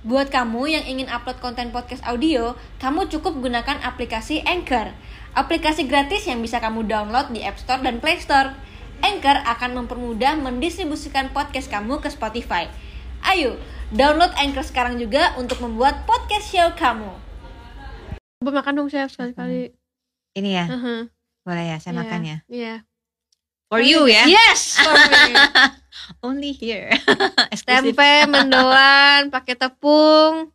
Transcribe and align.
Buat 0.00 0.32
kamu 0.32 0.64
yang 0.64 0.84
ingin 0.88 1.12
upload 1.12 1.44
konten 1.44 1.76
podcast 1.76 2.00
audio, 2.08 2.56
kamu 2.80 3.12
cukup 3.12 3.36
gunakan 3.36 3.84
aplikasi 3.84 4.40
Anchor. 4.48 4.96
Aplikasi 5.36 5.84
gratis 5.84 6.24
yang 6.24 6.40
bisa 6.40 6.56
kamu 6.56 6.88
download 6.88 7.28
di 7.30 7.44
App 7.44 7.60
Store 7.60 7.84
dan 7.84 8.00
Play 8.00 8.16
Store. 8.16 8.56
Anchor 9.04 9.36
akan 9.44 9.84
mempermudah 9.84 10.40
mendistribusikan 10.40 11.28
podcast 11.36 11.68
kamu 11.68 12.00
ke 12.00 12.08
Spotify. 12.08 12.72
Ayo, 13.20 13.60
download 13.92 14.32
Anchor 14.40 14.64
sekarang 14.64 14.96
juga 14.96 15.36
untuk 15.36 15.60
membuat 15.60 16.08
podcast 16.08 16.48
show 16.48 16.72
kamu. 16.72 17.12
Coba 18.40 18.64
makan 18.64 18.72
dong 18.80 18.88
chef 18.88 19.12
sekali-kali. 19.12 19.76
Ini 20.32 20.50
ya, 20.56 20.64
Uh-huh. 20.64 21.00
boleh 21.44 21.64
ya 21.66 21.76
saya 21.76 21.92
Iya, 21.92 22.00
makan 22.00 22.20
ya. 22.24 22.36
Iya. 22.48 22.74
For 23.68 23.84
you 23.84 24.08
ya. 24.08 24.24
Yes, 24.24 24.80
for 24.80 24.96
me. 24.96 25.36
Only 26.22 26.52
here. 26.52 26.90
Tempe 27.68 28.12
mendoan 28.32 29.28
pakai 29.28 29.54
tepung, 29.56 30.50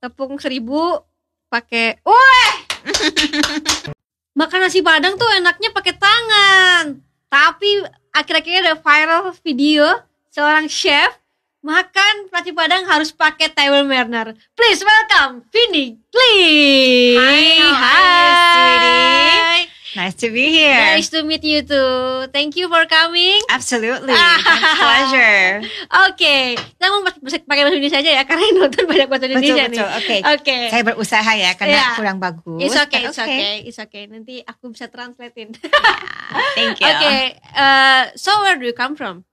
tepung 0.00 0.36
seribu 0.40 1.00
pakai. 1.48 2.00
Wah! 2.04 2.52
Makan 4.38 4.68
nasi 4.68 4.84
padang 4.84 5.16
tuh 5.16 5.28
enaknya 5.36 5.72
pakai 5.72 5.94
tangan. 5.96 7.00
Tapi 7.26 7.82
akhir-akhirnya 8.12 8.60
ada 8.72 8.76
viral 8.76 9.32
video 9.40 9.84
seorang 10.28 10.68
chef 10.68 11.16
makan 11.66 12.30
nasi 12.30 12.54
padang 12.54 12.86
harus 12.86 13.10
pakai 13.10 13.50
table 13.50 13.90
burner. 13.90 14.38
Please 14.54 14.86
welcome 14.86 15.42
Vini. 15.50 15.98
Please. 16.14 17.18
Hi, 17.18 17.42
you, 17.58 17.70
sweetie? 18.54 19.75
Nice 19.96 20.12
to 20.20 20.28
be 20.28 20.52
here. 20.52 20.76
Nice 20.92 21.08
to 21.10 21.24
meet 21.24 21.40
you 21.40 21.64
too. 21.64 22.28
Thank 22.28 22.54
you 22.54 22.68
for 22.68 22.84
coming. 22.84 23.40
Absolutely. 23.48 24.12
Pleasure. 24.80 25.64
Oke, 26.06 26.36
kita 26.60 26.84
mau 26.92 27.00
pakai 27.00 27.62
bahasa 27.64 27.74
Indonesia 27.74 27.98
aja 27.98 28.10
ya 28.12 28.22
karena 28.28 28.42
yang 28.44 28.56
nonton 28.60 28.84
banyak 28.84 29.08
bahasa 29.08 29.24
betul 29.24 29.40
Indonesia 29.40 29.64
nih. 29.64 29.70
betul. 29.72 29.88
Oke. 29.96 30.16
Oke. 30.36 30.58
Saya 30.68 30.82
berusaha 30.84 31.32
ya 31.32 31.50
karena 31.56 31.78
Iya. 31.80 31.88
kurang 31.96 32.18
bagus. 32.20 32.60
It's 32.60 32.76
okay, 32.76 33.02
it's 33.08 33.16
okay, 33.18 33.54
it's 33.64 33.80
okay. 33.80 34.04
Nanti 34.04 34.44
aku 34.44 34.70
bisa 34.70 34.92
translatein. 34.92 35.56
Oke, 35.56 36.54
Thank 36.60 36.76
you. 36.84 36.92
uh, 37.56 38.12
so 38.14 38.30
where 38.44 38.60
do 38.60 38.68
you 38.68 38.76
come 38.76 38.94
from? 38.94 39.24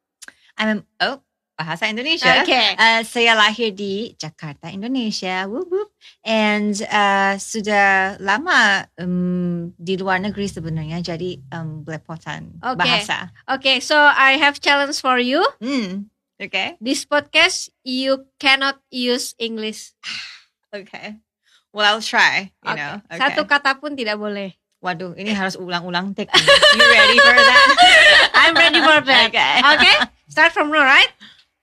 I'm 0.56 0.88
oh 1.02 1.20
bahasa 1.54 1.86
Indonesia. 1.86 2.42
Oke. 2.42 2.64
Uh, 2.76 3.02
saya 3.06 3.38
lahir 3.38 3.72
di 3.74 4.18
Jakarta, 4.18 4.74
Indonesia. 4.74 5.46
Whoop, 5.46 5.70
whoop. 5.70 5.90
And 6.26 6.74
uh, 6.90 7.38
sudah 7.38 8.18
lama 8.20 8.90
um, 8.98 9.72
di 9.78 9.96
luar 9.96 10.20
negeri 10.20 10.50
sebenarnya, 10.50 11.00
jadi 11.06 11.40
um, 11.54 11.86
belepotan 11.86 12.58
Oke. 12.60 12.82
bahasa. 12.82 13.30
Oke, 13.48 13.80
so 13.80 13.96
I 13.96 14.42
have 14.42 14.60
challenge 14.60 14.98
for 15.00 15.22
you. 15.22 15.42
Hmm. 15.62 16.10
Oke. 16.42 16.76
This 16.82 17.06
podcast 17.06 17.70
you 17.86 18.26
cannot 18.42 18.82
use 18.90 19.38
English. 19.38 19.94
Okay. 20.74 21.22
Well, 21.70 21.86
I'll 21.86 22.02
try. 22.02 22.50
You 22.66 22.74
Oke. 22.74 22.82
know. 22.82 22.94
Okay. 23.06 23.22
Satu 23.22 23.46
kata 23.46 23.78
pun 23.78 23.94
tidak 23.94 24.18
boleh. 24.18 24.58
Waduh, 24.82 25.14
ini 25.14 25.30
harus 25.32 25.54
ulang-ulang 25.54 26.18
take. 26.18 26.34
You 26.34 26.82
ready 26.82 27.18
for 27.22 27.38
that? 27.38 27.68
I'm 28.42 28.58
ready 28.58 28.82
for 28.82 29.00
that. 29.06 29.30
Okay. 29.30 29.56
Oke, 29.64 29.92
start 30.28 30.52
from 30.52 30.74
now, 30.74 30.82
right? 30.82 31.08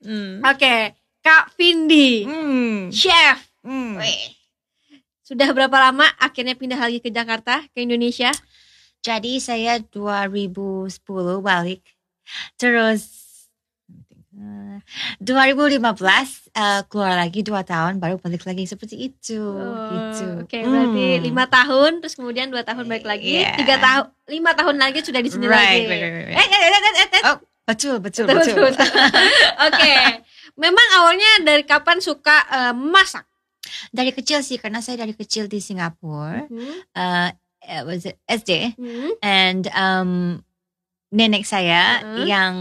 Hmm. 0.00 0.40
Oke, 0.42 0.96
Kak 1.20 1.52
Vindi, 1.54 2.24
Hmm. 2.24 2.88
chef. 2.88 3.38
Hmm. 3.60 3.96
Wih. 3.96 4.32
Sudah 5.20 5.52
berapa 5.52 5.76
lama 5.80 6.08
akhirnya 6.16 6.56
pindah 6.56 6.76
lagi 6.76 6.98
ke 6.98 7.08
Jakarta, 7.08 7.62
ke 7.70 7.78
Indonesia? 7.80 8.32
Jadi 9.00 9.38
saya 9.38 9.78
2010 9.78 10.98
balik. 11.40 11.84
Terus 12.56 13.20
eh, 14.32 14.78
2015 15.20 15.80
eh, 16.50 16.80
keluar 16.86 17.14
lagi 17.14 17.40
dua 17.40 17.60
tahun 17.60 17.98
baru 17.98 18.16
balik 18.16 18.42
lagi 18.42 18.64
seperti 18.64 18.96
itu 19.06 19.44
gitu. 19.86 20.26
Oh, 20.26 20.42
Oke, 20.42 20.58
berarti 20.62 21.06
Hmm. 21.14 21.22
lima 21.22 21.44
tahun, 21.46 22.00
terus 22.00 22.14
kemudian 22.14 22.48
dua 22.48 22.62
tahun 22.62 22.86
balik 22.86 23.04
lagi, 23.04 23.40
Yeah. 23.40 23.54
tiga 23.54 23.76
tahun, 23.76 24.04
lima 24.28 24.50
tahun 24.54 24.76
lagi 24.78 24.98
sudah 25.02 25.20
di 25.20 25.28
sini 25.28 25.44
Right, 25.44 25.84
lagi. 25.84 25.92
right, 25.92 26.02
right, 26.02 26.27
right. 26.27 26.36
Eh, 26.36 26.46
eh, 26.46 26.60
eh, 26.60 26.70
eh, 26.70 26.94
eh, 26.96 27.08
eh. 27.12 27.22
Oh, 27.27 27.36
betul 27.70 27.97
betul 28.03 28.27
Betul, 28.27 28.58
betul. 28.58 28.75
betul. 28.75 28.91
Oke, 29.70 29.95
memang 30.58 30.89
awalnya 30.98 31.31
dari 31.47 31.63
kapan 31.63 32.03
suka 32.03 32.36
eh, 32.51 32.75
masak? 32.75 33.25
Dari 33.95 34.11
kecil 34.11 34.42
sih 34.42 34.58
karena 34.58 34.83
saya 34.83 35.07
dari 35.07 35.14
kecil 35.14 35.47
di 35.47 35.63
Singapura. 35.63 36.45
Hmm, 36.51 36.75
eh 36.97 37.31
eh, 37.61 37.83
was 37.85 38.08
it 38.08 38.17
SD 38.27 38.75
hmm, 38.75 39.20
and 39.20 39.69
um, 39.77 40.41
nenek 41.11 41.42
saya 41.42 42.01
Mm-mm. 42.07 42.23
yang 42.25 42.55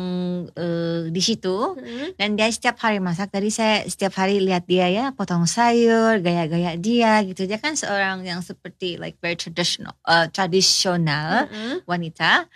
eh, 0.57 1.13
di 1.13 1.21
situ 1.21 1.77
hmm. 1.77 2.17
dan 2.17 2.33
dia 2.33 2.49
setiap 2.49 2.81
hari 2.81 2.97
masak 2.97 3.29
tadi 3.29 3.53
saya 3.53 3.85
setiap 3.85 4.17
hari 4.17 4.41
lihat 4.41 4.65
dia 4.65 4.89
ya 4.89 5.05
potong 5.13 5.45
sayur 5.45 6.17
gaya-gaya 6.17 6.73
dia 6.75 7.21
gitu 7.29 7.45
dia 7.45 7.61
kan 7.61 7.77
seorang 7.77 8.25
yang 8.25 8.41
seperti 8.41 8.97
like 8.97 9.21
very 9.21 9.37
traditional 9.37 9.93
uh, 10.09 10.25
tradisional 10.33 11.45
Hmm. 11.49 11.77
wanita 11.85 12.49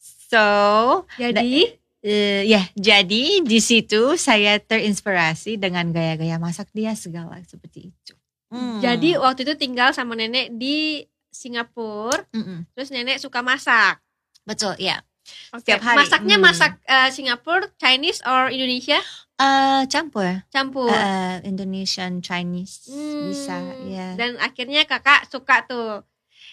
so 0.00 1.04
Jadi, 1.20 1.76
eh, 2.04 2.44
ya 2.44 2.60
jadi 2.76 3.40
di 3.40 3.58
situ 3.58 4.14
saya 4.14 4.60
terinspirasi 4.60 5.56
dengan 5.56 5.88
gaya-gaya 5.88 6.36
masak 6.36 6.68
dia 6.70 6.92
segala 6.94 7.40
seperti 7.42 7.88
itu 7.88 8.12
Hmm. 8.46 8.78
jadi 8.78 9.18
waktu 9.18 9.42
itu 9.42 9.56
tinggal 9.56 9.90
sama 9.90 10.14
nenek 10.14 10.54
di 10.54 11.02
Singapura, 11.28 12.22
Mm-mm. 12.30 12.70
terus 12.70 12.88
nenek 12.88 13.18
suka 13.18 13.42
masak. 13.42 13.98
betul 14.44 14.78
ya 14.78 15.02
Oke, 15.50 15.64
Setiap 15.64 15.80
hari. 15.82 15.98
Masaknya 16.04 16.36
Hmm. 16.36 16.44
masak 16.44 16.72
eh, 16.84 17.08
Singapura, 17.08 17.66
Chinese 17.74 18.20
or 18.22 18.46
Indonesia? 18.46 19.00
Eh, 19.34 19.82
campur 19.88 20.44
Campur. 20.52 20.86
Eh, 20.86 21.42
Indonesian 21.42 22.20
Chinese 22.20 22.86
Hmm, 22.86 23.26
bisa 23.26 23.56
ya 23.88 24.14
Dan 24.14 24.36
akhirnya 24.36 24.84
kakak 24.84 25.26
suka 25.26 25.64
tuh. 25.64 26.04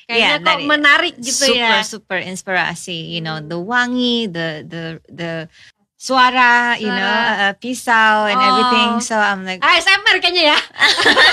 Kayaknya 0.03 0.29
Iya, 0.31 0.37
kok 0.41 0.59
menarik 0.65 1.15
gitu 1.17 1.45
super 1.47 1.57
ya. 1.57 1.81
super 1.83 2.19
inspirasi 2.19 3.11
you 3.11 3.19
know 3.19 3.37
the 3.37 3.55
wangi 3.55 4.25
the 4.27 4.65
the 4.65 4.83
the 5.07 5.31
suara, 5.95 6.73
you 6.75 6.89
know 6.89 6.97
Suara. 6.97 7.45
uh, 7.47 7.53
pisau 7.55 8.25
and 8.25 8.35
Oh. 8.35 8.47
everything 8.47 8.89
so 8.99 9.13
I'm 9.13 9.45
like 9.45 9.61
ASMR 9.61 10.17
kayaknya 10.17 10.43
ya. 10.49 10.59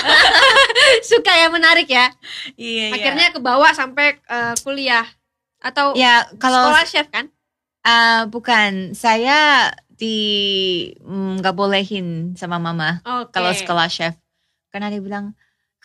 suka 1.09 1.31
ya 1.31 1.47
menarik 1.49 1.89
ya. 1.89 2.13
iya 2.53 2.93
Akhirnya 2.93 3.27
ke 3.31 3.39
bawah 3.39 3.71
sampai 3.71 4.17
eh, 4.19 4.53
kuliah 4.61 5.05
atau 5.59 5.91
ya 5.91 6.23
kalau 6.37 6.69
sekolah 6.69 6.85
chef 6.85 7.07
kan? 7.09 7.25
uh, 7.81 8.23
bukan 8.27 8.93
saya 8.93 9.73
di 9.91 10.15
mm, 10.95 11.43
nggak 11.43 11.51
bolehin 11.51 12.07
sama 12.33 12.55
mama 12.55 13.03
Oke. 13.03 13.35
kalau 13.35 13.51
sekolah 13.51 13.89
chef 13.89 14.15
karena 14.69 14.87
dia 14.87 15.01
bilang 15.01 15.35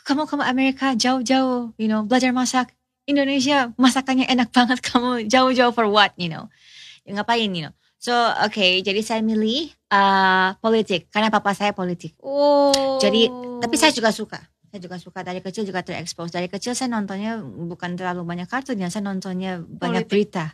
kamu 0.04 0.28
kamu 0.28 0.44
Amerika 0.44 0.92
jauh-jauh 0.92 1.72
you 1.80 1.88
know 1.88 2.04
belajar 2.04 2.30
masak. 2.30 2.76
Indonesia 3.04 3.72
masakannya 3.76 4.28
enak 4.28 4.52
banget. 4.56 4.78
Kamu 4.84 5.28
jauh-jauh 5.28 5.72
for 5.72 5.88
what 5.88 6.12
you 6.20 6.28
know? 6.28 6.48
Ya, 7.04 7.16
ngapain 7.16 7.48
you 7.52 7.68
know? 7.68 7.74
So 7.96 8.12
oke 8.44 8.84
jadi 8.84 9.00
saya 9.00 9.24
milih 9.24 9.72
uh, 9.88 10.56
politik. 10.60 11.08
Karena 11.08 11.32
papa 11.32 11.56
saya 11.56 11.72
politik. 11.72 12.16
Oh. 12.20 13.00
Jadi, 13.00 13.28
tapi 13.60 13.74
saya 13.80 13.92
juga 13.96 14.12
suka. 14.12 14.40
Saya 14.68 14.80
juga 14.80 14.96
suka. 15.00 15.24
Dari 15.24 15.40
kecil 15.40 15.64
juga 15.64 15.80
terekspos 15.80 16.34
dari 16.34 16.52
kecil 16.52 16.76
saya 16.76 16.92
nontonnya 16.92 17.40
bukan 17.40 17.96
terlalu 17.96 18.26
banyak 18.28 18.48
kartun 18.48 18.76
ya. 18.80 18.92
Saya 18.92 19.08
nontonnya 19.08 19.62
banyak 19.64 20.04
Politik. 20.04 20.12
berita. 20.12 20.44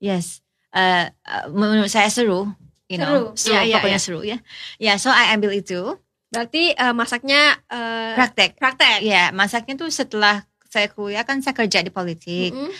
Yes. 0.00 0.40
Eh, 0.72 1.08
eh, 1.08 1.44
menurut 1.52 1.92
saya 1.92 2.08
seru 2.08 2.48
you 2.86 2.96
know. 2.96 3.32
Seru. 3.36 3.56
Iya, 3.56 3.60
iya, 3.66 3.76
pokoknya 3.80 4.00
iya. 4.00 4.06
seru 4.06 4.20
ya. 4.24 4.38
Ya 4.78 4.92
so 4.96 5.10
I 5.12 5.34
ambil 5.34 5.52
itu 5.52 5.98
berarti 6.28 6.70
eh, 6.70 6.92
masaknya 6.92 7.40
eh, 7.66 8.14
praktek 8.14 8.50
praktek. 8.56 8.98
ya 9.02 9.30
masaknya 9.30 9.74
tuh 9.76 9.90
setelah 9.90 10.42
saya 10.66 10.88
kuliah 10.88 11.22
kan 11.22 11.38
saya 11.40 11.54
kerja 11.54 11.80
di 11.80 11.88
politik 11.88 12.52
Mm-mm. 12.52 12.72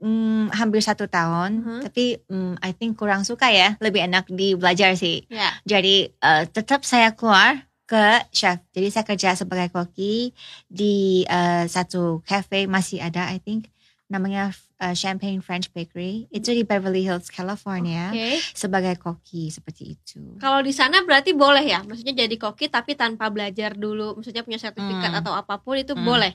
Hmm, 0.00 0.48
hampir 0.50 0.80
satu 0.80 1.04
tahun 1.04 1.60
Mhm. 1.60 1.80
tapi 1.84 2.16
hmm, 2.24 2.56
I 2.58 2.72
think 2.72 2.96
kurang 2.96 3.20
suka 3.20 3.52
ya 3.52 3.76
lebih 3.78 4.00
enak 4.00 4.32
di 4.32 4.56
belajar 4.56 4.96
sih 4.96 5.28
Ya. 5.28 5.52
jadi 5.68 6.08
eh, 6.10 6.44
tetap 6.48 6.82
saya 6.82 7.12
keluar 7.12 7.68
ke 7.84 8.24
chef 8.32 8.64
jadi 8.72 8.88
saya 8.88 9.04
kerja 9.04 9.36
sebagai 9.36 9.68
koki 9.68 10.32
di 10.64 11.26
eh, 11.28 11.68
satu 11.68 12.24
cafe 12.24 12.64
masih 12.64 12.96
ada 12.98 13.28
I 13.28 13.44
think 13.44 13.68
namanya 14.08 14.56
Champagne 14.90 15.38
French 15.38 15.68
Bakery 15.68 16.24
itu 16.28 16.50
di 16.50 16.62
Beverly 16.62 17.02
Hills 17.02 17.28
California 17.28 18.08
Oke. 18.08 18.40
sebagai 18.50 18.96
koki 18.96 19.48
seperti 19.48 19.92
itu 19.92 20.20
Kalau 20.36 20.60
di 20.60 20.70
sana 20.70 21.00
berarti 21.00 21.32
boleh 21.32 21.62
ya, 21.62 21.80
maksudnya 21.80 22.16
jadi 22.18 22.34
koki 22.34 22.66
tapi 22.66 22.94
tanpa 22.94 23.28
belajar 23.28 23.72
dulu, 23.72 24.14
maksudnya 24.14 24.40
punya 24.40 24.56
sertifikat 24.56 24.80
Hmm. 25.06 25.20
atau 25.20 25.32
apa 25.32 25.56
pun 25.56 25.76
itu 25.76 25.92
Hmm. 25.92 26.02
boleh. 26.02 26.32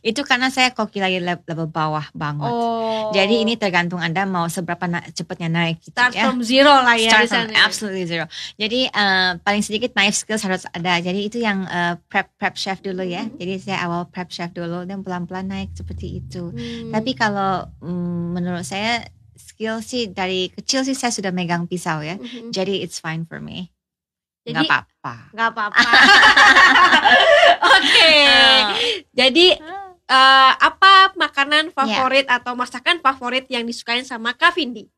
itu 0.00 0.20
karena 0.22 0.48
saya 0.48 0.70
koki 0.70 0.98
lagi 0.98 1.18
level, 1.18 1.38
bawah 1.66 2.04
banget 2.12 2.48
Oh. 2.48 3.10
jadi 3.10 3.34
ini 3.38 3.54
tergantung 3.54 3.98
anda 3.98 4.24
mau 4.24 4.46
seberapa 4.46 4.84
na- 4.84 5.04
cepatnya 5.08 5.48
naik 5.48 5.80
gitu 5.80 5.94
start 5.94 6.12
ya 6.12 6.24
from 6.24 6.40
zero 6.40 6.74
lah 6.78 6.94
ya 6.94 7.08
Start 7.08 7.22
di 7.22 7.28
from 7.28 7.46
sana. 7.46 7.58
absolutely 7.58 8.04
zero. 8.04 8.24
Jadi 8.54 8.80
eh, 8.86 9.30
paling 9.38 9.60
sedikit 9.60 9.92
knife 9.92 10.16
skills 10.16 10.42
harus 10.42 10.64
ada. 10.68 10.98
Jadi 10.98 11.20
itu 11.22 11.38
yang 11.38 11.64
eh, 11.64 11.94
prep 12.02 12.34
prep 12.34 12.54
chef 12.54 12.78
dulu 12.78 13.00
ya. 13.00 13.22
Mhm. 13.22 13.36
Jadi 13.36 13.52
saya 13.60 13.78
awal 13.82 14.06
prep 14.06 14.28
chef 14.28 14.50
dulu 14.50 14.82
dan 14.82 15.00
pelan-pelan 15.00 15.46
naik 15.46 15.70
seperti 15.72 16.18
itu. 16.18 16.50
Hmm. 16.50 16.90
Tapi 16.90 17.10
kalau 17.12 17.68
mm, 17.82 18.24
menurut 18.34 18.64
saya 18.66 19.06
skill 19.38 19.78
sih 19.82 20.10
dari 20.10 20.50
kecil 20.50 20.82
sih 20.82 20.98
saya 20.98 21.14
sudah 21.14 21.30
megang 21.30 21.66
pisau 21.70 22.02
ya. 22.02 22.18
Mhm. 22.18 22.50
Jadi 22.50 22.82
it's 22.82 22.98
fine 22.98 23.24
for 23.26 23.38
me. 23.38 23.70
Jadi 24.48 24.64
apa-apa. 24.64 25.14
nggak 25.34 25.48
apa-apa. 25.52 25.90
Oke. 27.76 28.14
Jadi 29.12 29.46
eh, 30.08 30.52
apa 30.56 31.12
makanan 31.14 31.70
favorit 31.76 32.24
atau 32.26 32.56
masakan 32.56 32.98
favorit 33.04 33.44
yang 33.52 33.68
disukain 33.68 34.08
sama 34.08 34.32
Kak 34.32 34.56
Vindi? 34.56 34.88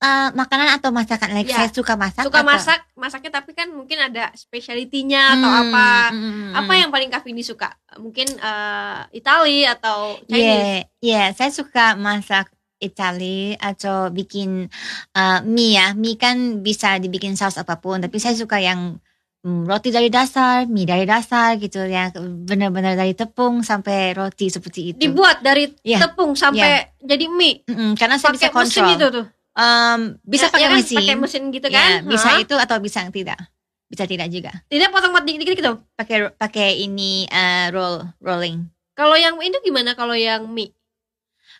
Eh, 0.00 0.28
makanan 0.32 0.80
atau 0.80 0.88
masakan 0.88 1.28
like 1.30 1.44
Ya. 1.44 1.60
saya 1.60 1.68
suka 1.68 1.92
masak 1.92 2.24
Suka 2.24 2.40
atau- 2.40 2.48
masak, 2.48 2.80
masaknya 2.96 3.36
tapi 3.36 3.52
kan 3.52 3.68
mungkin 3.68 4.00
ada 4.00 4.32
speciality-nya 4.32 5.36
atau 5.36 5.44
Hmm, 5.46 5.60
apa. 5.62 5.88
hmm, 6.08 6.16
hmm, 6.16 6.52
Apa 6.56 6.72
hmm. 6.72 6.80
yang 6.80 6.90
paling 6.90 7.08
Kak 7.08 7.20
Vindi 7.20 7.44
suka? 7.44 7.68
Mungkin 7.96 8.32
eh, 8.32 8.98
Itali 9.12 9.60
atau 9.62 10.16
Chinese? 10.24 10.40
Yeah, 10.40 10.80
yeah, 11.04 11.26
saya 11.30 11.52
suka 11.52 11.94
masak 11.94 12.48
Itali 12.78 13.52
atau 13.54 14.08
bikin 14.08 14.72
uh, 15.12 15.38
mie 15.42 15.76
ya. 15.76 15.92
Mie 15.92 16.16
kan 16.16 16.36
bisa 16.58 16.96
dibikin 16.96 17.36
saus 17.36 17.54
apa 17.54 17.76
pun, 17.76 18.00
tapi 18.00 18.16
saya 18.16 18.32
suka 18.32 18.56
yang 18.56 18.96
mm, 19.40 19.68
roti 19.68 19.88
dari 19.88 20.08
dasar, 20.08 20.64
mie 20.64 20.84
dari 20.84 21.04
dasar 21.04 21.56
gitu 21.56 21.76
ya. 21.82 22.08
Benar-benar 22.16 22.96
dari 22.96 23.12
tepung 23.12 23.60
sampai 23.60 24.12
roti 24.12 24.48
seperti 24.48 24.80
itu. 24.86 24.98
Dibuat 24.98 25.44
dari 25.44 25.68
Ya. 25.82 26.00
tepung 26.00 26.32
sampai 26.32 26.96
jadi 26.96 27.28
mie. 27.28 27.68
Mm-mm, 27.68 28.00
karena 28.00 28.16
saya 28.16 28.32
bisa 28.32 28.48
Pakai 28.48 28.64
mesin 28.64 28.80
kontrol. 28.80 28.96
itu 28.96 29.08
tuh. 29.12 29.26
Um, 29.50 30.20
bisa 30.22 30.46
Ya- 30.46 30.52
pakai 30.52 30.62
ya 30.62 30.70
kan, 30.70 30.78
mesin. 30.78 30.96
Pakai 30.98 31.16
mesin 31.18 31.42
gitu 31.50 31.66
Ya, 31.66 31.74
kan? 31.74 31.90
bisa 32.06 32.28
Hah? 32.30 32.38
itu 32.38 32.54
atau 32.54 32.76
bisa 32.78 33.02
tidak. 33.08 33.38
Bisa 33.86 34.06
tidak 34.06 34.30
juga. 34.30 34.54
Tidak 34.66 34.88
potong 34.88 35.10
potong 35.10 35.26
dikit-dikit 35.26 35.56
gitu. 35.58 35.72
Pakai 35.94 36.30
pakai 36.32 36.68
ini 36.80 37.26
uh, 37.26 37.66
roll 37.70 38.06
rolling. 38.22 38.70
Kalau 38.94 39.18
yang 39.18 39.34
itu 39.40 39.58
gimana 39.60 39.92
kalau 39.92 40.14
yang 40.14 40.46
mie? 40.46 40.70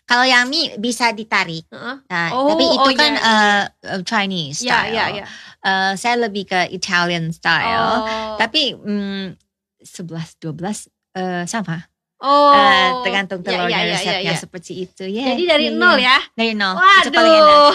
Kalau 0.07 0.23
yang 0.23 0.47
mie 0.47 0.75
bisa 0.77 1.11
ditarik. 1.11 1.67
Nah, 1.69 2.29
Oh, 2.31 2.47
tapi 2.49 2.63
itu 2.65 2.89
oh, 2.89 2.95
kan 2.95 3.11
iya, 3.11 3.21
uh, 3.21 3.63
uh, 3.91 4.01
Chinese 4.01 4.63
Ya, 4.63 4.87
style. 4.87 4.93
ya, 4.93 5.05
ya. 5.13 5.25
Eh, 5.61 5.93
saya 5.93 6.15
lebih 6.17 6.49
ke 6.49 6.73
Italian 6.73 7.29
style. 7.29 8.01
Oh. 8.01 8.33
Tapi 8.33 8.73
mm, 8.73 9.37
11 9.77 10.41
12 10.41 10.89
eh 11.13 11.45
sama. 11.45 11.85
Oh. 12.21 12.53
Eh, 12.53 12.89
tergantung 13.01 13.39
Ya, 13.41 13.45
telurnya 13.45 13.69
ya, 13.71 13.81
ya, 13.81 13.91
resepnya 13.91 14.21
ya, 14.21 14.31
ya. 14.31 14.37
seperti 14.37 14.71
itu. 14.79 15.03
Ya, 15.03 15.25
Jadi 15.33 15.43
dari 15.43 15.67
ya, 15.67 15.75
nol 15.75 15.97
ya. 15.97 16.05
ya. 16.07 16.17
Dari 16.33 16.53
nol. 16.53 16.73
Itu 16.77 17.09
paling 17.09 17.33
enak. 17.33 17.49
Waduh. 17.49 17.71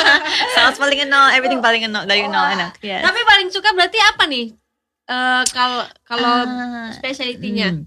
Saus 0.54 0.76
paling 0.76 0.98
nol, 1.06 1.26
everything 1.30 1.60
paling 1.60 1.82
nol 1.86 2.04
dari 2.04 2.22
nol 2.24 2.46
enak. 2.48 2.76
Yes. 2.80 3.00
Tapi 3.00 3.20
paling 3.22 3.48
suka 3.48 3.70
berarti 3.70 3.98
apa 3.98 4.26
nih? 4.26 4.46
Eh 5.04 5.42
kalau 5.48 5.82
kalau 6.02 6.34
Ah, 6.44 6.90
specialty-nya. 6.92 7.70
hmm. 7.72 7.84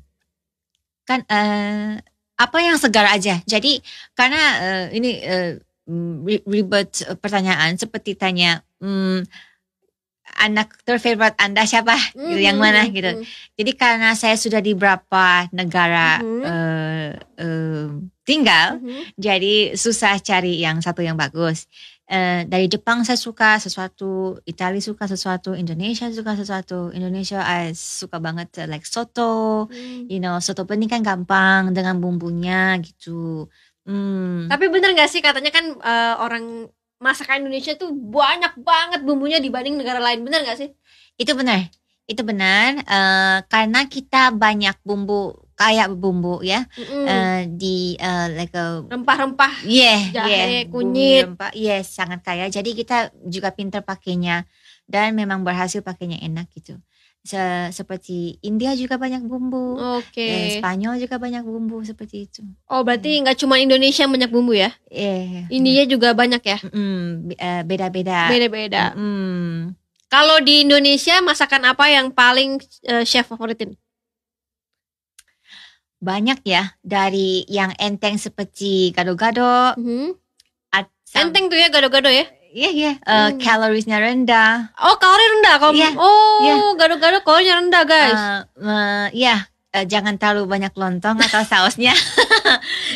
Kan 1.04 1.19
eh 1.24 2.00
apa 2.36 2.57
yang 2.59 2.77
segar 2.77 3.07
aja. 3.07 3.42
Jadi 3.44 3.81
karena 4.13 4.42
eh, 4.59 4.86
ini 4.94 5.12
ri- 6.21 6.45
ribet 6.45 6.89
pertanyaan 7.18 7.74
seperti 7.74 8.13
tanya 8.13 8.59
hmm, 8.77 9.24
anak 10.37 10.79
terfavorite 10.85 11.35
Anda 11.35 11.65
siapa? 11.65 11.97
Gitu, 12.13 12.39
yang 12.39 12.57
Mhm, 12.57 12.63
mana 12.63 12.81
mhm, 12.85 12.91
gitu. 12.93 13.11
mhm. 13.17 13.23
Jadi 13.57 13.71
karena 13.73 14.09
saya 14.13 14.37
sudah 14.37 14.61
di 14.61 14.77
beberapa 14.77 15.49
negara 15.51 16.21
Mhm. 16.21 16.41
eh, 16.45 17.09
eh, 17.41 17.87
tinggal, 18.23 18.77
Mhm. 18.79 19.17
jadi 19.17 19.53
susah 19.73 20.21
cari 20.21 20.61
yang 20.61 20.77
satu 20.79 21.01
yang 21.01 21.17
bagus. 21.17 21.65
Eh, 22.07 22.47
dari 22.47 22.71
Jepang 22.71 23.03
saya 23.03 23.19
suka 23.19 23.59
sesuatu, 23.59 24.39
Italia 24.47 24.79
suka 24.79 25.11
sesuatu, 25.11 25.51
Indonesia 25.51 26.07
suka 26.07 26.39
sesuatu. 26.39 26.87
Indonesia 26.95 27.43
I 27.43 27.75
suka 27.75 28.23
banget 28.23 28.63
eh, 28.63 28.67
like 28.69 28.87
soto, 28.87 29.67
Hmm. 29.67 30.07
you 30.07 30.23
know, 30.23 30.39
soto 30.39 30.63
bening 30.63 30.87
kan 30.87 31.03
gampang 31.03 31.75
dengan 31.75 31.99
bumbunya 31.99 32.79
gitu. 32.79 33.51
Hmm. 33.83 34.47
Tapi 34.47 34.67
bener 34.71 34.95
gak 34.95 35.11
sih 35.11 35.19
katanya 35.19 35.51
kan 35.51 35.65
eh, 35.79 36.15
orang 36.19 36.71
masakan 36.97 37.45
Indonesia 37.45 37.77
tuh 37.77 37.94
banyak 37.94 38.57
banget 38.61 38.99
bumbunya 39.05 39.38
dibanding 39.38 39.77
negara 39.77 40.01
lain. 40.01 40.25
Bener 40.25 40.45
gak 40.45 40.57
sih? 40.57 40.69
Itu 41.17 41.33
benar. 41.38 41.69
Itu 42.07 42.23
benar 42.23 42.81
eh, 42.88 43.38
karena 43.51 43.83
kita 43.85 44.31
banyak 44.31 44.79
bumbu 44.88 45.47
kayak 45.57 45.89
bumbu 45.97 46.45
ya 46.45 46.69
Mm-mm. 46.77 47.03
eh, 47.09 47.41
di 47.49 47.97
eh, 47.97 48.27
like 48.38 48.53
a 48.53 48.85
Rempah-rempah. 48.85 49.65
Yeah, 49.65 50.13
Jahe, 50.13 50.29
yeah. 50.29 50.63
kunyit. 50.69 51.33
Rempah, 51.33 51.51
yes, 51.57 51.97
sangat 51.97 52.21
kaya. 52.21 52.47
Jadi 52.47 52.77
kita 52.77 53.11
juga 53.25 53.51
pintar 53.51 53.81
pakainya 53.83 54.45
dan 54.88 55.17
memang 55.17 55.44
berhasil 55.44 55.83
pakainya 55.83 56.21
enak 56.23 56.47
gitu. 56.55 56.79
Se- 57.27 57.75
seperti 57.75 58.39
India 58.39 58.71
juga 58.71 58.95
banyak 58.95 59.19
bumbu, 59.19 59.75
Oke. 60.00 60.24
eh, 60.24 60.47
Spanyol 60.56 60.95
juga 60.95 61.19
banyak 61.19 61.44
bumbu 61.44 61.83
seperti 61.83 62.24
itu. 62.24 62.39
Oh 62.71 62.88
berarti 62.88 63.19
nggak 63.19 63.35
cuma 63.35 63.59
Indonesia 63.59 64.07
yang 64.07 64.15
banyak 64.15 64.31
bumbu 64.31 64.56
ya? 64.56 64.71
Eh, 64.88 65.44
India 65.51 65.83
juga 65.83 66.15
banyak 66.15 66.39
ya? 66.39 66.57
mm, 66.63 67.35
eh, 67.35 67.62
beda-beda. 67.68 68.31
Beda-beda. 68.31 68.95
Mm, 68.95 69.75
Kalau 70.07 70.39
di 70.39 70.63
Indonesia 70.63 71.19
masakan 71.19 71.68
apa 71.68 71.91
yang 71.91 72.15
paling 72.15 72.63
eh, 72.88 73.03
chef 73.03 73.27
favoritin? 73.27 73.75
banyak 75.97 76.45
ya 76.45 76.77
dari 76.80 77.41
yang 77.50 77.73
enteng 77.75 78.15
seperti 78.15 78.94
gado-gado, 78.94 79.73
at- 80.69 80.94
sam- 81.03 81.33
Enteng 81.33 81.50
tuh 81.50 81.57
ya 81.57 81.68
gado-gado 81.68 82.06
ya? 82.06 82.23
Iya, 82.49 82.69
iya. 82.69 82.91
eh, 82.97 83.29
Hmm. 83.29 83.38
Kalorinya 83.38 83.97
rendah. 83.97 84.51
Oh 84.77 84.95
kalori 84.95 85.25
rendah 85.33 85.55
kalau 85.57 85.73
Iya, 85.73 85.89
oh 85.94 86.39
iya. 86.41 86.53
gado-gado 86.75 87.19
kalorinya 87.21 87.55
rendah 87.57 87.83
guys. 87.83 88.15
Eh, 88.15 88.39
eh, 88.63 89.05
ya, 89.19 89.35
eh, 89.71 89.83
jangan 89.83 90.15
terlalu 90.15 90.47
banyak 90.47 90.73
lontong 90.73 91.17
atau 91.17 91.41
sausnya. 91.51 91.94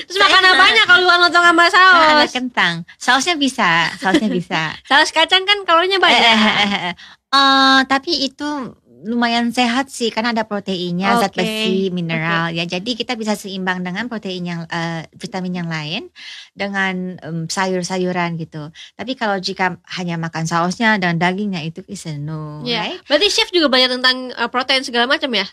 Terus 0.01 0.17
makan 0.17 0.43
apanya 0.47 0.83
kalau 0.85 1.03
bukan 1.03 1.19
lontong 1.21 1.45
sama 1.45 1.63
Nah, 1.63 1.69
ada 2.09 2.23
saus? 2.23 2.31
kentang. 2.31 2.73
Sausnya 2.95 3.35
bisa, 3.35 3.91
sausnya 3.97 4.27
bisa. 4.27 4.61
Saus 4.89 5.11
kacang 5.11 5.43
kan 5.43 5.57
kalorinya 5.61 5.99
banyak. 5.99 6.95
Eh, 7.31 7.79
tapi 7.87 8.25
itu 8.25 8.75
lumayan 9.03 9.49
sehat 9.49 9.89
sih 9.89 10.09
karena 10.09 10.31
ada 10.31 10.45
proteinnya, 10.45 11.17
zat 11.17 11.33
Oke, 11.33 11.41
besi, 11.41 11.89
mineral 11.89 12.53
ya. 12.53 12.63
Jadi 12.63 12.93
kita 12.93 13.17
bisa 13.17 13.33
seimbang 13.33 13.81
dengan 13.81 14.05
protein 14.05 14.43
yang 14.45 14.61
eh, 14.67 15.05
vitamin 15.15 15.61
yang 15.63 15.69
lain 15.69 16.09
dengan 16.53 17.17
em, 17.19 17.45
sayur-sayuran 17.49 18.37
gitu. 18.37 18.69
Tapi 18.95 19.13
kalau 19.17 19.41
jika 19.41 19.77
hanya 19.97 20.15
makan 20.15 20.45
sausnya 20.45 21.01
dan 21.01 21.17
dagingnya 21.17 21.61
itu 21.61 21.81
is 21.89 22.05
a 22.05 22.15
no, 22.15 22.61
Iya. 22.61 22.79
right? 22.85 22.99
Berarti 23.09 23.27
chef 23.29 23.49
juga 23.49 23.67
banyak 23.67 23.89
tentang 23.99 24.15
eh, 24.31 24.49
protein 24.49 24.85
segala 24.85 25.09
macam 25.09 25.29
ya? 25.33 25.45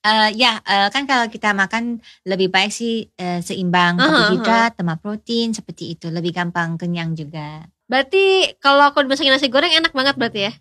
Eh, 0.00 0.28
ya, 0.32 0.56
eh, 0.64 0.88
kan 0.88 1.04
kalau 1.04 1.28
kita 1.28 1.52
makan 1.52 2.00
lebih 2.24 2.48
baik 2.48 2.72
sih 2.72 3.12
eh, 3.20 3.44
seimbang 3.44 4.00
Aha, 4.00 4.08
karbohidrat, 4.08 4.70
tambah 4.80 4.96
protein 4.96 5.52
seperti 5.52 5.92
itu, 5.92 6.08
lebih 6.08 6.32
gampang 6.32 6.80
kenyang 6.80 7.12
juga. 7.12 7.68
Berarti 7.84 8.56
kalau 8.64 8.88
aku 8.88 9.04
dimasakin 9.04 9.36
nasi 9.36 9.52
goreng 9.52 9.68
enak 9.76 9.92
banget 9.92 10.16
berarti 10.16 10.40
ya? 10.48 10.52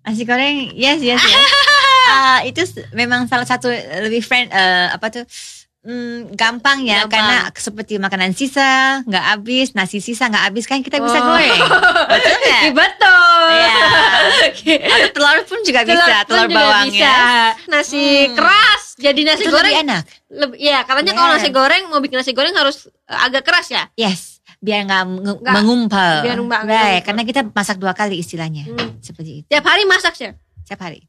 Nasi 0.00 0.22
goreng, 0.22 0.72
yes, 0.72 1.00
yes, 1.00 1.20
yes. 1.20 1.48
Ah, 2.08 2.40
itu 2.40 2.64
memang 2.92 3.28
salah 3.28 3.44
satu 3.44 3.68
eh, 3.68 4.00
lebih 4.00 4.20
friend, 4.20 4.48
eh, 4.48 4.88
apa 4.88 5.12
tuh, 5.12 5.24
mm, 5.82 6.32
gampang 6.32 6.80
ya, 6.80 7.04
Gampang. 7.04 7.12
karena 7.12 7.36
seperti 7.52 8.00
makanan 8.00 8.32
sisa, 8.32 9.04
nggak 9.04 9.24
habis, 9.28 9.76
nasi 9.76 10.00
sisa 10.00 10.24
nggak 10.24 10.40
habis 10.48 10.64
kan 10.64 10.80
kita 10.80 10.96
bisa 10.98 11.20
Oh. 11.20 11.24
goreng, 11.28 11.52
betul 12.08 12.32
nggak? 12.34 12.62
Iya, 12.64 12.72
betul. 12.72 13.44
Iya. 13.52 13.76
Atau 14.96 15.08
telur 15.12 15.38
pun 15.44 15.60
juga 15.60 15.80
bisa, 15.84 16.14
pun 16.24 16.28
telur 16.32 16.48
juga 16.48 16.56
bawang 16.56 16.88
bisa. 16.88 17.04
ya. 17.04 17.20
Nasi 17.68 18.00
Hmm. 18.24 18.34
keras 18.34 18.82
jadi 18.96 19.20
nasi 19.22 19.42
itu 19.44 19.52
goreng 19.52 19.68
lebih 19.68 19.84
enak, 19.84 20.04
lebih 20.32 20.58
ya 20.58 20.78
katanya 20.82 21.12
kalau 21.12 21.28
Yes. 21.28 21.36
nasi 21.38 21.50
goreng 21.52 21.82
mau 21.86 22.00
bikin 22.00 22.16
nasi 22.16 22.32
goreng 22.32 22.56
harus 22.56 22.88
eh, 22.88 23.18
agak 23.20 23.44
keras 23.44 23.68
ya 23.68 23.84
yes, 23.94 24.37
biar 24.58 24.80
nggak 24.84 25.04
mengumpal, 25.54 26.14
biar 26.20 26.34
nggak 26.36 26.62
right? 26.64 27.00
Karena 27.00 27.22
kita 27.22 27.46
masak 27.46 27.76
dua 27.76 27.92
kali 27.92 28.18
istilahnya, 28.18 28.66
Hmm. 28.66 28.98
seperti 28.98 29.30
itu, 29.40 29.46
tiap 29.46 29.62
hari 29.62 29.82
masak 29.84 30.12
sih 30.12 30.34
setiap 30.60 30.82
hari, 30.84 31.06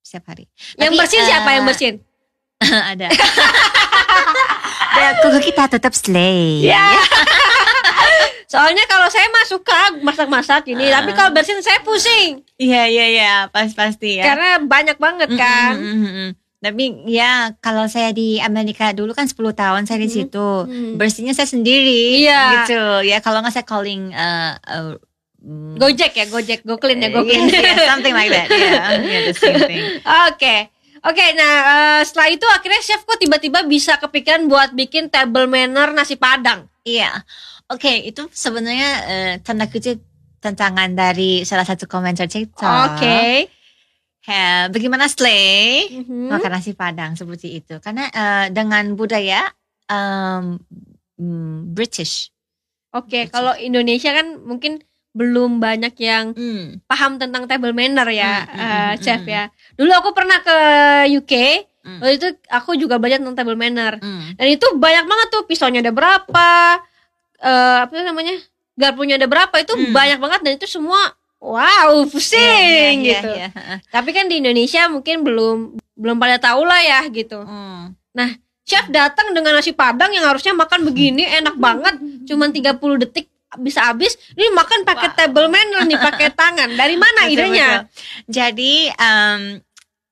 setiap 0.00 0.24
hari. 0.28 0.46
yang 0.76 0.90
Tapi, 0.90 0.98
bersihin 0.98 1.24
siapa 1.24 1.48
eh, 1.48 1.52
yang 1.52 1.64
bersihin 1.64 1.96
ada. 2.92 3.08
Dan 4.94 5.12
kuku 5.20 5.50
kita 5.50 5.66
tetap 5.68 5.92
slay. 5.92 6.64
Ya. 6.64 6.94
soalnya 8.46 8.86
kalau 8.86 9.10
saya 9.10 9.26
mah 9.26 9.42
suka 9.44 9.78
masak-masak 9.98 10.70
ini 10.70 10.86
tapi 10.86 11.10
Ah. 11.10 11.14
kalau 11.16 11.30
bersihin 11.34 11.58
saya 11.58 11.82
pusing 11.82 12.38
Iya 12.54 12.86
iya 12.86 13.06
iya 13.10 13.32
pas 13.50 13.66
pasti 13.68 14.14
ya. 14.14 14.22
karena 14.24 14.62
banyak 14.62 14.94
banget 14.94 15.26
kan 15.34 15.74
mm, 15.74 15.90
mm, 15.90 16.06
mm. 16.06 16.30
Tapi 16.64 17.04
ya 17.04 17.52
kalau 17.60 17.84
saya 17.84 18.08
di 18.10 18.40
Amerika 18.40 18.90
dulu 18.90 19.12
kan 19.12 19.28
10 19.28 19.36
tahun 19.52 19.84
saya 19.84 20.00
di 20.00 20.08
Hmm. 20.08 20.16
situ. 20.16 20.48
Hmm. 20.64 20.96
Bersihnya 20.96 21.36
saya 21.36 21.44
sendiri 21.44 22.24
Iya. 22.24 22.64
gitu. 22.64 22.82
Ya 23.04 23.20
kalau 23.20 23.44
nggak 23.44 23.52
saya 23.52 23.68
calling 23.68 24.10
uh, 24.10 24.56
uh, 24.64 24.96
Gojek 25.76 26.16
ya 26.16 26.24
Gojek 26.24 26.64
Goklin 26.64 27.04
ya 27.04 27.08
eh, 27.08 27.12
Goklin 27.12 27.44
yes, 27.44 27.52
yes, 27.52 27.84
something 27.84 28.16
like 28.16 28.32
that. 28.32 28.48
Yeah, 28.48 28.96
yeah, 28.96 29.20
the 29.28 29.34
same 29.36 29.60
thing. 29.60 30.00
Oke. 30.32 30.72
Oke, 31.04 31.24
nah 31.36 31.54
eh, 31.60 32.00
setelah 32.00 32.32
itu 32.32 32.48
akhirnya 32.48 32.80
chef 32.80 33.04
kok 33.04 33.20
tiba-tiba 33.20 33.60
bisa 33.62 34.00
kepikiran 34.00 34.48
buat 34.48 34.72
bikin 34.72 35.12
table 35.12 35.44
manner 35.44 35.92
nasi 35.92 36.16
padang. 36.16 36.64
Iya. 36.80 37.12
Oke, 37.68 38.08
itu 38.08 38.24
sebenarnya 38.32 38.90
eh, 39.04 39.32
tanda 39.44 39.68
kutip 39.68 40.00
tantangan 40.40 40.92
dari 40.92 41.44
salah 41.44 41.64
satu 41.64 41.84
komentar 41.84 42.24
TikTok. 42.24 42.96
Oke. 42.96 43.52
Ya, 44.24 44.72
bagaimana 44.72 45.04
slay? 45.04 45.92
Mhm. 46.00 46.32
makan 46.32 46.50
nasi 46.56 46.72
padang 46.72 47.12
seperti 47.12 47.60
itu 47.60 47.76
karena 47.78 48.08
eh, 48.08 48.46
dengan 48.48 48.96
budaya 48.96 49.52
mm, 51.20 51.76
British 51.76 52.32
Oke, 52.94 53.26
kalau 53.26 53.58
Indonesia 53.58 54.14
kan 54.14 54.38
mungkin 54.38 54.78
belum 55.18 55.58
banyak 55.58 55.98
yang 55.98 56.30
Hmm. 56.30 56.78
paham 56.86 57.18
tentang 57.18 57.50
table 57.50 57.74
manner 57.74 58.06
ya, 58.06 58.46
hmm, 58.46 58.54
eh, 58.54 58.70
hmm, 58.94 59.02
chef 59.02 59.20
hmm, 59.22 59.34
ya. 59.34 59.44
Dulu 59.74 59.90
aku 59.94 60.10
pernah 60.14 60.38
ke 60.38 60.56
UK, 61.10 61.34
Hmm. 61.82 61.98
waktu 61.98 62.14
itu 62.22 62.28
aku 62.46 62.78
juga 62.78 63.02
belajar 63.02 63.18
tentang 63.18 63.34
table 63.34 63.58
manner. 63.58 63.98
Hmm. 63.98 64.38
Dan 64.38 64.46
itu 64.46 64.66
banyak 64.78 65.10
banget 65.10 65.26
tuh 65.30 65.42
pisaunya 65.42 65.82
ada 65.82 65.90
berapa, 65.90 66.50
eh 67.42 67.78
apa 67.82 67.92
namanya, 67.98 68.38
garpunya 68.78 69.18
ada 69.18 69.26
berapa 69.26 69.54
itu 69.58 69.74
Hmm. 69.74 69.90
banyak 69.90 70.18
banget 70.22 70.40
dan 70.46 70.52
itu 70.54 70.66
semua 70.70 70.98
wow 71.44 72.08
pusing 72.08 72.40
Iya, 72.40 72.88
iya, 72.96 73.20
gitu. 73.20 73.30
iya, 73.30 73.48
iya. 73.52 73.76
Tapi 73.86 74.10
kan 74.10 74.26
di 74.26 74.40
Indonesia 74.40 74.88
mungkin 74.88 75.20
belum 75.20 75.56
belum 75.94 76.16
pada 76.16 76.40
tahu 76.40 76.64
lah 76.64 76.80
ya 76.80 77.00
gitu. 77.08 77.44
Hmm. 77.44 77.92
Chef 78.64 78.88
datang 78.88 79.36
dengan 79.36 79.52
nasi 79.52 79.76
padang 79.76 80.08
yang 80.08 80.24
harusnya 80.24 80.56
makan 80.56 80.88
begini 80.88 81.20
enak 81.20 81.60
banget, 81.60 82.00
cuman 82.24 82.48
30 82.48 82.80
detik 82.96 83.28
bisa 83.60 83.92
habis. 83.92 84.16
Ini 84.32 84.48
makan 84.50 84.88
pakai 84.88 85.12
Wow. 85.12 85.16
table 85.20 85.48
manner 85.52 85.84
nih, 85.84 86.00
pakai 86.00 86.32
tangan. 86.32 86.72
Dari 86.72 86.96
mana 86.96 87.28
Betul, 87.28 87.32
idenya? 87.36 87.68
betul. 87.84 87.92
Jadi 88.24 88.74
um, 88.96 89.42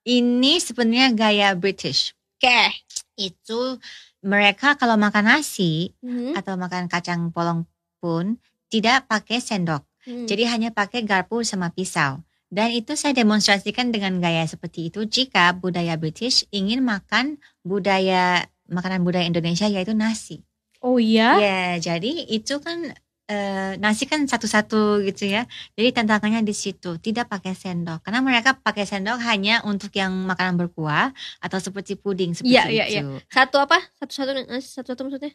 ini 0.04 0.60
sebenarnya 0.60 1.08
gaya 1.16 1.48
British. 1.56 2.12
Oke. 2.36 2.76
Itu 3.16 3.80
mereka 4.20 4.76
kalau 4.76 5.00
makan 5.00 5.32
nasi 5.32 5.96
Hmm, 6.04 6.36
atau 6.36 6.60
makan 6.60 6.92
kacang 6.92 7.32
polong 7.32 7.64
pun 7.98 8.36
tidak 8.68 9.08
pakai 9.08 9.40
sendok. 9.40 9.80
Hmm. 10.06 10.26
Jadi 10.26 10.42
hanya 10.48 10.70
pakai 10.70 11.02
garpu 11.06 11.42
sama 11.42 11.70
pisau. 11.70 12.22
Dan 12.52 12.68
itu 12.76 12.92
saya 13.00 13.16
demonstrasikan 13.16 13.88
dengan 13.88 14.20
gaya 14.20 14.44
seperti 14.44 14.92
itu 14.92 15.08
jika 15.08 15.56
budaya 15.56 15.96
British 15.96 16.44
ingin 16.52 16.84
makan 16.84 17.40
budaya 17.64 18.44
makanan 18.68 19.08
budaya 19.08 19.24
Indonesia 19.24 19.64
yaitu 19.64 19.96
nasi. 19.96 20.44
Oh 20.84 21.00
iya? 21.00 21.40
Ya, 21.40 21.64
jadi 21.80 22.28
itu 22.28 22.60
kan 22.60 22.92
eh, 23.30 23.72
nasi 23.80 24.04
kan 24.04 24.28
satu-satu 24.28 25.00
gitu 25.06 25.32
ya. 25.32 25.48
Jadi 25.78 25.88
tantangannya 25.96 26.44
di 26.44 26.52
situ, 26.52 27.00
tidak 27.00 27.32
pakai 27.32 27.56
sendok. 27.56 28.04
Karena 28.04 28.20
mereka 28.20 28.58
pakai 28.58 28.84
sendok 28.84 29.16
hanya 29.24 29.64
untuk 29.64 29.94
yang 29.96 30.12
makanan 30.12 30.60
berkuah 30.60 31.14
atau 31.40 31.58
seperti 31.62 31.96
puding 31.96 32.36
seperti 32.36 32.52
Iya, 32.52 32.64
iya, 32.68 33.00
itu. 33.00 33.16
Satu 33.32 33.62
apa? 33.62 33.78
Satu-satu 33.96 34.30
nasi 34.50 34.68
satu-satu 34.76 35.00
maksudnya? 35.08 35.32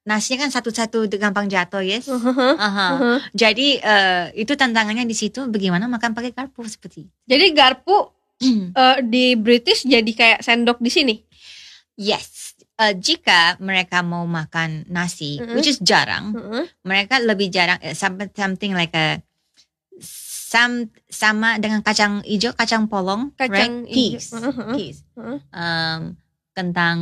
Nasinya 0.00 0.44
kan 0.44 0.50
satu-satu 0.50 1.04
gampang 1.12 1.44
jatuh, 1.44 1.84
yes. 1.84 2.08
Uh-huh. 2.08 2.56
Aha. 2.56 3.20
Jadi 3.30 3.76
eh, 3.76 4.32
itu 4.34 4.56
tantangannya 4.56 5.04
di 5.04 5.12
situ 5.12 5.44
bagaimana 5.46 5.84
makan 5.86 6.16
pakai 6.16 6.32
garpu 6.32 6.64
seperti. 6.64 7.04
Jadi 7.28 7.52
garpu 7.52 8.08
eh, 8.80 8.96
di 9.04 9.36
British 9.36 9.84
jadi 9.84 10.08
kayak 10.10 10.40
sendok 10.40 10.80
di 10.80 10.88
sini. 10.88 11.14
yes. 11.96 12.56
Eh, 12.80 12.96
jika 12.96 13.60
mereka 13.60 14.00
mau 14.00 14.24
makan 14.24 14.88
nasi, 14.88 15.36
Mhm. 15.36 15.52
which 15.52 15.68
is 15.68 15.76
jarang, 15.84 16.32
Heeh. 16.32 16.64
mereka 16.80 17.20
lebih 17.20 17.52
jarang 17.52 17.76
some- 17.92 18.32
something 18.32 18.72
like 18.72 18.96
a 18.96 19.20
sam, 20.00 20.88
sama 21.06 21.60
dengan 21.60 21.84
kacang 21.84 22.24
hijau, 22.24 22.56
kacang 22.56 22.88
polong, 22.88 23.36
Kacang 23.36 23.84
right? 23.84 23.92
hijau. 23.92 24.16
Peas, 24.16 24.26
Heeh. 24.32 24.72
peas. 24.72 24.96
Heeh. 25.12 25.38
Um, 25.52 26.00
kentang 26.50 26.98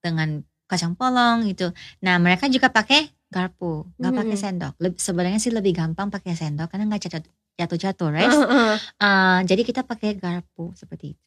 dengan 0.00 0.40
kacang 0.70 0.94
polong 0.94 1.42
itu. 1.44 1.66
Nah 2.00 2.16
mereka 2.16 2.46
juga 2.46 2.70
pakai 2.70 3.10
garpu, 3.26 3.90
nggak 3.98 4.14
pakai 4.14 4.36
sendok. 4.38 4.74
Leb- 4.78 4.98
sebenarnya 4.98 5.42
sih 5.42 5.50
lebih 5.50 5.74
gampang 5.74 6.06
pakai 6.08 6.38
sendok 6.38 6.70
karena 6.70 6.86
nggak 6.86 7.02
jatuh 7.10 7.22
jatuh-jatuh, 7.58 8.08
right? 8.08 8.30
Heeh. 8.30 8.72
Uh, 8.96 9.38
jadi 9.44 9.62
kita 9.62 9.82
pakai 9.82 10.14
garpu 10.14 10.70
seperti 10.72 11.12
itu. 11.12 11.22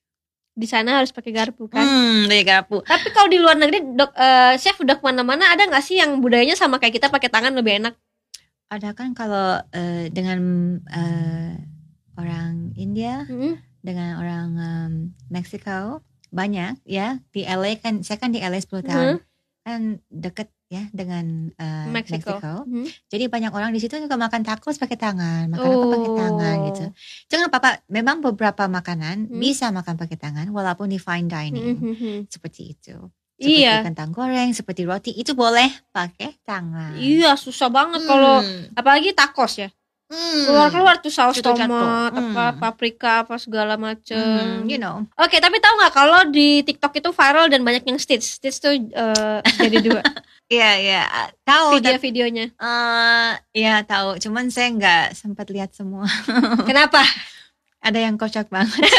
Di 0.53 0.69
sana 0.69 1.01
harus 1.01 1.09
pakai 1.09 1.33
garpu 1.33 1.65
kan. 1.65 1.81
Hmm, 1.81 2.29
dari 2.29 2.41
garpu. 2.41 2.81
Tapi 2.81 3.09
kalau 3.09 3.25
di 3.25 3.41
luar 3.41 3.57
negeri, 3.57 3.97
dok, 3.97 4.13
eh, 4.13 4.53
chef 4.62 4.77
udah 4.77 4.97
ke 4.97 5.03
mana-mana, 5.03 5.50
ada 5.50 5.65
nggak 5.65 5.81
sih 5.81 5.97
yang 5.97 6.21
budayanya 6.21 6.53
sama 6.53 6.77
kayak 6.77 7.01
kita 7.01 7.09
pakai 7.09 7.25
tangan 7.25 7.57
lebih 7.57 7.81
enak? 7.81 7.97
Ada 8.69 8.93
kan 8.93 9.17
kalau 9.17 9.57
eh, 9.73 10.13
dengan 10.13 10.39
eh, 10.93 11.57
orang 12.17 12.73
India 12.77 13.25
Hmm. 13.25 13.57
dengan 13.81 14.21
orang 14.21 14.47
um, 14.53 14.93
Meksiko 15.29 16.05
banyak 16.29 16.81
ya 16.85 17.17
di 17.29 17.45
LA 17.45 17.77
kan 17.77 18.01
saya 18.01 18.17
kan 18.17 18.29
di 18.29 18.41
LA 18.41 18.57
10 18.57 18.81
tahun 18.85 19.05
kan 19.63 19.82
deket 20.08 20.51
ya 20.67 20.91
dengan 20.91 21.50
uh, 21.55 21.88
Meksiko. 21.88 22.36
Meksiko. 22.36 22.53
Hmm. 22.65 22.88
Jadi 23.08 23.25
banyak 23.25 23.50
orang 23.50 23.72
di 23.72 23.79
situ 23.79 23.96
juga 23.96 24.17
makan 24.17 24.43
tacos 24.43 24.75
pakai 24.75 24.98
tangan, 24.98 25.48
makan 25.48 25.63
apa 25.65 25.86
pakai 25.88 26.12
tangan 26.13 26.55
Oh. 26.55 26.65
gitu. 26.67 26.86
Jangan 27.27 27.46
apa-apa, 27.48 27.70
memang 27.88 28.20
beberapa 28.20 28.67
makanan 28.67 29.32
Hmm. 29.32 29.39
bisa 29.39 29.70
makan 29.70 29.96
pakai 29.96 30.17
tangan 30.17 30.48
walaupun 30.50 30.88
di 30.88 30.98
fine 30.98 31.25
dining 31.25 31.77
Hmm, 31.77 32.20
seperti 32.27 32.75
itu. 32.75 32.98
Seperti 33.34 33.60
Iya. 33.60 33.82
kentang 33.82 34.12
goreng, 34.12 34.51
seperti 34.51 34.84
roti 34.84 35.12
itu 35.12 35.34
boleh 35.34 35.67
pakai 35.89 36.38
tangan. 36.41 36.96
Iya, 36.96 37.34
susah 37.34 37.67
banget 37.67 38.03
kalau 38.03 38.39
Hmm. 38.39 38.72
apalagi 38.74 39.12
tacos 39.12 39.58
ya. 39.58 39.70
Hmm. 40.13 40.46
Keluar-keluar 40.46 40.96
tuh 40.98 41.10
saus 41.10 41.34
Jatuh-jatuh. 41.36 41.65
tomat, 41.65 42.12
apa 42.13 42.46
Hmm. 42.46 42.60
paprika, 42.60 43.25
apa 43.25 43.36
segala 43.36 43.74
macem. 43.75 44.13
Hmm, 44.13 44.70
you 44.70 44.77
know. 44.77 45.01
Oke, 45.15 45.38
tapi 45.38 45.58
tahu 45.58 45.74
nggak 45.75 45.89
kalau 45.91 46.22
di 46.27 46.62
TikTok 46.62 46.93
itu 46.93 47.10
viral 47.10 47.50
dan 47.50 47.62
banyak 47.62 47.82
yang 47.84 47.98
stitch. 47.98 48.38
Stitch 48.38 48.58
tuh 48.60 48.74
eh, 48.74 49.39
jadi 49.58 49.77
dua 49.82 50.01
Iya, 50.46 50.72
iya. 50.77 51.01
Tahu 51.41 51.65
tapi 51.72 51.98
video-videonya. 51.98 52.53
eh 52.53 53.32
ya 53.58 53.82
tahu, 53.82 54.22
cuman 54.22 54.48
saya 54.48 54.70
nggak 54.72 55.05
sempat 55.15 55.50
lihat 55.50 55.74
semua. 55.74 56.05
Kenapa? 56.62 57.01
Ada 57.83 57.99
yang 57.99 58.15
kocak 58.15 58.47
banget. 58.47 58.79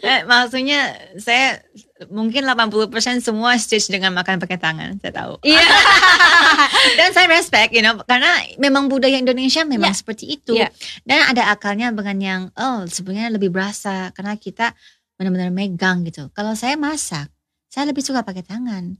Eh, 0.00 0.24
Maksudnya 0.24 0.96
saya 1.20 1.60
mungkin 2.08 2.48
80% 2.48 3.20
semua 3.20 3.52
stitch 3.60 3.92
dengan 3.92 4.16
makan 4.16 4.40
pakai 4.40 4.56
tangan, 4.56 4.96
saya 5.00 5.12
tahu. 5.12 5.34
Iya. 5.44 5.60
Dan 6.98 7.12
saya 7.12 7.28
respect, 7.28 7.76
you 7.76 7.84
know, 7.84 8.00
karena 8.08 8.40
memang 8.56 8.88
budaya 8.88 9.20
Indonesia 9.20 9.68
memang 9.68 9.92
Iya. 9.92 10.00
seperti 10.00 10.24
itu. 10.40 10.56
Iya. 10.56 10.72
Dan 11.04 11.28
ada 11.28 11.52
akalnya 11.52 11.92
dengan 11.92 12.18
yang 12.20 12.42
oh 12.56 12.88
sebenarnya 12.88 13.36
lebih 13.36 13.52
berasa 13.52 14.08
karena 14.16 14.32
kita 14.40 14.72
benar-benar 15.20 15.52
megang 15.52 16.04
gitu. 16.08 16.32
Kalau 16.32 16.56
saya 16.56 16.80
masak, 16.80 17.28
saya 17.68 17.88
lebih 17.88 18.00
suka 18.00 18.24
pakai 18.24 18.44
tangan. 18.46 18.96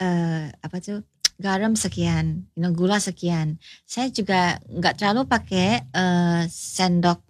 Eh 0.00 0.48
apa 0.64 0.78
tuh? 0.80 1.04
garam 1.36 1.76
sekian, 1.76 2.48
you 2.56 2.64
know, 2.64 2.72
gula 2.72 2.96
sekian. 2.96 3.60
Saya 3.84 4.08
juga 4.08 4.56
nggak 4.72 4.96
terlalu 4.96 5.28
pakai 5.28 5.84
eh, 5.84 6.42
sendok 6.48 7.20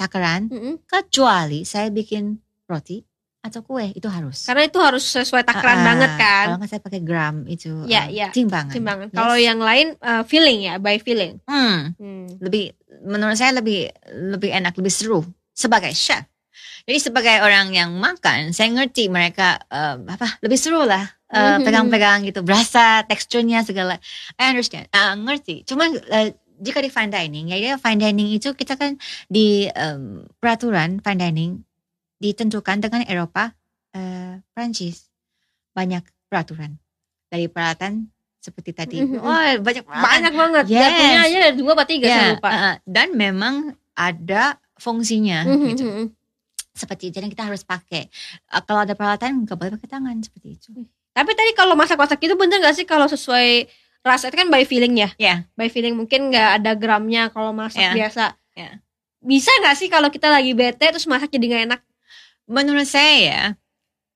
takaran 0.00 0.48
Mm-mm. 0.48 0.74
kecuali 0.84 1.62
saya 1.62 1.92
bikin 1.92 2.40
roti 2.64 3.04
atau 3.40 3.60
kue 3.60 3.88
itu 3.92 4.04
harus. 4.04 4.44
Karena 4.44 4.64
itu 4.64 4.76
harus 4.76 5.00
sesuai 5.00 5.44
takaran 5.44 5.80
Ah, 5.80 5.84
banget 5.86 6.10
kan. 6.14 6.44
Kalau 6.46 6.56
nggak 6.60 6.70
saya 6.70 6.82
pakai 6.82 7.00
gram 7.00 7.36
itu 7.44 7.72
Iya, 7.84 8.02
eh, 8.04 8.06
iya. 8.12 8.28
timbangan. 8.30 8.72
Timbangan. 8.72 9.06
Yes. 9.08 9.16
Kalau 9.16 9.36
yang 9.36 9.60
lain 9.60 9.86
eh, 9.96 10.22
feeling 10.24 10.58
ya, 10.62 10.74
by 10.76 10.96
feeling. 10.96 11.40
Hmm, 11.44 11.96
Hmm. 11.96 12.28
lebih 12.36 12.72
menurut 13.04 13.36
saya 13.36 13.52
lebih 13.54 13.88
lebih 14.28 14.50
enak, 14.50 14.76
lebih 14.76 14.92
seru 14.92 15.20
sebagai 15.52 15.92
chef. 15.92 16.24
Jadi 16.84 16.98
sebagai 16.98 17.40
orang 17.40 17.72
yang 17.72 17.92
makan, 17.92 18.52
saya 18.52 18.68
ngerti 18.72 19.08
mereka 19.08 19.56
eh, 19.62 19.96
apa 20.00 20.36
lebih 20.40 20.56
seru 20.56 20.84
lah 20.84 21.08
eh, 21.32 21.56
Mhm. 21.56 21.64
pegang-pegang 21.64 22.18
gitu, 22.28 22.44
berasa 22.44 23.00
teksturnya 23.04 23.64
segala. 23.64 23.96
I 24.36 24.52
understand, 24.52 24.84
Ah, 24.90 25.16
ngerti. 25.16 25.64
Cuma 25.64 25.88
eh, 25.88 26.36
jika 26.60 26.78
di 26.78 26.92
fine 26.92 27.08
dining, 27.08 27.48
ya 27.48 27.56
ya 27.56 27.74
fine 27.74 27.96
dining 27.98 28.28
itu 28.30 28.52
kita 28.52 28.76
kan 28.76 29.00
di 29.26 29.64
em, 29.66 30.28
peraturan 30.36 31.00
fine 31.00 31.18
dining 31.18 31.52
ditentukan 32.16 32.84
dengan 32.84 33.00
Eropa, 33.08 33.56
eh, 33.90 34.44
Prancis 34.52 35.08
banyak 35.72 36.04
peraturan 36.28 36.76
dari 37.26 37.48
peralatan 37.48 38.12
seperti 38.38 38.70
tadi. 38.72 38.96
Mhm. 39.00 39.20
Oh 39.20 39.32
banyak 39.60 39.84
peralatan. 39.84 40.04
Banyak 40.04 40.34
banget. 40.36 40.64
Yes. 40.68 40.80
Garpunya 40.80 41.20
aja 41.20 41.36
ada 41.40 41.52
dua 41.56 41.72
tiga 41.84 42.06
saya 42.06 42.20
Ya, 42.20 42.28
lupa. 42.36 42.48
uh, 42.48 42.56
uh, 42.56 42.74
dan 42.84 43.08
memang 43.12 43.54
ada 43.96 44.42
fungsinya 44.76 45.44
Mhm, 45.44 45.66
gitu. 45.72 45.84
mhm. 45.84 46.06
Seperti 46.72 47.12
jadi 47.12 47.28
kita 47.28 47.44
harus 47.48 47.64
pakai. 47.64 48.08
Uh, 48.48 48.62
kalau 48.64 48.84
ada 48.84 48.96
peralatan 48.96 49.44
nggak 49.44 49.56
boleh 49.56 49.72
pakai 49.76 49.88
tangan 49.90 50.16
seperti 50.20 50.56
itu. 50.56 50.72
Tapi 51.10 51.30
tadi 51.34 51.50
kalau 51.52 51.74
masak-masak 51.74 52.22
itu 52.22 52.38
bener 52.38 52.62
gak 52.62 52.76
sih 52.78 52.86
kalau 52.86 53.04
sesuai 53.04 53.66
rasa 54.00 54.28
itu 54.28 54.36
kan 54.36 54.48
by 54.48 54.64
feeling 54.64 54.96
ya? 54.96 55.10
Ya. 55.16 55.44
By 55.54 55.68
feeling 55.68 55.96
mungkin 55.96 56.32
nggak 56.32 56.62
ada 56.62 56.72
gramnya 56.74 57.28
kalau 57.30 57.52
masak 57.52 57.80
Ya. 57.82 57.92
biasa. 57.92 58.24
Ya. 58.56 58.80
Bisa 59.20 59.52
gak 59.60 59.76
sih 59.76 59.92
kalau 59.92 60.08
kita 60.08 60.32
lagi 60.32 60.56
bete 60.56 60.88
terus 60.88 61.04
masak 61.04 61.28
jadi 61.28 61.44
gak 61.52 61.64
enak? 61.68 61.80
Menurut 62.48 62.88
saya 62.88 63.14
ya 63.20 63.42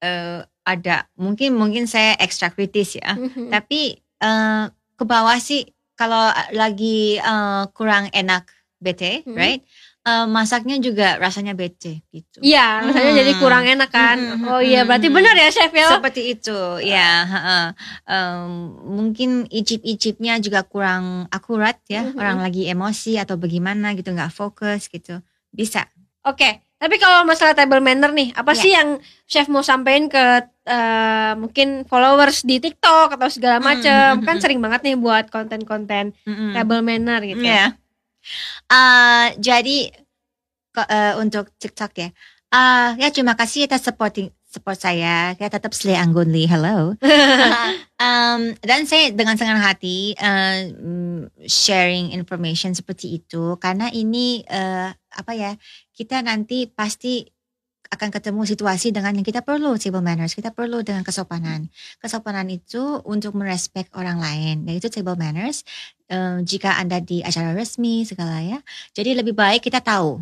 uh, 0.00 0.40
ada 0.64 1.04
mungkin 1.14 1.52
mungkin 1.54 1.84
saya 1.84 2.16
ekstra 2.16 2.48
kritis 2.48 2.96
ya. 2.96 3.12
Mhm. 3.12 3.52
Tapi 3.52 4.00
uh, 4.24 4.72
ke 4.96 5.04
bawah 5.04 5.36
sih 5.36 5.68
kalau 5.94 6.32
lagi 6.56 7.20
uh, 7.20 7.68
kurang 7.76 8.08
enak 8.10 8.48
bete, 8.80 9.22
Mhm. 9.28 9.36
right? 9.36 9.60
Uh, 10.04 10.28
masaknya 10.28 10.76
juga 10.76 11.16
rasanya 11.16 11.56
bete 11.56 12.04
gitu. 12.12 12.36
Iya, 12.38 12.84
rasanya 12.84 13.08
Hmm. 13.08 13.20
jadi 13.24 13.32
kurang 13.40 13.64
enak 13.64 13.88
kan. 13.88 14.20
Mhm, 14.20 14.44
Oh 14.46 14.60
iya, 14.60 14.84
berarti 14.84 15.08
mhm. 15.08 15.16
benar 15.16 15.32
ya 15.32 15.48
chef 15.48 15.72
ya. 15.72 15.96
Seperti 15.96 16.22
itu, 16.28 16.58
ya. 16.84 17.24
heeh. 17.24 17.64
Em, 18.04 18.48
mungkin 18.84 19.30
icip-icipnya 19.48 20.36
juga 20.38 20.60
kurang 20.62 21.24
akurat 21.28 21.80
ya. 21.86 22.04
Mhm. 22.04 22.20
Orang 22.20 22.38
lagi 22.38 22.68
emosi 22.68 23.16
atau 23.16 23.34
bagaimana 23.34 23.96
gitu, 23.96 24.12
nggak 24.12 24.28
fokus 24.28 24.86
gitu. 24.86 25.24
Bisa. 25.48 25.88
Oke, 26.22 26.60
Tapi 26.74 27.00
kalau 27.00 27.24
masalah 27.24 27.56
table 27.56 27.80
manner 27.80 28.12
nih, 28.12 28.36
apa 28.36 28.52
Iya. 28.52 28.60
sih 28.60 28.70
yang 28.70 29.00
chef 29.24 29.48
mau 29.48 29.64
sampaikan 29.64 30.04
ke 30.06 30.24
eh, 30.64 31.32
mungkin 31.34 31.84
followers 31.84 32.40
di 32.40 32.56
TikTok 32.56 33.16
atau 33.16 33.28
segala 33.28 33.56
Hmm, 33.56 33.64
macam? 33.66 34.10
hmm, 34.16 34.24
Kan 34.26 34.36
hmm. 34.36 34.42
sering 34.42 34.60
banget 34.60 34.80
nih 34.82 34.96
buat 34.96 35.28
konten-konten 35.28 36.12
Mm-mm. 36.22 36.52
table 36.52 36.80
manner 36.80 37.20
gitu. 37.20 37.40
Ya. 37.40 37.72
Uh, 38.70 39.34
jadi 39.38 39.92
uh, 40.78 41.14
untuk 41.22 41.50
TikTok 41.56 41.92
ya. 41.98 42.08
Uh, 42.54 42.94
ya 43.02 43.10
terima 43.10 43.34
kasih 43.34 43.66
atas 43.66 43.82
supporting 43.82 44.30
support 44.46 44.78
saya. 44.78 45.34
Saya 45.34 45.50
tetap 45.50 45.74
slay 45.74 45.98
anggunli. 45.98 46.46
Hello. 46.46 46.94
um, 48.06 48.40
dan 48.62 48.86
saya 48.86 49.10
dengan 49.10 49.34
senang 49.34 49.58
hati 49.58 50.14
uh, 50.14 50.70
sharing 51.50 52.14
information 52.14 52.70
seperti 52.70 53.18
itu 53.18 53.58
karena 53.58 53.90
ini 53.90 54.46
uh, 54.46 54.94
apa 54.94 55.32
ya 55.34 55.58
kita 55.90 56.22
nanti 56.22 56.70
pasti 56.70 57.33
akan 57.92 58.08
ketemu 58.10 58.42
situasi 58.48 58.90
dengan 58.90 59.12
yang 59.14 59.26
kita 59.26 59.44
perlu 59.44 59.76
table 59.76 60.00
manners 60.00 60.32
kita 60.32 60.50
perlu 60.50 60.80
dengan 60.80 61.04
kesopanan. 61.04 61.68
Kesopanan 62.00 62.48
itu 62.48 63.00
untuk 63.04 63.36
merespek 63.36 63.92
orang 63.94 64.18
lain 64.18 64.64
yaitu 64.68 64.88
table 64.88 65.18
manners. 65.18 65.62
Uh, 66.08 66.44
jika 66.44 66.76
anda 66.76 67.00
di 67.00 67.24
acara 67.24 67.56
resmi 67.56 68.04
segala 68.04 68.40
ya. 68.44 68.58
Jadi 68.92 69.16
lebih 69.16 69.32
baik 69.36 69.64
kita 69.68 69.80
tahu. 69.80 70.20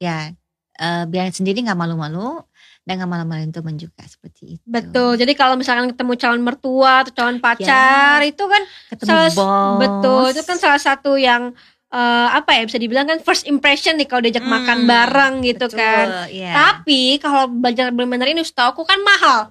Ya 0.00 0.32
uh, 0.80 1.04
biar 1.06 1.28
sendiri 1.30 1.60
nggak 1.60 1.76
malu-malu 1.76 2.40
dan 2.88 2.96
nggak 2.96 3.10
malu-maluin 3.12 3.52
teman 3.52 3.76
juga 3.76 4.02
seperti 4.08 4.58
itu. 4.58 4.64
Betul. 4.64 5.20
Jadi 5.20 5.32
kalau 5.36 5.54
misalkan 5.54 5.92
ketemu 5.92 6.12
calon 6.16 6.42
mertua 6.42 7.04
atau 7.04 7.12
calon 7.12 7.38
pacar 7.38 8.24
itu 8.24 8.40
kan 8.48 8.62
ketemu 8.96 9.08
Salah- 9.08 9.34
bos. 9.36 9.78
betul. 9.78 10.24
Itu 10.32 10.42
kan 10.48 10.56
salah 10.58 10.80
satu 10.80 11.12
yang 11.20 11.52
eh, 11.90 12.28
apa 12.30 12.50
ya 12.54 12.62
bisa 12.64 12.78
dibilang 12.78 13.04
kan 13.04 13.18
first 13.18 13.44
impression 13.44 13.94
nih 13.94 14.06
kalau 14.06 14.22
diajak 14.22 14.42
Hmm, 14.42 14.54
makan 14.56 14.78
bareng 14.84 15.34
gitu 15.42 15.66
Betul, 15.66 15.78
kan. 15.78 16.06
iya. 16.28 16.52
Tapi 16.54 17.18
kalau 17.18 17.46
belajar 17.46 17.90
manner 17.90 18.26
ini 18.26 18.40
setahu 18.40 18.72
aku 18.72 18.82
kan 18.84 18.98
mahal. 19.00 19.50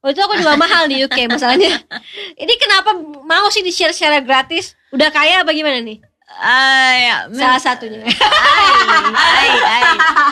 Oh 0.00 0.08
itu 0.08 0.22
aku 0.22 0.38
juga 0.38 0.54
mahal 0.54 0.86
di 0.86 1.02
UK 1.02 1.26
masalahnya. 1.32 1.82
Ini 2.34 2.54
kenapa 2.56 2.94
mau 3.22 3.50
sih 3.50 3.60
di 3.60 3.74
share 3.74 3.90
secara 3.90 4.22
gratis? 4.22 4.78
Udah 4.90 5.10
kaya 5.10 5.42
apa 5.42 5.50
gimana 5.50 5.82
nih? 5.82 5.98
Ah, 6.28 6.92
ya, 6.92 7.16
Salah 7.30 7.58
satunya. 7.58 8.02
Ai, 8.02 8.70
ai, 9.16 9.50
ai. 9.56 9.84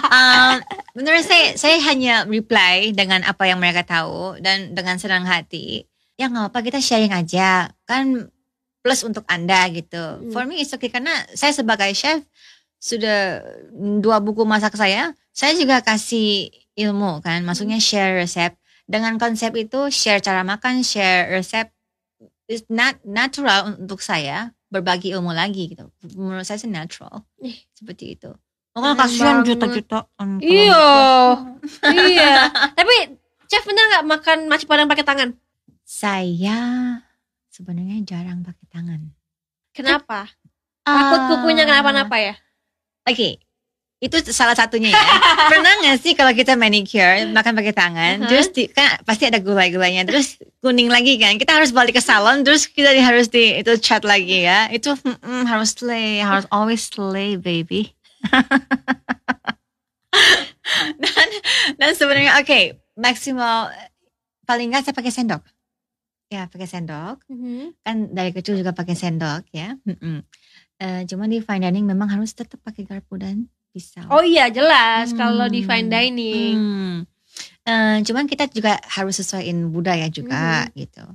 Um, 0.04 0.54
menurut 0.92 1.22
saya, 1.22 1.54
saya 1.54 1.78
hanya 1.80 2.22
reply 2.22 2.90
dengan 2.90 3.22
apa 3.22 3.46
yang 3.46 3.56
mereka 3.56 3.82
tahu 3.82 4.36
dan 4.38 4.74
dengan 4.74 4.98
senang 4.98 5.24
hati. 5.24 5.86
Ya 6.14 6.28
nggak 6.28 6.50
apa 6.50 6.58
kita 6.60 6.78
sharing 6.78 7.10
aja, 7.10 7.72
kan 7.82 8.30
plus 8.84 9.00
untuk 9.00 9.24
anda 9.32 9.64
gitu. 9.72 9.96
Hmm. 9.96 10.28
For 10.28 10.44
me 10.44 10.60
it's 10.60 10.76
okay 10.76 10.92
karena 10.92 11.24
saya 11.32 11.56
sebagai 11.56 11.88
chef 11.96 12.20
sudah 12.76 13.40
dua 14.04 14.20
buku 14.20 14.44
masak 14.44 14.76
saya, 14.76 15.16
saya 15.32 15.56
juga 15.56 15.80
kasih 15.80 16.52
ilmu 16.76 17.24
kan, 17.24 17.40
maksudnya 17.40 17.80
share 17.80 18.20
resep. 18.20 18.52
Dengan 18.84 19.16
konsep 19.16 19.56
itu 19.56 19.88
share 19.88 20.20
cara 20.20 20.44
makan, 20.44 20.84
share 20.84 21.32
resep, 21.32 21.72
is 22.44 22.68
not 22.68 23.00
natural 23.00 23.72
untuk 23.80 24.04
saya 24.04 24.52
berbagi 24.68 25.16
ilmu 25.16 25.32
lagi 25.32 25.72
gitu. 25.72 25.88
Menurut 26.12 26.44
saya 26.44 26.60
sih 26.60 26.68
natural 26.68 27.24
seperti 27.72 28.20
itu. 28.20 28.28
Oh, 28.76 28.92
kasihan 28.98 29.40
juta-juta. 29.40 30.04
Iya. 30.44 30.84
iya. 31.88 32.52
Tapi 32.76 33.16
chef 33.48 33.64
bener 33.64 33.84
nggak 33.96 34.04
makan 34.04 34.38
nasi 34.50 34.68
padang 34.68 34.92
pakai 34.92 35.06
tangan? 35.06 35.30
Saya 35.86 37.00
sebenarnya 37.54 38.02
jarang 38.02 38.42
pakai 38.42 38.66
tangan. 38.66 39.00
Kenapa? 39.70 40.26
Takut 40.82 41.20
Ah, 41.22 41.26
kukunya 41.30 41.62
kenapa-napa 41.62 42.18
ya? 42.18 42.34
Oke. 43.06 43.38
Itu 44.02 44.18
salah 44.28 44.52
satunya 44.52 44.90
ya. 44.90 44.98
Pernah 45.54 45.80
gak 45.80 46.02
sih 46.02 46.12
kalau 46.12 46.34
kita 46.34 46.58
manicure 46.58 47.30
makan 47.30 47.54
pakai 47.54 47.72
tangan, 47.72 48.14
Uh-huh. 48.20 48.28
terus 48.28 48.50
di- 48.50 48.68
kan 48.68 48.98
pasti 49.06 49.24
ada 49.24 49.38
gulai-gulainya, 49.38 50.02
terus 50.04 50.36
kuning 50.60 50.90
lagi 50.90 51.14
kan. 51.16 51.38
Kita 51.38 51.56
harus 51.56 51.70
balik 51.70 51.94
ke 51.94 52.02
salon, 52.02 52.42
terus 52.42 52.66
kita 52.66 52.90
harus 52.92 53.30
di 53.30 53.54
itu 53.56 53.70
cat 53.78 54.02
lagi 54.02 54.44
ya. 54.44 54.66
Itu 54.68 54.98
mm, 54.98 55.46
harus 55.46 55.72
slay, 55.72 56.20
harus 56.20 56.44
always 56.50 56.84
slay 56.84 57.38
baby. 57.38 57.94
dan 61.00 61.28
dan 61.76 61.90
sebenarnya 61.92 62.40
oke 62.40 62.60
maksimal 62.96 63.68
paling 64.44 64.72
nggak 64.72 64.84
saya 64.84 64.96
pakai 64.96 65.12
sendok. 65.12 65.42
Ya 66.34 66.50
pakai 66.50 66.66
sendok. 66.66 67.22
kan 67.80 67.96
dari 68.10 68.34
kecil 68.34 68.58
juga 68.58 68.74
pakai 68.74 68.92
sendok 68.92 69.46
ya. 69.50 69.78
Mm-mm. 69.80 70.18
Eh, 70.76 71.06
cuma 71.06 71.24
di 71.24 71.38
fine 71.38 71.62
dining 71.62 71.86
memang 71.86 72.10
harus 72.10 72.34
tetap 72.34 72.58
pakai 72.58 72.82
garpu 72.82 73.14
dan 73.14 73.46
pisau. 73.70 74.02
Oh 74.10 74.18
iya 74.20 74.50
jelas 74.50 75.14
kalau 75.14 75.46
di 75.46 75.62
Hmm. 75.62 75.68
fine 75.68 75.88
dining. 75.88 76.56
Hmm. 76.58 76.96
Eh, 77.62 77.96
cuman 78.02 78.26
kita 78.26 78.50
juga 78.50 78.82
harus 78.90 79.14
sesuaiin 79.16 79.70
budaya 79.70 80.10
juga 80.10 80.66
gitu. 80.74 81.06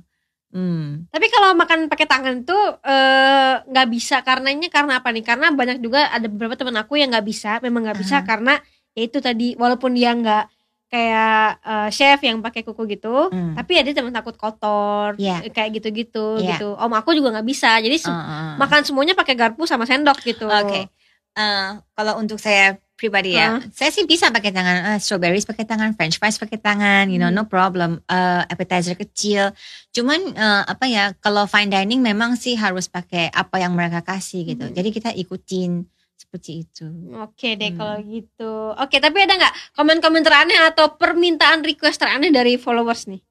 Hmm. 0.50 1.06
Tapi 1.06 1.26
kalau 1.28 1.54
makan 1.54 1.86
pakai 1.86 2.08
tangan 2.08 2.42
itu 2.42 2.56
eh, 2.82 3.54
nggak 3.62 3.88
bisa 3.88 4.24
karenanya 4.24 4.66
karena 4.66 4.98
apa 4.98 5.12
nih? 5.12 5.22
Karena 5.22 5.52
banyak 5.52 5.78
juga 5.78 6.08
ada 6.08 6.26
beberapa 6.26 6.56
teman 6.56 6.74
aku 6.74 6.96
yang 6.96 7.12
nggak 7.12 7.22
bisa, 7.22 7.60
memang 7.60 7.84
nggak 7.86 8.00
bisa 8.00 8.16
Aha. 8.18 8.26
karena 8.26 8.56
ya 8.90 9.02
itu 9.04 9.20
tadi 9.20 9.54
walaupun 9.54 9.94
dia 9.94 10.10
nggak 10.10 10.44
kayak 10.90 11.62
eh, 11.62 11.88
chef 11.88 12.18
yang 12.20 12.42
pakai 12.42 12.66
kuku 12.66 12.82
gitu, 12.90 13.30
Hmm. 13.30 13.54
tapi 13.54 13.78
ya 13.78 13.86
dia 13.86 13.94
teman 13.94 14.10
takut 14.10 14.34
kotor, 14.34 15.14
Iya. 15.14 15.46
kayak 15.48 15.78
gitu-gitu 15.78 16.42
Iya. 16.42 16.58
gitu. 16.58 16.74
Om 16.74 16.92
aku 16.98 17.14
juga 17.14 17.30
nggak 17.30 17.46
bisa, 17.46 17.78
jadi 17.78 17.94
Uh, 18.02 18.10
uh. 18.10 18.52
makan 18.58 18.82
semuanya 18.82 19.14
pakai 19.14 19.38
garpu 19.38 19.64
sama 19.64 19.86
sendok 19.86 20.18
gitu. 20.20 20.50
Oke. 20.50 20.90
Eh, 21.30 21.68
kalau 21.94 22.18
untuk 22.18 22.42
saya 22.42 22.74
pribadi 22.98 23.32
ya, 23.32 23.56
Hah? 23.56 23.64
saya 23.72 23.88
sih 23.88 24.04
bisa 24.04 24.28
pakai 24.28 24.50
tangan. 24.50 24.92
Eh, 24.92 24.98
strawberries 25.00 25.46
pakai 25.46 25.64
tangan, 25.64 25.94
French 25.94 26.18
fries 26.18 26.36
pakai 26.36 26.58
tangan, 26.58 27.08
you 27.08 27.16
know, 27.16 27.30
Hmm. 27.30 27.38
no 27.38 27.44
problem. 27.46 28.02
Eh, 28.04 28.42
appetizer 28.50 28.92
kecil. 28.92 29.54
Cuman 29.88 30.20
eh, 30.34 30.62
apa 30.66 30.84
ya, 30.84 31.14
kalau 31.16 31.46
fine 31.46 31.70
dining 31.70 32.02
memang 32.02 32.34
sih 32.34 32.58
harus 32.58 32.90
pakai 32.90 33.30
apa 33.30 33.56
yang 33.56 33.72
mereka 33.72 34.02
kasih 34.02 34.42
gitu. 34.44 34.66
Hmm. 34.68 34.74
Jadi 34.74 34.88
kita 34.90 35.10
ikutin 35.14 35.86
seperti 36.20 36.68
itu. 36.68 36.84
Oke 37.16 37.56
deh 37.56 37.72
Hmm. 37.72 37.78
kalau 37.80 37.96
gitu. 38.04 38.52
Oke, 38.76 39.00
tapi 39.00 39.24
ada 39.24 39.40
nggak 39.40 39.54
komen-komen 39.72 40.20
teraneh 40.20 40.60
atau 40.68 40.92
permintaan 41.00 41.64
request 41.64 42.04
teraneh 42.04 42.28
dari 42.28 42.60
followers 42.60 43.08
nih? 43.08 43.24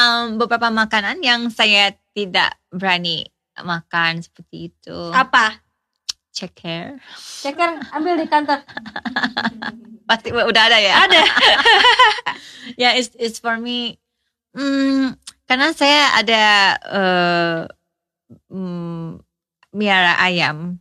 Um, 0.00 0.40
beberapa 0.40 0.72
makanan 0.72 1.20
yang 1.20 1.52
saya 1.52 1.92
tidak 2.16 2.56
berani 2.72 3.28
makan 3.60 4.24
seperti 4.24 4.72
itu. 4.72 4.98
Apa? 5.12 5.60
Ceker. 6.32 6.96
Ceker 7.44 7.84
ambil 7.92 8.16
di 8.16 8.24
kantor. 8.24 8.64
Pasti 10.08 10.32
udah 10.32 10.62
ada 10.72 10.78
ya. 10.80 10.94
Ada. 11.04 11.22
ya, 12.82 12.90
it's, 12.96 13.12
it's 13.20 13.36
for 13.36 13.60
me. 13.60 14.00
Hmm, 14.56 15.14
karena 15.44 15.70
saya 15.76 16.16
ada 16.16 16.42
hmm, 18.50 19.20
miara 19.74 20.18
ayam. 20.18 20.78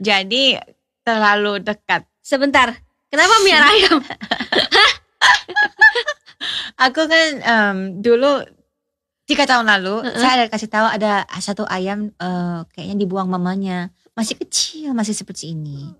Jadi 0.00 0.56
terlalu 1.04 1.64
dekat. 1.64 2.04
Sebentar. 2.20 2.76
Kenapa 3.10 3.34
mie 3.42 3.58
ayam? 3.58 3.98
Aku 6.88 7.04
kan 7.10 7.28
em, 7.42 7.76
dulu 8.00 8.40
tiga 9.28 9.46
tahun 9.46 9.66
lalu 9.66 10.02
Uh-uh. 10.02 10.18
saya 10.18 10.42
ada 10.42 10.46
kasih 10.50 10.70
tahu 10.70 10.86
ada 10.90 11.22
satu 11.38 11.62
ayam 11.68 12.10
eh, 12.18 12.60
kayaknya 12.74 13.06
dibuang 13.06 13.30
mamanya 13.30 13.94
masih 14.16 14.34
kecil 14.40 14.94
masih 14.94 15.12
seperti 15.12 15.52
ini. 15.52 15.92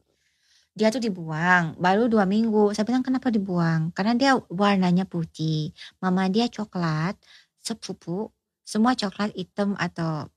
Dia 0.71 0.89
tuh 0.95 1.03
dibuang 1.03 1.75
baru 1.77 2.07
dua 2.07 2.25
minggu. 2.25 2.73
Saya 2.73 2.87
bilang 2.87 3.03
kenapa 3.03 3.29
dibuang? 3.29 3.91
Karena 3.91 4.15
dia 4.15 4.33
warnanya 4.49 5.05
putih. 5.05 5.75
Mama 5.99 6.31
dia 6.31 6.47
coklat, 6.47 7.19
sepupu, 7.59 8.31
semua 8.63 8.95
coklat 8.95 9.35
hitam 9.35 9.75
atau 9.77 10.31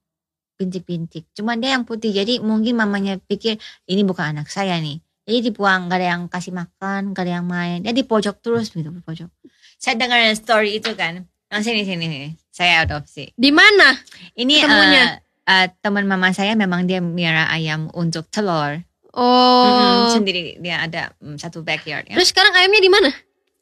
bintik-bintik. 0.58 1.28
Cuma 1.34 1.58
dia 1.58 1.76
yang 1.76 1.84
putih. 1.84 2.13
Jadi 2.13 2.39
mungkin 2.39 2.78
mamanya 2.78 3.18
pikir 3.20 3.58
ini 3.89 4.02
bukan 4.06 4.38
anak 4.38 4.48
saya 4.50 4.78
nih. 4.80 5.02
Jadi 5.24 5.39
dibuang, 5.52 5.88
gak 5.88 6.04
ada 6.04 6.08
yang 6.16 6.22
kasih 6.28 6.52
makan, 6.52 7.16
gak 7.16 7.24
ada 7.24 7.39
yang 7.39 7.48
main. 7.48 7.80
Dia 7.80 7.96
di 7.96 8.04
pojok 8.04 8.44
terus 8.44 8.76
gitu, 8.76 8.92
di 8.92 9.02
pojok. 9.04 9.32
Saya 9.80 9.96
dengar 9.96 10.20
story 10.36 10.84
itu 10.84 10.92
kan. 11.00 11.24
Nah, 11.48 11.62
sini 11.63 11.88
sini 11.88 12.06
sini. 12.12 12.30
Saya 12.52 12.84
adopsi. 12.84 13.32
Di 13.32 13.52
mana? 13.56 13.96
Ini 14.36 14.68
Ketemunya? 14.68 15.04
eh, 15.48 15.63
eh, 15.63 15.68
teman 15.80 16.04
mama 16.10 16.36
saya 16.36 16.60
memang 16.60 16.84
dia 16.84 17.00
miara 17.00 17.48
ayam 17.48 17.88
untuk 17.96 18.28
telur. 18.28 18.84
Oh. 19.13 19.63
Mm-mm, 19.70 20.18
sendiri 20.18 20.58
dia 20.58 20.82
ada 20.82 21.13
mm, 21.22 21.38
satu 21.38 21.62
backyard 21.62 22.10
ya. 22.10 22.18
Terus 22.18 22.34
sekarang 22.34 22.52
ayamnya 22.58 22.82
di 22.82 22.92
mana? 22.92 23.10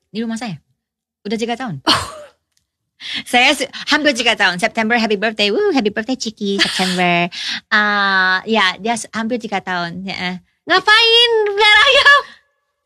Di 0.10 0.24
rumah 0.24 0.40
saya. 0.40 0.58
Udah 1.28 1.38
tiga 1.38 1.54
tahun. 1.60 1.84
Saya 3.26 3.58
hampir 3.90 4.14
tiga 4.14 4.38
tahun. 4.38 4.62
September 4.62 4.96
happy 4.98 5.18
birthday. 5.18 5.50
Woo, 5.50 5.74
happy 5.74 5.90
birthday 5.90 6.18
Ciki 6.18 6.62
September. 6.62 7.28
Ah, 7.74 8.44
ya, 8.44 8.76
dia 8.78 9.00
hampir 9.16 9.40
tiga 9.40 9.64
tahun. 9.64 10.04
Ya. 10.04 10.44
Ngapain 10.68 11.32
ayam? 11.58 12.22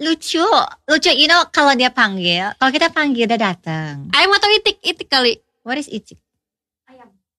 Lucu, 0.06 0.45
lucu. 0.86 1.12
You 1.12 1.25
know 1.25 1.41
kalau 1.49 1.73
dia 1.73 1.89
panggil, 1.89 2.54
kalau 2.60 2.71
kita 2.71 2.93
panggil 2.93 3.25
dia 3.25 3.39
datang. 3.39 4.12
Ayam 4.13 4.32
atau 4.36 4.51
itik? 4.54 4.78
Itik 4.86 5.10
kali. 5.10 5.41
What 5.65 5.82
is 5.82 5.89
it? 5.89 6.06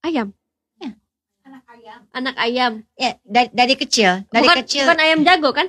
Ayam. 0.02 0.34
Ya. 0.80 0.90
Anak 2.14 2.34
ayam. 2.38 2.82
Ya, 2.98 3.18
dari, 3.22 3.48
dari 3.52 3.74
kecil, 3.74 4.26
dari 4.30 4.46
bukan, 4.46 4.56
kecil. 4.62 4.84
bukan 4.86 4.98
ayam 5.02 5.20
jago 5.22 5.50
kan? 5.54 5.66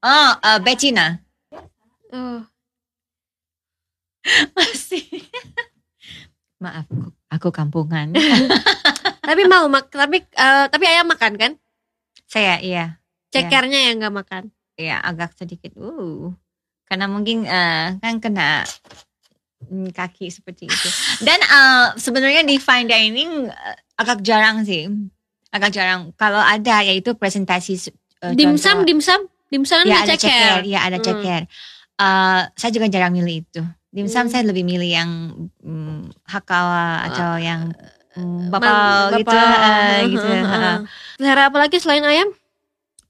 Oh, 0.00 0.30
uh, 0.40 0.58
betina. 0.58 1.20
Oh. 2.10 2.40
Masih. 4.56 5.04
Maaf, 6.60 6.84
aku, 7.32 7.48
kampungan. 7.48 8.12
Tapi 9.30 9.42
mau 9.46 9.64
mak 9.70 9.88
tapi 9.88 10.26
eh, 10.26 10.66
tapi 10.66 10.84
ayam 10.84 11.06
makan 11.06 11.38
kan? 11.38 11.52
Saya 12.26 12.58
iya, 12.58 12.98
Cekernya 13.30 13.90
yang 13.90 14.02
nggak 14.02 14.16
makan. 14.16 14.42
iya 14.74 14.98
agak 14.98 15.38
sedikit. 15.38 15.70
Uh, 15.78 16.34
karena 16.84 17.06
mungkin 17.06 17.46
eh, 17.46 17.94
kan 18.02 18.18
kena 18.18 18.66
mm, 19.70 19.94
kaki 19.94 20.34
seperti 20.34 20.66
itu. 20.66 20.88
Dan 21.26 21.38
eh, 21.38 21.86
sebenarnya 21.94 22.42
di 22.42 22.58
fine 22.58 22.90
dining 22.90 23.46
eh, 23.48 23.76
agak 23.94 24.18
jarang 24.26 24.66
sih, 24.66 24.90
agak 25.54 25.70
jarang. 25.70 26.10
Kalau 26.18 26.42
ada 26.42 26.82
yaitu 26.82 27.14
presentasi 27.14 27.78
eh, 28.26 28.34
dimsum, 28.34 28.82
dimsum, 28.82 29.30
dimsum 29.46 29.86
ya 29.86 30.02
ada 30.02 30.18
ceker. 30.18 30.26
ceker, 30.26 30.60
ya 30.66 30.78
ada 30.90 30.98
Hmm. 30.98 31.06
ceker. 31.06 31.42
Eh, 32.02 32.40
saya 32.50 32.70
juga 32.74 32.90
jarang 32.90 33.14
milih 33.14 33.46
itu. 33.46 33.62
Dimsum 33.90 34.26
Hmm. 34.26 34.30
saya 34.30 34.46
lebih 34.46 34.62
milih 34.62 34.86
yang 34.86 35.10
mm, 35.58 36.14
hakawa 36.24 37.10
atau 37.10 37.34
yang 37.36 37.74
mm, 38.14 38.46
Man- 38.46 38.50
bapau 38.54 39.18
gitu, 39.18 39.34
eh, 39.34 39.98
gitu. 40.14 40.22
Heeh. 40.24 40.46
heeh. 40.46 40.76
Pelihara 41.18 41.50
apa 41.50 41.58
lagi 41.58 41.76
selain 41.76 42.06
ayam? 42.06 42.30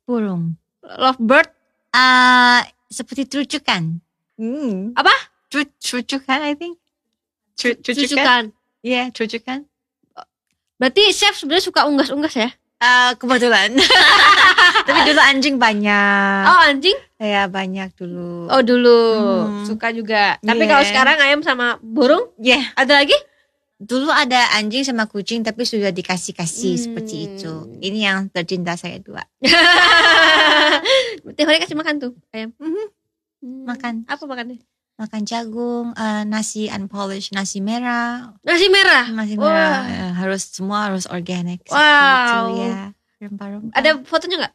Burung. 0.04 0.56
Lovebird. 0.80 1.52
Ah, 1.92 2.64
seperti 2.88 3.28
trucukan. 3.28 4.00
Hmm. 4.40 4.96
Apa? 4.96 5.12
Tru, 5.52 5.68
trucukan, 5.76 6.40
I 6.40 6.56
think. 6.56 6.80
Tru, 7.54 7.76
trucukan. 7.76 8.54
Iya, 8.80 9.12
trucukan. 9.12 9.68
Berarti 10.80 11.12
chef 11.12 11.36
sebenarnya 11.36 11.68
suka 11.68 11.84
unggas-unggas 11.84 12.32
ya? 12.32 12.48
Ah, 12.80 13.12
kebetulan. 13.12 13.76
Tapi 14.82 15.00
dulu 15.06 15.20
anjing 15.20 15.56
banyak. 15.56 16.42
Oh 16.44 16.58
anjing? 16.62 16.98
Ya 17.16 17.44
banyak 17.46 17.92
dulu. 17.94 18.48
Oh 18.48 18.60
dulu 18.60 18.98
Hmm. 19.16 19.64
suka 19.64 19.90
juga. 19.90 20.36
Tapi 20.38 20.58
Iya. 20.58 20.68
kalau 20.68 20.84
sekarang 20.84 21.16
ayam 21.18 21.40
sama 21.40 21.76
burung 21.78 22.32
Ya, 22.36 22.60
ada 22.74 22.96
lagi? 22.96 23.14
dulu 23.76 24.08
ada 24.08 24.36
anjing 24.54 24.84
sama 24.84 25.04
kucing 25.04 25.40
tapi 25.40 25.64
sudah 25.64 25.88
dikasih-kasih 25.88 26.74
Hmm. 26.74 26.82
seperti 26.82 27.16
itu. 27.26 27.52
Ini 27.78 27.98
yang 28.02 28.18
tercinta 28.28 28.74
saya 28.74 28.98
dua. 28.98 29.24
Tiap 31.30 31.46
hari 31.46 31.58
kasih 31.58 31.74
makan 31.74 31.96
tuh 31.98 32.12
ayam. 32.30 32.52
Hmm. 32.56 32.88
Makan. 33.64 34.04
Apa 34.04 34.24
makannya? 34.24 34.60
Makan 34.96 35.22
jagung, 35.24 35.96
eh, 35.96 36.24
nasi 36.24 36.68
unpolished, 36.68 37.32
nasi 37.32 37.56
merah, 37.58 38.36
Nasi 38.44 38.68
merah. 38.68 39.08
nasi 39.08 39.32
merah 39.34 39.80
eh, 39.88 40.12
harus 40.12 40.44
semua 40.46 40.92
harus 40.92 41.08
organik. 41.08 41.64
Wow. 41.64 42.52
itu, 42.52 42.68
ya. 42.68 42.92
Rempah-rempah. 43.18 43.72
Ada 43.72 43.90
fotonya 44.04 44.36
nggak? 44.38 44.54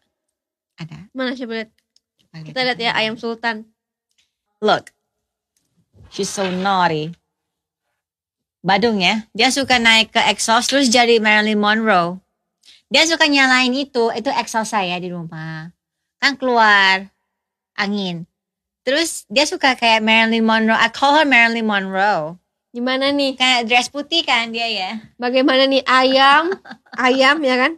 Ada. 0.75 1.07
Mana 1.15 1.35
coba 1.35 1.53
lihat. 1.63 1.71
Coba 2.19 2.43
Kita 2.43 2.59
lihat 2.67 2.79
ya 2.79 2.91
ayam 2.95 3.15
sultan. 3.15 3.69
Look, 4.59 4.91
she's 6.11 6.31
so 6.31 6.47
naughty. 6.47 7.15
Badung 8.65 8.97
ya, 8.97 9.29
dia 9.29 9.53
suka 9.53 9.77
naik 9.77 10.09
ke 10.09 10.21
exhaust 10.25 10.73
terus 10.73 10.89
jadi 10.89 11.21
Marilyn 11.21 11.61
Monroe. 11.61 12.17
Dia 12.89 13.05
suka 13.05 13.29
nyalain 13.29 13.69
itu, 13.77 14.09
itu 14.09 14.29
exhaust 14.33 14.73
saya 14.73 14.97
di 14.97 15.13
rumah. 15.13 15.69
Kan 16.17 16.33
keluar 16.33 17.13
angin. 17.77 18.25
Terus 18.81 19.29
dia 19.29 19.45
suka 19.45 19.77
kayak 19.77 20.01
Marilyn 20.01 20.45
Monroe. 20.45 20.77
I 20.77 20.89
call 20.89 21.13
her 21.13 21.25
Marilyn 21.29 21.65
Monroe. 21.65 22.41
Gimana 22.75 23.13
nih? 23.13 23.39
Kayak 23.39 23.61
dress 23.71 23.87
putih 23.87 24.25
kan 24.27 24.51
dia 24.51 24.67
ya. 24.67 24.91
Bagaimana 25.15 25.63
nih 25.69 25.85
ayam? 25.87 26.51
ayam 27.07 27.39
ya 27.45 27.55
kan? 27.55 27.71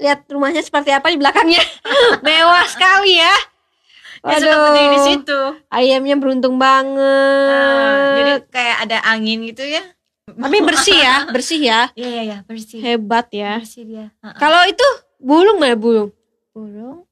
Lihat 0.00 0.26
rumahnya 0.26 0.60
seperti 0.60 0.90
apa 0.90 1.06
di 1.06 1.20
belakangnya. 1.20 1.60
Mewah 2.26 2.64
sekali 2.66 3.20
ya. 3.20 3.34
Suka 4.20 4.36
berdiri 4.52 4.88
di 4.90 5.00
situ. 5.06 5.40
ayamnya 5.68 6.16
beruntung 6.16 6.56
Ah, 6.56 8.16
jadi 8.16 8.32
banget. 8.36 8.42
kayak 8.52 8.76
ada 8.84 8.98
angin 9.06 9.44
gitu 9.44 9.64
ya. 9.64 9.80
Tapi 10.28 10.60
bersih 10.60 10.92
ya, 10.94 11.16
bersih 11.34 11.60
ya. 11.60 11.80
Iya 11.92 12.08
iya 12.08 12.22
iya 12.22 12.38
bersih. 12.44 12.80
Hebat 12.80 13.32
ya. 13.32 13.60
Bersih 13.60 13.84
dia. 13.84 14.06
Kalau 14.36 14.60
itu 14.64 14.84
bulung 15.16 15.56
mana 15.56 15.76
bulung? 15.76 16.12
burung 16.50 17.06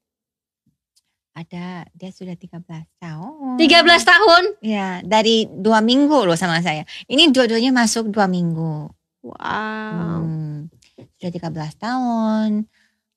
ada 1.30 1.86
dia 1.94 2.10
sudah 2.10 2.34
13 2.34 2.58
tahun 2.98 3.54
13 3.54 3.62
tahun. 4.02 4.42
ya 4.58 4.98
dari 5.00 5.46
dua 5.46 5.78
minggu 5.78 6.26
loh 6.26 6.34
sama 6.34 6.58
saya 6.58 6.82
ini 7.06 7.30
dua-duanya 7.30 7.70
masuk 7.70 8.10
dua 8.10 8.26
minggu 8.26 8.90
Wow. 9.18 10.22
Hmm, 10.22 10.66
sudah 11.14 11.30
13 11.30 11.54
tahun 11.76 12.66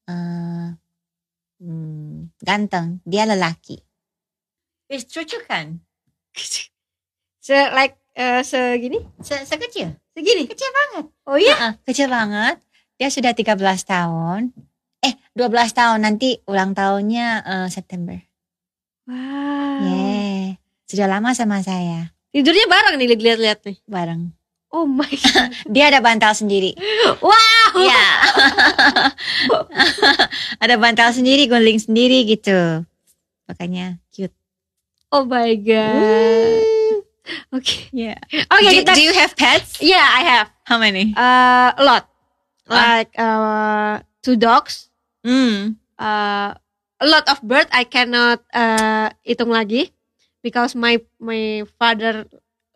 Eh, 0.09 0.67
hmm, 1.61 2.33
ganteng. 2.41 3.03
Dia 3.05 3.29
lelaki. 3.29 3.77
Is 4.91 5.05
cucu. 5.07 5.39
Kan 5.45 5.83
Se 7.41 7.57
like 7.73 7.97
eh, 8.15 8.41
segini? 8.43 8.99
Se 9.21 9.41
sekecil. 9.45 9.93
Segini. 10.15 10.45
kecil 10.47 10.69
banget. 10.71 11.05
Oh 11.27 11.37
iya. 11.37 11.55
Ha-ha, 11.55 11.69
kecil 11.85 12.07
banget. 12.11 12.59
Dia 12.99 13.09
sudah 13.09 13.33
13 13.33 13.57
tahun. 13.87 14.53
Eh 15.01 15.13
12 15.33 15.73
tahun. 15.73 15.99
Nanti 16.05 16.43
ulang 16.45 16.75
tahunnya 16.77 17.27
eh, 17.43 17.67
September. 17.71 18.17
Wow. 19.09 19.81
yeah. 19.85 20.59
Sudah 20.85 21.07
lama 21.07 21.31
sama 21.33 21.63
saya. 21.63 22.11
Tidurnya 22.31 22.67
bareng 22.67 22.95
nih 22.99 23.15
lihat-lihat 23.15 23.59
nih. 23.67 23.77
bareng 23.87 24.31
Oh 24.71 24.87
my 24.87 25.07
god. 25.07 25.51
Dia 25.73 25.91
ada 25.91 25.99
bantal 25.99 26.31
sendiri. 26.31 26.71
Wow. 27.19 27.71
Iya. 27.75 28.03
ada 30.63 30.75
bantal 30.79 31.11
sendiri, 31.11 31.47
guling 31.47 31.79
sendiri 31.79 32.23
gitu. 32.23 32.83
Makanya 33.47 33.99
cute. 34.15 34.33
Oh 35.11 35.27
my 35.27 35.51
god. 35.59 37.03
Oke. 37.51 37.91
Yeah. 37.91 38.15
Oke 38.47 38.63
do, 38.63 38.75
kita. 38.79 38.91
do 38.95 39.03
you 39.03 39.13
have 39.13 39.35
pets? 39.35 39.79
Yeah, 39.83 40.03
I 40.03 40.21
have 40.23 40.47
How 40.63 40.79
many? 40.79 41.11
uh, 41.15 41.75
a 41.75 41.83
lot. 41.83 42.07
Like 42.67 43.11
uh, 43.19 43.99
two 44.23 44.39
dogs. 44.39 44.87
Hmm. 45.27 45.75
Uh, 45.99 46.55
a 46.97 47.05
lot 47.05 47.27
of 47.27 47.43
bird. 47.43 47.67
I 47.75 47.83
cannot 47.83 48.39
uh, 48.55 49.11
hitung 49.27 49.51
lagi 49.51 49.91
because 50.39 50.73
my 50.75 51.03
my 51.19 51.67
father 51.75 52.23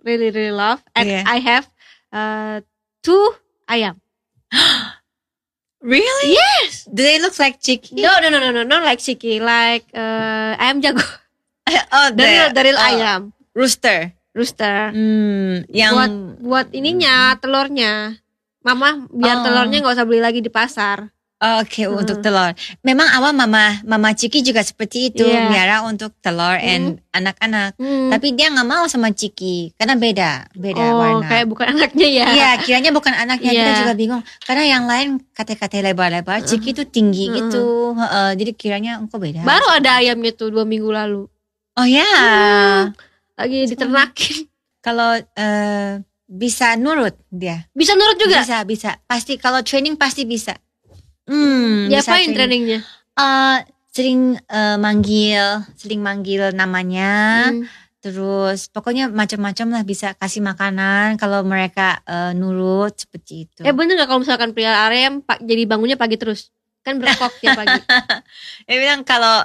really 0.03 0.29
really 0.29 0.51
love 0.53 0.83
and 0.93 1.07
Yeah. 1.09 1.23
I 1.25 1.39
have 1.41 1.65
uh, 2.15 2.63
two 3.03 3.23
ayam. 3.67 3.99
Really? 5.85 6.33
Yes. 6.33 6.89
Do 6.89 7.05
they 7.05 7.21
look 7.21 7.37
like 7.37 7.61
chicken? 7.61 8.01
No 8.01 8.17
no 8.17 8.33
no 8.33 8.41
no 8.41 8.49
no 8.49 8.65
not 8.65 8.81
like 8.81 8.97
Siki 8.97 9.37
like 9.37 9.85
uh, 9.93 10.57
ayam 10.57 10.81
jago. 10.81 10.97
oh, 11.93 12.09
The 12.09 12.49
the 12.57 12.61
real 12.65 12.79
oh, 12.79 12.89
ayam. 12.89 13.21
Rooster. 13.53 14.09
Rooster. 14.33 14.89
Hmm. 14.89 15.61
Yang 15.69 15.93
buat 15.93 16.11
buat 16.41 16.67
ininya 16.73 17.37
telurnya 17.37 18.17
mama 18.65 19.05
biar 19.13 19.39
Oh. 19.39 19.43
telurnya 19.45 19.77
nggak 19.85 19.95
usah 19.95 20.07
beli 20.09 20.25
lagi 20.25 20.41
di 20.41 20.49
pasar 20.49 21.13
Oke 21.55 21.85
untuk 21.85 22.19
telur. 22.19 22.51
Memang 22.81 23.05
awal 23.11 23.29
mama 23.31 23.77
mama 23.81 24.09
Ciki 24.11 24.41
juga 24.41 24.59
seperti 24.59 25.09
itu 25.09 25.21
Iya. 25.21 25.45
miara 25.45 25.77
untuk 25.81 26.09
telur 26.17 26.57
and 26.57 26.97
anak-anak. 27.11 27.77
Hmm. 27.77 28.09
Tapi 28.09 28.33
dia 28.33 28.49
nggak 28.49 28.65
mau 28.65 28.85
sama 28.85 29.09
Ciki 29.09 29.71
karena 29.73 29.93
beda 29.93 30.49
beda 30.51 30.81
oh 30.81 30.97
warna. 30.97 31.27
kayak 31.27 31.45
bukan 31.45 31.67
anaknya 31.71 32.07
ya 32.09 32.25
Iya, 32.27 32.49
kiranya 32.59 32.89
bukan 32.89 33.13
anaknya. 33.13 33.51
Kita 33.51 33.69
Iya. 33.69 33.79
juga 33.79 33.93
bingung. 33.93 34.21
Karena 34.41 34.63
yang 34.67 34.83
lain 34.85 35.07
kata-kata 35.31 35.79
lebar-lebar, 35.81 36.41
Ciki 36.41 36.73
tuh 36.73 36.85
tinggi 36.85 37.25
Uh-uh. 37.25 37.37
gitu. 37.37 37.63
Heeh, 37.93 38.29
jadi 38.35 38.51
kiranya 38.51 38.91
engkau 38.97 39.17
beda. 39.17 39.41
baru 39.41 39.67
ada 39.71 39.99
ayamnya 39.99 40.31
tuh 40.31 40.49
dua 40.49 40.65
minggu 40.65 40.89
lalu 40.89 41.29
Oh 41.75 41.83
ya. 41.83 42.89
lagi 43.35 43.67
diternakin 43.67 44.47
Kalau 44.79 45.13
eh, 45.17 45.91
bisa 46.23 46.73
nurut 46.75 47.13
dia. 47.27 47.65
bisa 47.71 47.93
nurut 47.93 48.17
juga 48.17 48.41
Bisa, 48.41 48.61
bisa. 48.63 48.89
Pasti 49.03 49.35
kalau 49.35 49.59
training 49.59 49.93
pasti 49.93 50.23
bisa. 50.23 50.53
Hmm, 51.25 51.89
bisa 51.89 52.01
diapain 52.05 52.29
trainingnya 52.33 52.79
Eh, 53.15 53.57
sering 53.95 54.35
eh, 54.35 54.77
manggil, 54.77 55.63
sering 55.79 56.03
manggil 56.03 56.51
namanya. 56.51 57.47
Hmm. 57.49 57.63
Terus 58.03 58.69
pokoknya 58.69 59.09
macam-macam 59.09 59.67
lah 59.71 59.83
bisa 59.87 60.13
kasih 60.19 60.43
makanan 60.43 61.15
kalau 61.17 61.41
mereka 61.41 62.03
eh, 62.05 62.35
nurut 62.35 62.93
seperti 62.93 63.49
itu. 63.49 63.61
eh 63.63 63.73
bener 63.73 63.95
nggak 63.97 64.07
kalau 64.11 64.21
misalkan 64.21 64.51
ayam 64.53 65.23
pak 65.23 65.41
jadi 65.41 65.63
bangunnya 65.65 65.97
pagi 65.97 66.19
terus 66.19 66.51
kan 66.85 66.97
berkok 67.01 67.33
tiap 67.41 67.57
pagi 67.57 67.81
Dia 68.69 68.77
bilang 68.77 69.01
kalau 69.01 69.41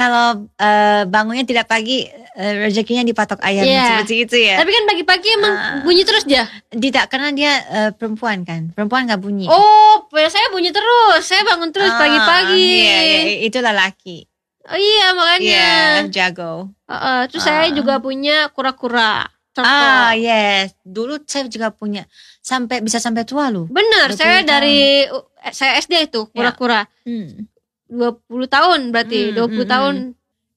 kalau 0.00 0.28
eh, 0.56 1.02
bangunnya 1.04 1.44
tidak 1.44 1.66
pagi 1.66 2.08
eh, 2.08 2.54
rezekinya 2.58 3.04
dipatok 3.04 3.36
ayam 3.40 3.62
Iya. 3.62 4.00
seperti 4.00 4.14
itu 4.24 4.36
ya. 4.40 4.56
tapi 4.56 4.70
kan 4.70 4.84
pagi-pagi 4.86 5.28
emang 5.36 5.52
Ah. 5.52 5.76
bunyi 5.84 6.02
terus 6.02 6.24
dia 6.24 6.48
Tidak 6.66 7.04
karena 7.06 7.28
dia 7.30 7.52
eh, 7.68 7.90
perempuan 7.92 8.40
kan. 8.42 8.72
Perempuan 8.72 9.04
nggak 9.04 9.20
bunyi. 9.20 9.44
oh 9.44 10.00
saya 10.08 10.48
bunyi 10.48 10.72
terus 10.72 11.20
saya 11.20 11.44
bangun 11.44 11.68
terus 11.68 11.90
Ah, 11.90 12.00
pagi-pagi 12.00 12.64
Iya, 12.80 12.98
iya, 13.02 13.20
itu 13.44 13.58
lelaki. 13.60 14.24
oh 14.64 14.78
iya 14.78 15.06
makanya 15.12 15.44
Iya, 15.44 16.08
jago. 16.08 16.72
Heeh, 16.86 17.20
terus 17.28 17.42
saya 17.42 17.68
Ah. 17.68 17.74
juga 17.74 18.00
punya 18.00 18.48
kura-kura. 18.48 19.28
Ah, 19.60 20.14
yes. 20.14 20.72
Dulu 20.80 21.20
saya 21.26 21.44
juga 21.44 21.68
punya 21.68 22.06
sampai 22.40 22.80
bisa 22.80 22.96
sampai 22.96 23.26
tua 23.26 23.50
loh. 23.50 23.68
Bener, 23.68 24.08
20 24.08 24.16
saya 24.16 24.40
dari 24.40 25.04
uh, 25.04 25.20
saya 25.50 25.76
SD 25.76 26.08
itu 26.08 26.30
kura-kura. 26.30 26.86
Hmm. 27.04 27.49
20 27.90 28.46
tahun 28.46 28.80
berarti, 28.88 29.34
Hmm, 29.34 29.50
20 29.50 29.52
hmm, 29.52 29.66
tahun. 29.66 29.94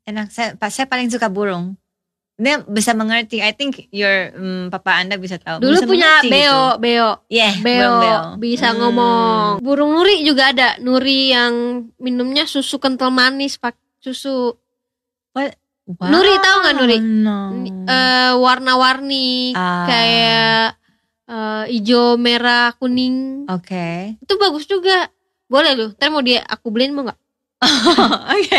Enak 0.04 0.28
saya 0.30 0.54
saya 0.69 0.86
paling 0.86 1.10
suka 1.10 1.28
burung. 1.28 1.76
dia 2.34 2.65
bisa 2.65 2.98
mengerti. 2.98 3.38
I 3.39 3.54
think 3.54 3.88
your 3.93 4.34
mm, 4.34 4.74
papa 4.74 4.98
anda 4.98 5.22
bisa 5.22 5.38
tahu. 5.38 5.62
Dulu 5.62 5.78
bisa 5.78 5.86
punya 5.86 6.10
mengerti 6.17 6.30
beo, 6.30 6.41
gitu. 6.41 6.82
beo, 6.82 7.10
Yeah, 7.30 7.54
beo, 7.56 7.78
burung 7.93 8.26
bisa 8.41 8.67
Hmm. 8.74 8.78
ngomong. 8.82 9.50
Burung 9.62 9.91
nuri 9.93 10.26
juga 10.26 10.50
ada, 10.50 10.82
nuri 10.82 11.30
yang 11.30 11.54
minumnya 11.98 12.50
susu 12.50 12.82
kental 12.82 13.13
manis, 13.13 13.62
pak 13.62 13.78
susu 14.02 14.58
Wow, 15.84 16.08
Nuri 16.10 16.39
tahu 16.39 16.58
nggak, 16.63 16.76
Nuri? 16.80 16.98
No. 17.04 17.39
eh, 17.86 18.32
warna-warni 18.34 19.52
Ah, 19.52 19.84
kayak 19.84 20.65
eh, 21.28 21.63
hijau, 21.69 22.15
merah, 22.15 22.72
kuning. 22.80 23.43
Oke. 23.52 24.15
Itu 24.17 24.39
bagus 24.39 24.63
juga. 24.63 25.12
Boleh 25.52 25.76
loh. 25.76 25.89
Ntar 25.91 26.08
mau 26.08 26.24
dia 26.24 26.39
aku 26.48 26.72
beliin 26.72 26.96
mau 26.96 27.04
nggak? 27.04 27.19
Oke. 28.36 28.58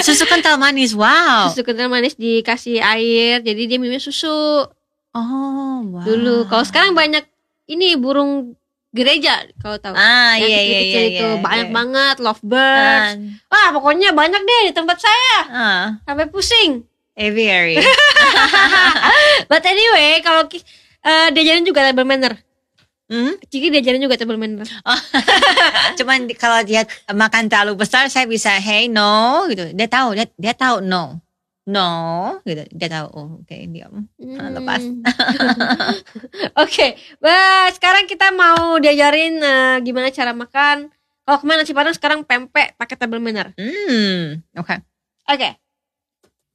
Susu 0.00 0.24
kental 0.24 0.56
manis. 0.56 0.92
Wow. 0.92 1.48
Susu 1.48 1.62
kental 1.62 1.86
manis 1.86 2.14
dikasih 2.14 2.78
air, 2.78 3.40
jadi 3.40 3.62
dia 3.66 3.76
minumnya 3.76 3.98
susu 3.98 4.66
Oh, 5.10 5.76
wow. 5.82 6.02
dulu. 6.02 6.46
Kalau 6.46 6.62
sekarang 6.62 6.94
banyak 6.94 7.26
ini 7.66 7.94
burung 7.94 8.54
gereja, 8.90 9.42
kalau 9.58 9.74
tahu. 9.76 9.94
Ah, 9.94 10.34
yang 10.34 10.46
iya 10.46 10.60
iya 10.60 10.62
kecil-kecil 10.62 11.00
iya. 11.00 11.10
itu 11.10 11.26
iya, 11.28 11.38
banyak 11.40 11.68
iya. 11.68 11.74
banget 11.74 12.16
lovebirds. 12.18 13.10
Ah, 13.10 13.50
Wah, 13.50 13.68
pokoknya 13.72 14.08
banyak 14.10 14.38
deh 14.40 14.60
di 14.66 14.72
tempat 14.72 14.98
saya. 14.98 15.36
ah, 15.48 15.84
Sampai 16.02 16.26
pusing. 16.26 16.82
aviary. 17.14 17.76
But 19.50 19.62
anyway, 19.62 20.22
kalau 20.22 20.46
ki- 20.46 20.64
eh, 21.00 21.28
diajarin 21.30 21.62
juga 21.62 21.84
table 21.84 22.04
manner. 22.04 22.34
Hmm? 23.10 23.34
Ciki 23.42 23.74
diajarin 23.74 23.98
juga 23.98 24.14
table 24.14 24.38
manner. 24.38 24.62
Cuman 25.98 26.30
di- 26.30 26.38
kalau 26.38 26.62
dia 26.62 26.86
makan 27.10 27.50
terlalu 27.50 27.74
besar, 27.76 28.06
saya 28.06 28.22
bisa 28.24 28.54
hey 28.54 28.86
no 28.86 29.50
gitu. 29.50 29.74
Dia 29.74 29.90
tahu, 29.90 30.14
dia 30.14 30.30
dia 30.32 30.54
tahu 30.54 30.78
no, 30.78 31.18
no 31.66 31.90
gitu. 32.42 32.62
Dia 32.70 32.86
tahu. 32.88 33.06
Oh, 33.10 33.28
oke 33.42 33.56
diam. 33.66 34.06
Ah, 34.38 34.48
lepas. 34.48 34.78
Hmm. 34.78 35.02
Oke, 36.62 36.94
Wah, 37.18 37.66
sekarang 37.70 38.06
kita 38.06 38.30
mau 38.30 38.78
diajarin 38.78 39.34
eh, 39.36 39.76
gimana 39.82 40.10
cara 40.10 40.30
makan. 40.30 40.86
Kalau 41.20 41.36
ke 41.36 41.44
mana 41.44 41.62
nasi 41.62 41.70
padang 41.70 41.94
sekarang 41.94 42.22
pempek 42.22 42.74
pakai 42.74 42.94
table 42.94 43.18
manner. 43.18 43.54
Hmm, 43.54 44.42
oke. 44.52 44.76
Oke. 45.26 45.50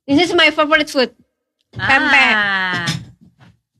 This 0.04 0.20
is 0.22 0.32
my 0.32 0.52
favorite 0.52 0.88
food. 0.88 1.12
Pempek. 1.72 2.32
Ah. 2.34 2.88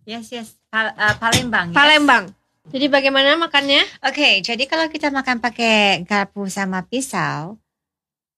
Yes 0.04 0.28
yes. 0.30 0.56
Pal- 0.68 0.92
uh, 0.94 1.16
Palembang. 1.16 1.72
yes. 1.72 2.36
Jadi 2.66 2.86
bagaimana 2.90 3.38
makannya? 3.38 3.82
Oke, 4.02 4.42
jadi 4.42 4.64
kalau 4.66 4.90
kita 4.90 5.14
makan 5.14 5.38
pakai 5.38 6.02
garpu 6.02 6.50
sama 6.50 6.82
pisau, 6.84 7.62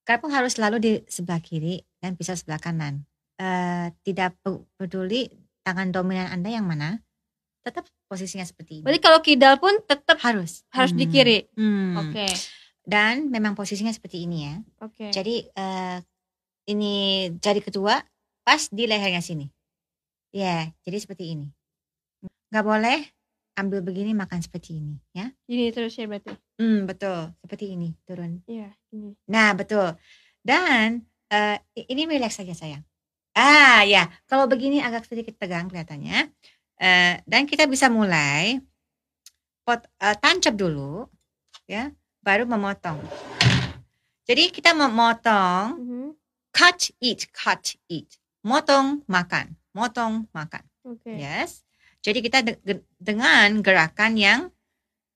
garpu 0.04 0.28
harus 0.28 0.54
selalu 0.60 0.76
di 0.78 0.92
sebelah 1.08 1.40
kiri 1.40 1.80
dan 1.98 2.12
pisau 2.14 2.36
sebelah 2.36 2.60
kanan. 2.60 3.08
Eh, 3.40 3.88
tidak 4.04 4.36
pe- 4.44 4.64
peduli 4.76 5.32
tangan 5.64 5.88
dominan 5.90 6.28
Anda 6.28 6.52
yang 6.52 6.68
mana, 6.68 7.00
tetap 7.64 7.88
posisinya 8.06 8.44
seperti 8.44 8.80
ini. 8.80 8.84
Berarti 8.84 9.00
kalau 9.00 9.20
kidal 9.24 9.54
pun 9.56 9.72
tetap 9.84 10.20
harus 10.20 10.64
harus 10.72 10.92
Hmm. 10.92 11.00
di 11.00 11.06
kiri. 11.08 11.38
Hmm. 11.56 11.96
Oke. 12.08 12.28
Dan 12.84 13.28
memang 13.28 13.52
posisinya 13.52 13.92
seperti 13.92 14.24
ini 14.28 14.48
ya. 14.48 14.54
Oke. 14.84 15.08
Jadi 15.08 15.44
eh, 15.44 15.98
ini 16.68 16.94
jari 17.40 17.60
kedua 17.64 18.00
pas 18.44 18.68
di 18.68 18.84
lehernya 18.84 19.20
sini. 19.20 19.48
Ya, 20.32 20.68
jadi 20.84 21.00
seperti 21.00 21.32
ini. 21.32 21.48
Nggak 22.48 22.64
boleh 22.64 22.98
ambil 23.58 23.82
begini 23.82 24.14
makan 24.14 24.38
seperti 24.38 24.78
ini 24.78 24.94
ya. 25.10 25.26
Ini 25.50 25.74
terus 25.74 25.98
ya 25.98 26.06
berarti. 26.06 26.30
Hmm, 26.56 26.86
betul. 26.86 27.34
Seperti 27.42 27.74
ini 27.74 27.90
turun. 28.06 28.38
Iya, 28.46 28.70
ini. 28.94 29.18
Nah, 29.26 29.50
betul. 29.52 29.98
Dan 30.38 31.02
i- 31.74 31.88
ini 31.90 32.06
relax 32.06 32.38
saja 32.38 32.54
sayang. 32.54 32.86
Ah, 33.34 33.82
ya. 33.82 34.06
Kalau 34.24 34.46
begini 34.46 34.78
agak 34.78 35.04
sedikit 35.04 35.34
tegang 35.36 35.66
kelihatannya. 35.66 36.30
Eh, 36.78 37.14
dan 37.26 37.42
kita 37.44 37.66
bisa 37.66 37.90
mulai 37.90 38.62
pot 39.66 39.82
eh, 39.98 40.16
tancap 40.22 40.54
dulu, 40.54 41.10
ya, 41.66 41.90
baru 42.22 42.46
memotong. 42.46 43.02
Jadi 44.24 44.54
kita 44.54 44.72
memotong, 44.72 45.64
Mhm. 45.76 46.08
cut 46.54 46.94
eat, 47.02 47.26
cut 47.34 47.74
eat, 47.90 48.06
motong 48.46 49.02
makan, 49.10 49.58
motong 49.74 50.30
makan. 50.30 50.62
Oke. 50.86 51.12
Yes. 51.18 51.66
Jadi 52.08 52.18
kita 52.24 52.38
de- 52.40 52.88
dengan 52.96 53.60
gerakan 53.60 54.16
yang 54.16 54.40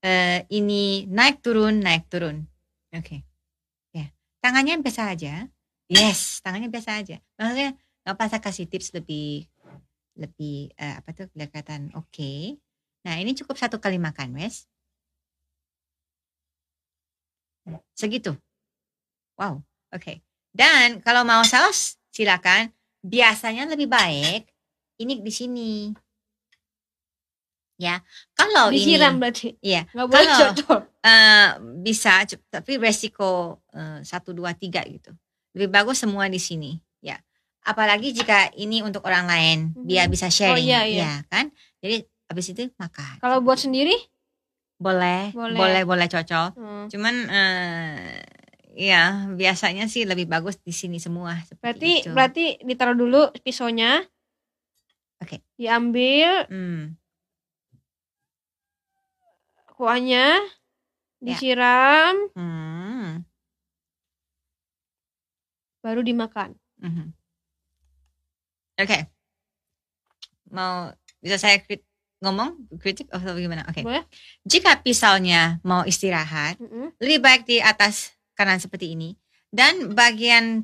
eh, 0.05 0.45
ini 0.53 1.09
naik 1.09 1.41
turun 1.41 1.81
naik 1.81 2.05
turun. 2.13 2.45
Oke. 2.93 3.25
Ya. 3.97 4.13
Tangannya 4.45 4.77
biasa 4.85 5.09
aja. 5.09 5.49
Yes, 5.89 6.45
tangannya 6.45 6.69
biasa 6.69 7.01
aja. 7.01 7.17
Maksudnya 7.41 7.73
nggak 8.05 8.13
apa 8.13 8.25
saya 8.29 8.43
kasih 8.45 8.69
tips 8.69 8.93
lebih 8.93 9.49
lebih 10.21 10.69
eh, 10.77 11.01
apa 11.01 11.17
tuh 11.17 11.33
kelihatan 11.33 11.89
oke. 11.97 12.61
Nah 13.09 13.17
ini 13.17 13.33
cukup 13.33 13.57
satu 13.57 13.81
kali 13.81 13.97
makan, 13.97 14.37
wes. 14.37 14.69
Segitu. 17.97 18.37
Wow. 19.41 19.65
Oke. 19.97 20.21
Dan 20.53 21.01
kalau 21.01 21.25
mau 21.25 21.41
saus 21.49 21.97
silakan. 22.13 22.69
Biasanya 23.03 23.67
lebih 23.67 23.91
baik 23.91 24.47
ini 25.03 25.19
di 25.19 25.33
sini. 25.35 25.91
Ya, 27.83 27.99
kalau 28.33 28.71
Disiram 28.71 29.19
ini 29.19 29.19
berarti. 29.19 29.49
Iya. 29.59 29.83
Nggak 29.91 30.07
boleh 30.07 30.23
Kalau- 30.23 30.39
cocok. 30.55 30.81
eh, 31.03 31.49
bisa, 31.83 32.13
tapi 32.47 32.73
resiko 32.79 33.31
eh, 33.75 33.99
satu 34.03 34.31
dua 34.31 34.55
tiga 34.55 34.87
gitu. 34.87 35.11
Lebih 35.59 35.69
bagus 35.69 35.99
semua 35.99 36.31
di 36.31 36.39
sini, 36.39 36.79
ya. 37.03 37.19
Apalagi 37.63 38.15
jika 38.15 38.55
ini 38.55 38.81
untuk 38.81 39.03
orang 39.03 39.27
lain, 39.27 39.59
dia 39.83 40.07
Mhm. 40.07 40.11
bisa 40.11 40.31
sharing, 40.31 40.63
iya, 40.63 40.87
iya. 40.87 41.03
ya 41.03 41.13
kan? 41.27 41.51
Jadi 41.83 42.07
habis 42.31 42.47
itu 42.49 42.71
makan. 42.77 43.19
Kalau 43.19 43.43
buat 43.43 43.59
sendiri? 43.59 43.95
Boleh, 44.79 45.31
Boleh. 45.31 45.59
boleh, 45.59 45.83
boleh 45.83 46.07
cocok. 46.07 46.51
Hmm. 46.55 46.87
Cuman, 46.87 47.15
eh, 47.31 48.19
ya 48.75 49.27
biasanya 49.29 49.87
sih 49.87 50.03
lebih 50.03 50.27
bagus 50.27 50.59
di 50.59 50.71
sini 50.71 50.99
semua. 50.99 51.35
Berarti 51.59 52.03
itu. 52.03 52.11
berarti 52.11 52.45
ditaruh 52.63 52.95
dulu 52.95 53.31
pisaunya. 53.43 54.03
Oke. 55.19 55.39
Diambil 55.55 56.51
Hmm, 56.51 56.99
kuahnya, 59.83 60.39
Ya. 61.19 61.35
disiram, 61.35 62.15
hmm, 62.33 63.27
baru 65.81 66.01
dimakan. 66.01 66.55
mhm. 66.79 67.11
Oke. 68.75 68.99
Mau 70.49 70.91
bisa 71.19 71.37
saya 71.37 71.59
krit- 71.59 71.83
ngomong 72.19 72.55
kritik 72.79 73.11
atau 73.11 73.35
gimana? 73.35 73.67
Oke. 73.67 73.83
Boleh? 73.83 74.07
Jika 74.43 74.79
pisaunya 74.79 75.59
mau 75.63 75.83
istirahat, 75.83 76.59
Mm-mm. 76.59 76.95
lebih 76.99 77.19
baik 77.19 77.43
di 77.45 77.59
atas 77.59 78.15
kanan 78.33 78.59
seperti 78.59 78.95
ini 78.95 79.15
dan 79.49 79.93
bagian 79.93 80.63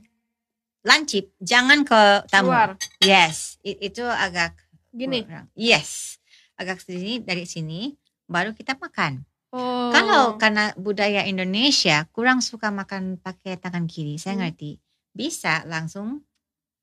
lancip 0.82 1.34
jangan 1.38 1.82
ke 1.82 2.02
tamu. 2.26 2.50
Keluar. 2.50 2.70
Yes, 2.98 3.58
i- 3.60 3.78
itu 3.82 4.02
agak 4.02 4.54
Gini. 4.88 5.22
kurang. 5.22 5.50
Yes, 5.52 6.18
agak 6.54 6.78
sini 6.80 7.18
dari 7.20 7.44
sini 7.44 7.92
baru 8.28 8.52
kita 8.52 8.76
makan. 8.76 9.24
Oh. 9.48 9.88
Kalau 9.88 10.36
karena 10.36 10.76
budaya 10.76 11.24
Indonesia 11.24 12.04
kurang 12.12 12.38
suka 12.38 12.68
makan 12.68 13.16
pakai 13.16 13.56
tangan 13.56 13.88
kiri, 13.88 14.20
saya 14.20 14.36
Hmm. 14.36 14.44
ngerti. 14.44 14.76
Bisa 15.10 15.64
langsung 15.64 16.20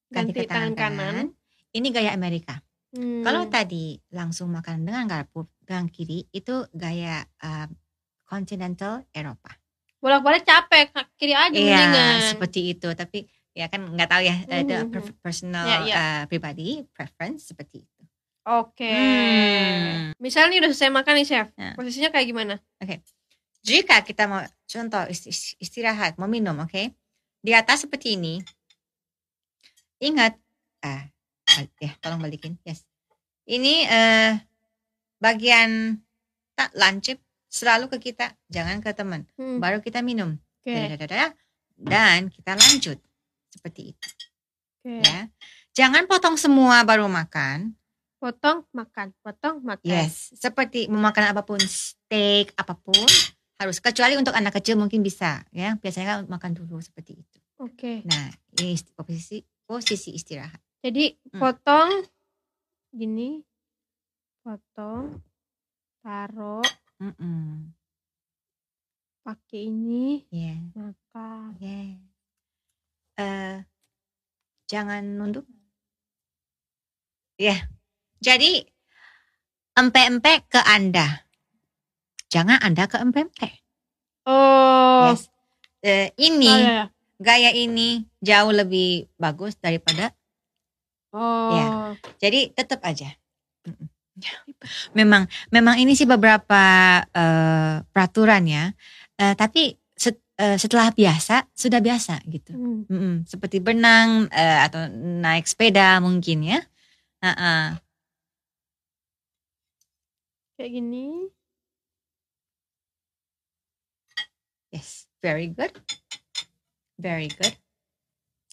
ganti, 0.09 0.33
ganti 0.33 0.39
ke 0.41 0.49
tangan, 0.49 0.73
tangan 0.73 0.75
kanan. 0.75 0.97
kanan. 0.97 1.27
Ini 1.71 1.87
gaya 1.89 2.11
Amerika. 2.11 2.57
Hmm. 2.89 3.21
Kalau 3.21 3.45
tadi 3.47 4.01
langsung 4.09 4.49
makan 4.49 4.81
dengan 4.81 5.05
garpu 5.05 5.45
tangan 5.63 5.87
kiri 5.87 6.25
itu 6.31 6.65
gaya 6.71 7.21
uh, 7.39 7.69
continental 8.25 9.05
Eropa. 9.11 9.53
bolak-balik 9.95 10.45
capek, 10.45 10.93
kiri 11.17 11.33
aja 11.33 11.49
Iya, 11.49 11.65
mendingan. 11.81 12.15
seperti 12.29 12.77
itu. 12.77 12.93
Tapi 12.93 13.25
ya 13.51 13.65
kan 13.65 13.89
nggak 13.89 14.05
tahu 14.05 14.21
ya, 14.21 14.37
eh, 14.45 14.61
itu 14.61 14.75
Mhm. 14.75 14.89
per- 14.93 15.17
personal 15.19 15.65
Ya, 15.65 15.77
ya. 15.81 15.95
uh, 15.97 16.23
pribadi 16.25 16.85
preference 16.93 17.49
seperti 17.49 17.81
itu. 17.81 17.94
Oke. 18.45 18.93
Hmm. 18.93 20.13
Misalnya 20.21 20.53
nih 20.53 20.59
udah 20.61 20.69
selesai 20.69 20.93
makan 20.93 21.13
nih 21.17 21.25
chef. 21.25 21.47
Ya. 21.57 21.73
Posisinya 21.73 22.09
kayak 22.13 22.27
gimana? 22.29 22.55
Jika 23.65 24.05
kita 24.05 24.29
mau 24.29 24.45
contoh 24.45 25.03
ist- 25.09 25.25
ist- 25.25 25.57
istirahat, 25.57 26.21
mau 26.21 26.29
minum, 26.29 26.53
oke? 26.61 26.93
Di 27.41 27.51
atas 27.57 27.89
seperti 27.89 28.13
ini. 28.13 28.37
Ingat, 29.97 30.37
ah, 30.85 31.09
ya 31.81 31.91
tolong 31.97 32.21
balikin, 32.21 32.61
yes. 32.61 32.85
Ini 33.49 33.89
eh 33.89 34.33
bagian 35.17 35.97
tak 36.53 36.69
lancip 36.77 37.17
selalu 37.49 37.89
ke 37.89 38.11
kita, 38.11 38.37
jangan 38.45 38.77
ke 38.77 38.93
teman. 38.93 39.25
Hmm. 39.41 39.57
Baru 39.57 39.81
kita 39.81 40.05
minum. 40.05 40.37
Oke. 40.61 40.73
Dadadadada, 40.73 41.33
Dan 41.75 42.31
kita 42.31 42.55
lanjut 42.55 42.95
seperti 43.51 43.91
itu 43.91 44.07
Oke. 44.79 45.03
ya. 45.03 45.27
Jangan 45.75 46.07
potong 46.07 46.39
semua 46.39 46.87
baru 46.87 47.11
makan. 47.11 47.75
Potong, 48.25 48.65
makan. 48.73 49.13
Potong, 49.21 49.61
makan. 49.61 49.85
Yes, 49.85 50.33
seperti 50.33 50.89
memakan 50.89 51.29
apa 51.29 51.45
pun 51.45 51.61
steak 51.61 52.57
apa 52.57 52.73
pun 52.73 53.05
harus 53.61 53.77
kecuali 53.77 54.17
untuk 54.17 54.33
anak 54.33 54.57
kecil 54.57 54.81
mungkin 54.81 55.05
bisa 55.05 55.45
ya. 55.53 55.77
Biasanya 55.77 56.07
kan 56.09 56.19
makan 56.25 56.57
dulu 56.57 56.81
seperti 56.81 57.21
itu. 57.21 57.37
Oke. 57.61 58.01
Nah, 58.01 58.33
ini 58.57 58.81
posisi 58.97 59.45
posisi 59.69 60.17
istirahat. 60.17 60.57
Jadi 60.81 61.13
Hmm. 61.37 61.37
potong 61.37 61.89
gini, 62.89 63.45
potong, 64.41 65.21
taruh, 66.01 66.65
Mm-mm. 66.97 67.69
pakai 69.21 69.69
ini, 69.69 70.25
Yeah, 70.33 70.65
makan. 70.73 71.61
yeah. 71.61 72.01
Eh, 73.21 73.57
jangan 74.65 75.13
nunduk. 75.13 75.45
Ya, 77.37 77.69
jadi 78.17 78.63
empe-empe 79.73 80.47
ke 80.47 80.59
Anda. 80.61 81.25
Jangan 82.27 82.59
Anda 82.59 82.85
ke 82.85 82.97
empe-empe. 82.97 83.49
Oh, 84.25 85.11
Yes. 85.11 85.29
Eh, 85.79 86.09
ini 86.17 86.49
oh, 86.49 86.57
ya. 86.57 86.83
gaya 87.15 87.53
ini 87.53 88.09
jauh 88.17 88.49
lebih 88.49 89.05
bagus 89.15 89.53
daripada 89.55 90.09
oh. 91.13 91.53
Ya. 91.53 91.67
jadi 92.17 92.49
tetap 92.49 92.81
aja 92.81 93.13
memang 94.91 95.29
memang 95.49 95.77
ini 95.77 95.93
sih 95.93 96.09
beberapa 96.09 96.63
eh, 97.05 97.85
peraturan 97.85 98.43
ya 98.45 98.65
Eh, 99.15 99.31
tapi 99.31 99.71
set- 99.93 100.25
eh, 100.35 100.57
setelah 100.57 100.89
biasa 100.89 101.47
sudah 101.53 101.79
biasa 101.79 102.19
gitu 102.27 102.51
Hmm. 102.51 102.83
Mm-mm. 102.89 103.15
seperti 103.23 103.61
berenang 103.61 104.25
eh, 104.27 104.59
atau 104.59 104.89
naik 104.91 105.45
sepeda 105.45 106.01
mungkin 106.01 106.43
ya 106.43 106.59
Ha-ha. 107.21 107.77
Kayak 110.55 110.71
gini. 110.79 111.35
yes 114.75 115.07
very 115.23 115.47
good 115.47 115.71
very 116.99 117.31
good 117.31 117.55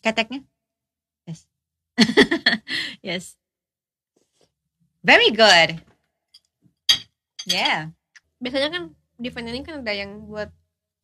keteknya 0.06 0.46
yes 1.26 1.50
yes 3.06 3.24
very 5.02 5.34
good 5.34 5.82
yeah 7.42 7.90
Biasanya 8.38 8.70
kan 8.70 8.82
di 9.18 9.30
ini 9.30 9.62
kan 9.62 9.86
ada 9.86 9.94
yang 9.94 10.26
buat 10.26 10.50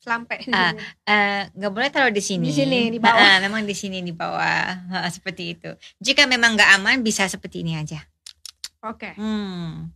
selampe. 0.02 0.42
Ah, 0.50 0.74
Eh, 1.06 1.42
nggak 1.54 1.70
boleh 1.70 1.87
taruh 1.87 2.11
di 2.11 2.18
sini. 2.18 2.50
Di 2.50 2.54
sini, 2.54 2.90
di 2.90 2.98
bawah. 2.98 3.14
Ah, 3.14 3.38
memang 3.38 3.62
di 3.62 3.78
sini 3.78 4.02
di 4.02 4.11
bawah 4.11 4.74
Ah, 4.90 5.06
seperti 5.06 5.54
itu. 5.54 5.70
Jika 6.02 6.26
memang 6.26 6.58
nggak 6.58 6.82
aman 6.82 6.98
bisa 7.06 7.30
seperti 7.30 7.62
ini 7.62 7.78
aja. 7.78 8.02
Oke. 8.82 9.14
Hmm. 9.14 9.87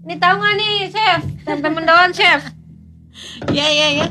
Ini 0.00 0.14
tahu 0.16 0.34
nggak 0.40 0.54
nih, 0.56 0.74
chef? 0.88 1.20
Tempe 1.44 1.68
mendoan, 1.68 2.10
chef. 2.10 2.40
Ya 3.52 3.66
ya 3.68 3.88
ya. 3.92 4.06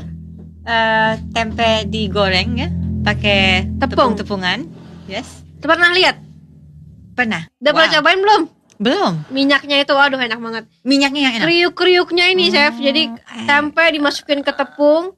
Eh, 0.60 1.12
tempe 1.34 1.88
digoreng 1.88 2.50
ya, 2.54 2.68
pakai 3.02 3.66
Tepung. 3.80 4.14
tepung-tepungan. 4.14 4.68
Yes. 5.10 5.42
Udah 5.58 5.68
Pernah 5.74 5.90
lihat? 5.92 6.16
Pernah. 7.16 7.42
Udah 7.58 7.72
pernah 7.74 7.90
cobain 7.98 8.20
belum? 8.22 8.42
Belum. 8.80 9.12
Minyaknya 9.28 9.82
itu, 9.82 9.92
aduh 9.92 10.16
enak 10.16 10.40
banget. 10.40 10.64
Minyaknya 10.86 11.20
yang 11.20 11.34
enak. 11.36 11.46
Kriuk-kriuknya 11.50 12.24
ini, 12.32 12.48
chef. 12.48 12.78
Jadi 12.78 13.10
eh. 13.12 13.44
tempe 13.44 13.82
dimasukin 13.90 14.40
ke 14.40 14.52
tepung 14.54 15.12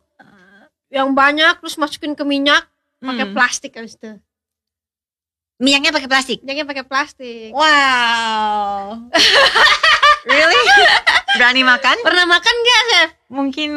yang 0.89 1.13
banyak, 1.13 1.61
terus 1.61 1.77
masukin 1.77 2.13
ke 2.13 2.25
minyak, 2.25 2.65
pakai 2.99 3.27
Hmm. 3.29 3.35
plastik 3.37 3.77
habis 3.77 3.95
itu. 3.97 4.19
Minyaknya 5.63 5.95
pakai 5.95 6.11
plastik. 6.11 6.39
Minyaknya 6.43 6.67
pakai 6.67 6.85
plastik. 6.85 7.51
Wow. 7.55 8.99
really? 10.27 10.59
Berani 11.39 11.63
makan? 11.63 11.97
Pernah 12.03 12.27
makan 12.27 12.55
nggak, 12.59 12.83
chef? 12.91 13.11
Mungkin 13.31 13.71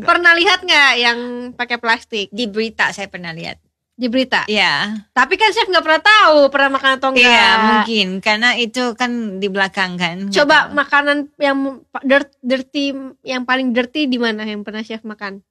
Pernah 0.00 0.32
lihat 0.32 0.64
nggak 0.64 0.92
yang 0.96 1.18
pakai 1.52 1.76
plastik 1.76 2.32
di 2.32 2.48
berita 2.48 2.88
saya 2.90 3.06
pernah 3.06 3.30
lihat. 3.30 3.60
di 4.00 4.08
berita? 4.08 4.48
Iya. 4.48 4.96
Tapi 5.12 5.36
kan 5.36 5.52
chef 5.52 5.68
nggak 5.68 5.84
pernah 5.84 6.00
tahu 6.00 6.48
pernah 6.48 6.72
makan 6.72 6.90
atau 6.96 7.12
enggak. 7.12 7.20
Iya 7.20 7.48
mungkin 7.60 8.08
karena 8.24 8.56
itu 8.56 8.96
kan 8.96 9.36
di 9.36 9.48
belakang 9.52 10.00
kan. 10.00 10.32
Coba 10.32 10.72
tahu. 10.72 10.72
makanan 10.72 11.16
yang 11.36 11.84
dirt- 12.00 12.40
dirty 12.40 12.96
yang 13.20 13.44
paling 13.44 13.76
dirty 13.76 14.08
di 14.08 14.16
mana 14.16 14.48
yang 14.48 14.64
pernah 14.64 14.80
chef 14.80 15.04
makan? 15.04 15.44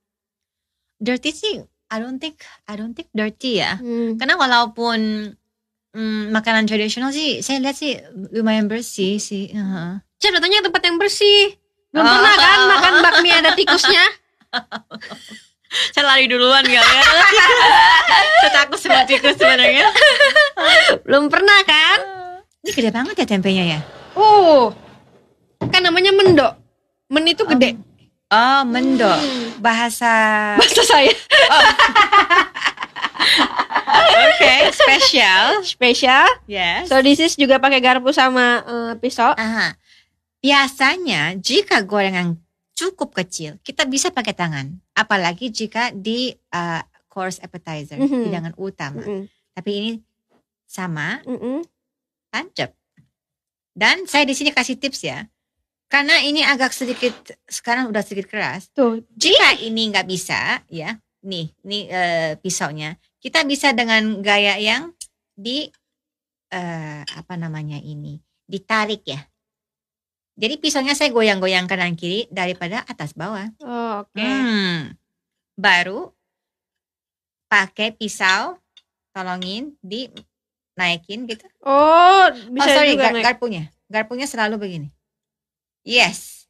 dirty 0.97 1.29
sih. 1.29 1.61
I 1.89 2.01
don't 2.01 2.17
think 2.17 2.41
I 2.65 2.73
don't 2.73 2.97
think 2.97 3.13
dirty 3.13 3.61
ya. 3.61 3.77
Hmm. 3.77 4.17
Karena 4.17 4.33
walaupun 4.33 4.97
mm, 5.93 6.29
makanan 6.29 6.65
tradisional 6.65 7.09
sih 7.09 7.39
saya 7.39 7.59
lihat 7.59 7.75
sih 7.75 7.97
lumayan 8.33 8.67
bersih 8.67 9.17
sih. 9.17 9.49
Heeh. 9.49 10.01
Chef 10.19 10.31
datangnya 10.35 10.65
tempat 10.65 10.81
yang 10.83 10.97
bersih. 10.99 11.55
Belum 11.89 12.05
Oh. 12.05 12.11
pernah 12.11 12.35
kan 12.37 12.59
makan 12.69 12.93
bakmi 13.01 13.29
ada 13.31 13.51
tikusnya? 13.55 14.03
Saya 15.93 16.01
lari 16.01 16.25
duluan 16.25 16.65
kali 16.65 16.73
ya. 16.73 16.81
saya 18.41 18.51
takut 18.57 18.81
sama 18.81 19.05
tikus 19.05 19.37
sebenarnya. 19.37 19.85
Belum 21.05 21.29
pernah 21.29 21.61
kan? 21.61 21.97
Ini 22.65 22.73
gede 22.73 22.89
banget 22.89 23.13
ya 23.21 23.25
tempenya 23.29 23.77
ya. 23.77 23.79
Oh. 24.17 24.73
Kan 25.69 25.85
namanya 25.85 26.09
mendo. 26.09 26.49
Men 27.13 27.29
itu 27.29 27.45
gede. 27.45 27.77
Oh 28.33 28.65
mendo. 28.65 29.13
Hmm. 29.13 29.61
Bahasa 29.61 30.09
Bahasa 30.57 30.81
saya. 30.81 31.13
Oke 33.89 34.53
spesial. 34.71 35.65
Spesial. 35.65 36.27
Yes. 36.45 36.87
So 36.87 37.01
this 37.01 37.17
is 37.17 37.33
juga 37.33 37.57
pakai 37.57 37.81
garpu 37.81 38.13
sama 38.13 38.61
eh, 38.61 38.93
pisau. 38.97 39.33
Aha. 39.33 39.73
Biasanya 40.39 41.35
jika 41.35 41.83
gorengan 41.83 42.39
cukup 42.71 43.11
kecil, 43.11 43.59
kita 43.59 43.83
bisa 43.83 44.07
pakai 44.07 44.31
tangan. 44.31 44.71
Apalagi 44.95 45.51
jika 45.51 45.91
di 45.91 46.31
uh, 46.31 46.79
course 47.11 47.43
appetizer, 47.43 47.99
Mhm. 47.99 48.31
hidangan 48.31 48.53
utama. 48.55 49.03
Mm-mm. 49.03 49.27
Tapi 49.51 49.69
ini 49.75 49.91
sama, 50.63 51.19
Mm-mm. 51.27 51.59
tancap. 52.31 52.71
Dan 53.75 54.07
saya 54.07 54.23
di 54.23 54.31
sini 54.31 54.55
kasih 54.55 54.79
tips 54.79 55.03
ya. 55.03 55.27
Karena 55.91 56.21
ini 56.21 56.39
agak 56.39 56.71
sedikit 56.71 57.11
sekarang 57.43 57.91
udah 57.91 57.99
sedikit 57.99 58.31
keras. 58.31 58.71
Tuh. 58.71 59.03
Jika 59.11 59.59
ini 59.59 59.91
nggak 59.91 60.07
bisa, 60.07 60.63
ya, 60.71 60.95
nih, 61.19 61.51
nih 61.65 61.83
eh, 61.89 62.31
pisaunya, 62.39 62.95
kita 63.19 63.43
bisa 63.43 63.75
dengan 63.75 64.23
gaya 64.23 64.55
yang 64.55 64.95
di 65.35 65.67
eh, 66.49 67.03
apa 67.03 67.33
namanya 67.35 67.77
ini, 67.77 68.19
ditarik 68.47 69.03
ya. 69.05 69.21
Jadi 70.39 70.55
pisaunya 70.55 70.95
saya 70.95 71.11
goyang-goyang 71.11 71.67
kanan 71.67 71.99
kiri 71.99 72.31
daripada 72.31 72.87
atas 72.87 73.11
bawah. 73.11 73.51
Oh, 73.59 74.07
Oke. 74.07 74.23
Hmm. 74.23 74.95
Baru 75.59 76.15
pakai 77.51 77.91
pisau, 77.91 78.55
tolongin 79.11 79.75
dinaikin 79.83 81.27
gitu. 81.27 81.43
Oh, 81.59 82.31
oh 82.31 82.51
bisa 82.55 82.71
sorry, 82.71 82.95
juga 82.95 83.11
gar- 83.11 83.13
naik. 83.19 83.25
garpunya, 83.27 83.63
garpunya 83.91 84.27
selalu 84.31 84.55
begini. 84.55 84.87
Yes. 85.83 86.47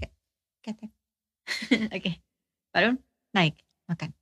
Oke, 0.00 0.08
ketek. 0.64 0.90
Baru 2.76 2.92
naik 3.32 3.56
makan. 3.88 4.12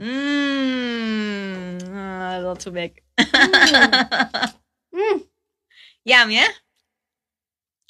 Hmm, 0.00 1.76
a 1.92 2.40
little 2.40 2.56
too 2.56 2.72
big. 2.72 2.96
Hmm. 4.92 5.24
Yum 6.04 6.28
ya? 6.28 6.44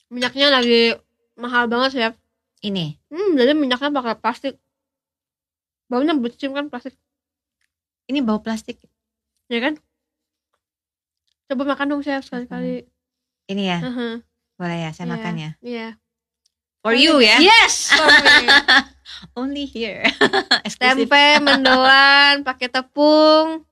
Minyaknya 0.07 0.55
lagi 0.55 0.94
mahal 1.35 1.66
banget 1.66 1.90
chef. 1.94 2.14
Ini. 2.62 2.94
Hmm, 3.11 3.35
jadi 3.35 3.59
minyaknya 3.59 3.90
pakai 3.90 4.14
plastik. 4.18 4.55
Baunya 5.90 6.14
bercium 6.14 6.55
kan 6.55 6.70
plastik, 6.70 6.94
Ini 8.07 8.22
bau 8.22 8.38
plastik. 8.38 8.79
ya 9.46 9.59
kan? 9.59 9.75
Coba 11.46 11.75
makan 11.75 11.90
dong 11.90 12.03
chef 12.03 12.22
sekali-kali. 12.22 12.87
Ini 13.51 13.62
ya, 13.66 13.79
Aha, 13.83 14.09
boleh 14.55 14.79
ya 14.79 14.90
saya 14.94 15.11
Iya. 15.11 15.12
makan 15.18 15.35
ya. 15.35 15.51
Iya. 15.59 15.88
For 16.87 16.94
you 16.94 17.18
ya. 17.18 17.42
Yes. 17.42 17.90
for 17.90 18.07
me. 18.07 18.46
Only 19.33 19.64
here. 19.64 20.05
Tempe 20.83 21.40
mendoan 21.40 22.42
pakai 22.42 22.68
tepung, 22.68 23.64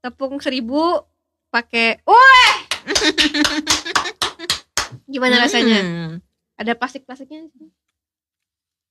tepung 0.00 0.40
seribu, 0.40 1.04
pakai. 1.50 2.00
Wah. 2.04 2.54
Gimana 5.12 5.42
rasanya? 5.42 5.80
Hmm. 5.82 6.10
Ada 6.56 6.72
plastik-plastiknya? 6.74 7.52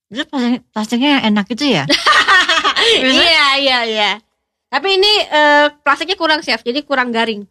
Itu 0.08 0.22
plastik- 0.30 0.64
plastiknya 0.70 1.08
yang 1.18 1.22
enak 1.34 1.46
itu 1.50 1.64
ya? 1.66 1.84
iya 3.02 3.46
iya 3.58 3.78
iya. 3.84 4.10
Tapi 4.70 4.98
ini 4.98 5.12
eh, 5.26 5.66
plastiknya 5.82 6.18
kurang 6.18 6.42
chef, 6.42 6.62
jadi 6.62 6.82
kurang 6.86 7.10
garing. 7.10 7.42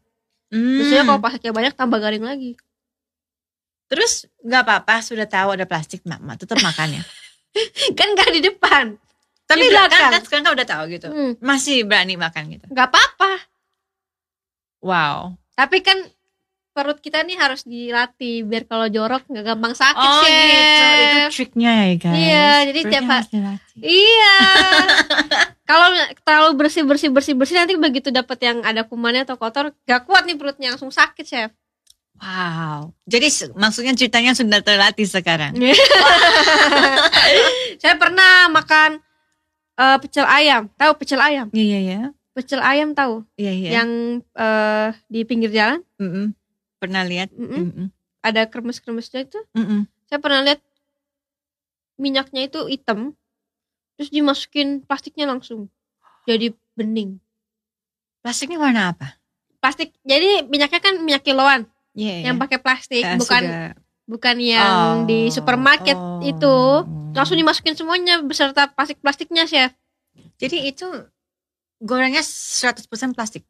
Hmm. 0.53 0.77
Biasanya 0.79 1.03
kalau 1.03 1.19
plastiknya 1.19 1.53
banyak 1.53 1.73
tambah 1.75 1.99
garing 1.99 2.23
lagi. 2.23 2.51
Terus 3.85 4.25
nggak 4.41 4.65
apa-apa 4.65 5.05
sudah 5.05 5.29
tahu 5.29 5.53
ada 5.53 5.69
plastik 5.69 6.01
mama 6.09 6.33
tetap 6.33 6.57
makan 6.63 7.01
ya. 7.01 7.03
kan 7.97 8.07
gak 8.13 8.31
di 8.31 8.41
depan. 8.41 8.85
Tapi 9.45 9.61
Di 9.61 9.69
belakang 9.69 9.93
belakang. 9.93 10.11
kan 10.11 10.21
sekarang 10.25 10.43
kan 10.43 10.53
udah 10.57 10.67
tahu 10.67 10.83
gitu. 10.89 11.07
Hmm, 11.07 11.31
Masih 11.37 11.85
berani 11.85 12.15
makan 12.15 12.43
gitu. 12.49 12.65
gak 12.69 12.87
apa-apa. 12.89 13.31
Wow. 14.81 15.37
Tapi 15.53 15.79
kan 15.81 15.97
perut 16.75 16.99
kita 16.99 17.23
nih 17.23 17.39
harus 17.39 17.63
dilatih 17.63 18.43
biar 18.43 18.67
kalau 18.67 18.91
jorok 18.91 19.23
nggak 19.31 19.47
gampang 19.47 19.71
sakit 19.71 19.95
Oh 19.95 20.19
chef. 20.19 20.35
gitu. 20.35 20.83
Itu 20.99 21.19
triknya 21.31 21.71
ya 21.71 21.95
guys. 21.95 22.15
Iya, 22.19 22.49
jadi 22.67 22.79
Perutnya 22.83 23.01
tiap. 23.23 23.57
Iya. 23.79 24.35
Kalau 25.69 25.87
terlalu 26.21 26.51
bersih 26.59 26.83
bersih 26.85 27.09
bersih 27.09 27.33
bersih 27.33 27.57
nanti 27.57 27.73
begitu 27.73 28.13
dapat 28.13 28.37
yang 28.37 28.61
ada 28.61 28.85
kumannya 28.85 29.25
atau 29.25 29.33
kotor, 29.33 29.73
gak 29.87 30.05
kuat 30.05 30.27
nih 30.27 30.37
perutnya 30.37 30.75
langsung 30.75 30.91
sakit 30.91 31.25
chef. 31.25 31.49
Wow. 32.15 32.95
Jadi 33.05 33.27
maksudnya 33.59 33.93
ceritanya 33.93 34.31
sudah 34.31 34.63
terlatih 34.63 35.07
sekarang. 35.07 35.51
Saya 37.81 37.95
pernah 37.99 38.47
makan 38.49 39.03
eh, 39.75 39.97
pecel 39.99 40.25
ayam, 40.25 40.71
tahu 40.79 40.91
pecel 40.95 41.19
ayam? 41.19 41.51
Iya 41.51 41.63
iya 41.63 41.79
iya. 41.79 41.99
Pecel 42.35 42.59
ayam 42.63 42.95
tahu? 42.95 43.23
Iya 43.35 43.51
iya. 43.51 43.69
Yang 43.81 43.89
eh, 44.31 44.87
di 45.11 45.19
pinggir 45.27 45.51
jalan 45.51 45.83
Mm-mm. 45.99 46.31
Pernah 46.79 47.03
lihat? 47.03 47.31
Mm-mm. 47.35 47.71
Mm-mm. 47.71 47.87
ada 48.25 48.41
kremes-kremesnya 48.49 49.27
itu. 49.27 49.39
Mm-mm. 49.53 49.85
Saya 50.09 50.17
pernah 50.17 50.41
lihat 50.41 50.63
minyaknya 51.95 52.47
itu 52.49 52.65
hitam, 52.67 53.15
terus 53.95 54.09
dimasukin 54.11 54.83
plastiknya 54.83 55.29
langsung 55.29 55.69
jadi 56.25 56.51
bening. 56.73 57.21
Plastiknya 58.25 58.57
warna 58.57 58.97
apa? 58.97 59.21
Plastik, 59.61 59.93
jadi 60.01 60.41
minyaknya 60.49 60.81
kan 60.81 60.97
minyak 61.05 61.21
kiloan 61.21 61.69
Iya. 61.95 62.27
yang 62.27 62.35
pakai 62.35 62.59
plastik, 62.59 63.01
Eh, 63.01 63.15
bukan 63.15 63.41
sudah- 63.41 63.73
bukan 64.05 64.35
yang 64.37 65.07
di 65.07 65.27
Oh, 65.27 65.33
supermarket 65.33 65.95
oh. 65.95 66.19
itu. 66.21 66.55
Langsung 67.11 67.35
dimasukin 67.35 67.73
semuanya 67.73 68.19
beserta 68.19 68.67
plastik-plastiknya, 68.67 69.47
chef. 69.47 69.71
Jadi 70.35 70.67
itu 70.67 70.83
gorengnya 71.79 72.19
100% 72.21 72.83
plastik. 73.11 73.47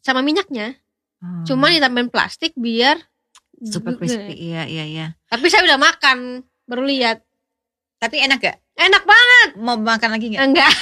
Sama 0.00 0.18
minyaknya. 0.18 0.80
Oh. 1.20 1.44
Cuma 1.44 1.68
ditambahin 1.68 2.08
plastik 2.08 2.56
biar 2.56 2.96
super 3.62 3.94
crispy. 3.94 4.34
Iya 4.48 4.64
iya 4.64 4.84
iya. 4.84 5.06
Tapi 5.28 5.46
saya 5.46 5.62
udah 5.62 5.78
makan, 5.78 6.40
baru 6.64 6.82
lihat. 6.82 7.20
Tapi 7.98 8.18
enak 8.18 8.40
gak? 8.40 8.58
Enak 8.74 9.04
banget. 9.04 9.48
Mau 9.54 9.76
makan 9.76 10.10
lagi 10.10 10.32
nggak? 10.32 10.42
Enggak. 10.42 10.72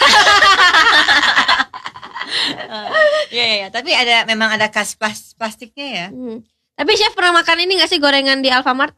Iya 3.30 3.44
iya. 3.56 3.66
Tapi 3.68 3.90
ada 3.90 4.22
memang 4.24 4.50
ada 4.50 4.70
kas 4.70 4.94
plas- 4.94 5.34
plastiknya 5.34 5.86
ya? 5.88 6.06
Hmm. 6.10 6.38
Tapi 6.80 6.92
chef 6.96 7.12
pernah 7.12 7.36
makan 7.36 7.60
ini 7.60 7.76
gak 7.76 7.92
sih 7.92 8.00
gorengan 8.00 8.40
di 8.40 8.48
Alfamart? 8.48 8.96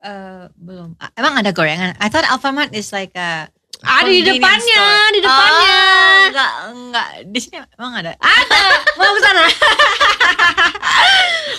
Eh, 0.00 0.48
belum. 0.56 0.96
Ah, 0.96 1.12
Emang 1.14 1.36
ada 1.36 1.52
gorengan? 1.52 1.92
I 2.00 2.08
thought 2.08 2.24
Alfamart 2.24 2.72
is 2.72 2.88
like 2.90 3.12
a 3.12 3.52
Ada 3.82 4.08
di 4.08 4.24
convenience 4.24 4.38
depannya, 4.40 4.78
store. 4.78 5.10
di 5.12 5.20
depannya. 5.20 5.76
Oh, 5.76 6.20
enggak 6.24 6.52
enggak 6.72 7.08
di 7.28 7.38
sini 7.38 7.56
emang 7.76 7.92
ada. 7.92 8.12
Ada. 8.16 8.62
Mau 8.94 9.10
ke 9.12 9.20
sana? 9.20 9.44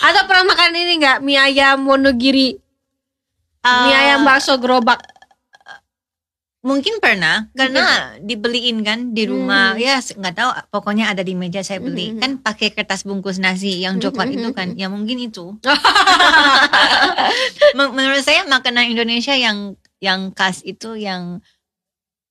Atau 0.02 0.22
pernah 0.24 0.44
makan 0.48 0.72
ini 0.72 0.92
nggak 0.98 1.18
mie 1.20 1.38
ayam 1.38 1.84
Wonogiri? 1.84 2.56
mie 3.64 3.92
Ah, 3.92 4.00
ayam 4.02 4.24
bakso 4.24 4.56
gerobak. 4.56 5.04
Mungkin 6.64 6.96
pernah 6.96 7.52
karena 7.52 8.16
dibeliin 8.24 8.80
kan 8.80 9.12
di 9.12 9.28
rumah. 9.28 9.76
Hmm. 9.76 9.84
Ya 9.84 10.00
nggak 10.00 10.32
tahu 10.32 10.50
pokoknya 10.72 11.12
ada 11.12 11.20
di 11.20 11.36
meja 11.36 11.60
saya 11.60 11.76
beli. 11.76 12.16
Mhm. 12.16 12.20
Kan 12.24 12.30
pakai 12.40 12.72
kertas 12.72 13.04
bungkus 13.04 13.36
nasi 13.36 13.84
yang 13.84 14.00
coklat 14.00 14.32
Mhm, 14.32 14.36
itu 14.40 14.50
kan. 14.56 14.68
Ya 14.72 14.88
mungkin 14.88 15.20
itu. 15.20 15.60
Men- 17.76 17.92
Menurut 17.92 18.24
saya 18.24 18.48
makanan 18.48 18.90
Indonesia 18.90 19.36
yang 19.36 19.76
yang 20.00 20.32
khas 20.32 20.64
itu 20.64 20.96
yang 20.96 21.44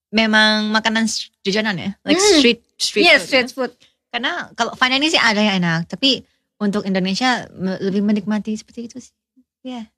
memang 0.10 0.70
makanan 0.70 1.06
jajanan 1.42 1.78
ya, 1.78 1.92
like 2.02 2.18
Hmm. 2.18 2.38
street 2.38 2.62
street 2.78 3.06
Iya, 3.06 3.18
food. 3.18 3.26
street 3.26 3.50
food. 3.54 3.72
Karena 4.10 4.50
kalau 4.54 4.74
Fine 4.74 4.98
ini 4.98 5.10
sih 5.10 5.18
ada 5.18 5.42
yang 5.42 5.58
enak, 5.58 5.90
tapi 5.90 6.22
untuk 6.58 6.86
Indonesia 6.86 7.50
lebih 7.82 8.02
menikmati 8.02 8.54
seperti 8.54 8.86
itu 8.86 8.98
sih. 9.02 9.14
Ya, 9.62 9.90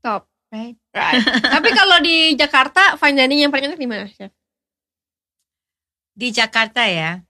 Top. 0.00 0.28
Right. 0.52 0.76
Right. 0.94 1.22
Tapi 1.54 1.68
kalau 1.74 1.98
di 2.00 2.34
Jakarta 2.38 2.96
fine 2.96 3.16
dining 3.16 3.46
yang 3.46 3.52
paling 3.52 3.72
enak 3.72 3.80
di 3.80 3.88
mana, 3.88 4.06
chef? 4.08 4.32
Di 6.16 6.32
Jakarta 6.32 6.88
ya, 6.88 7.20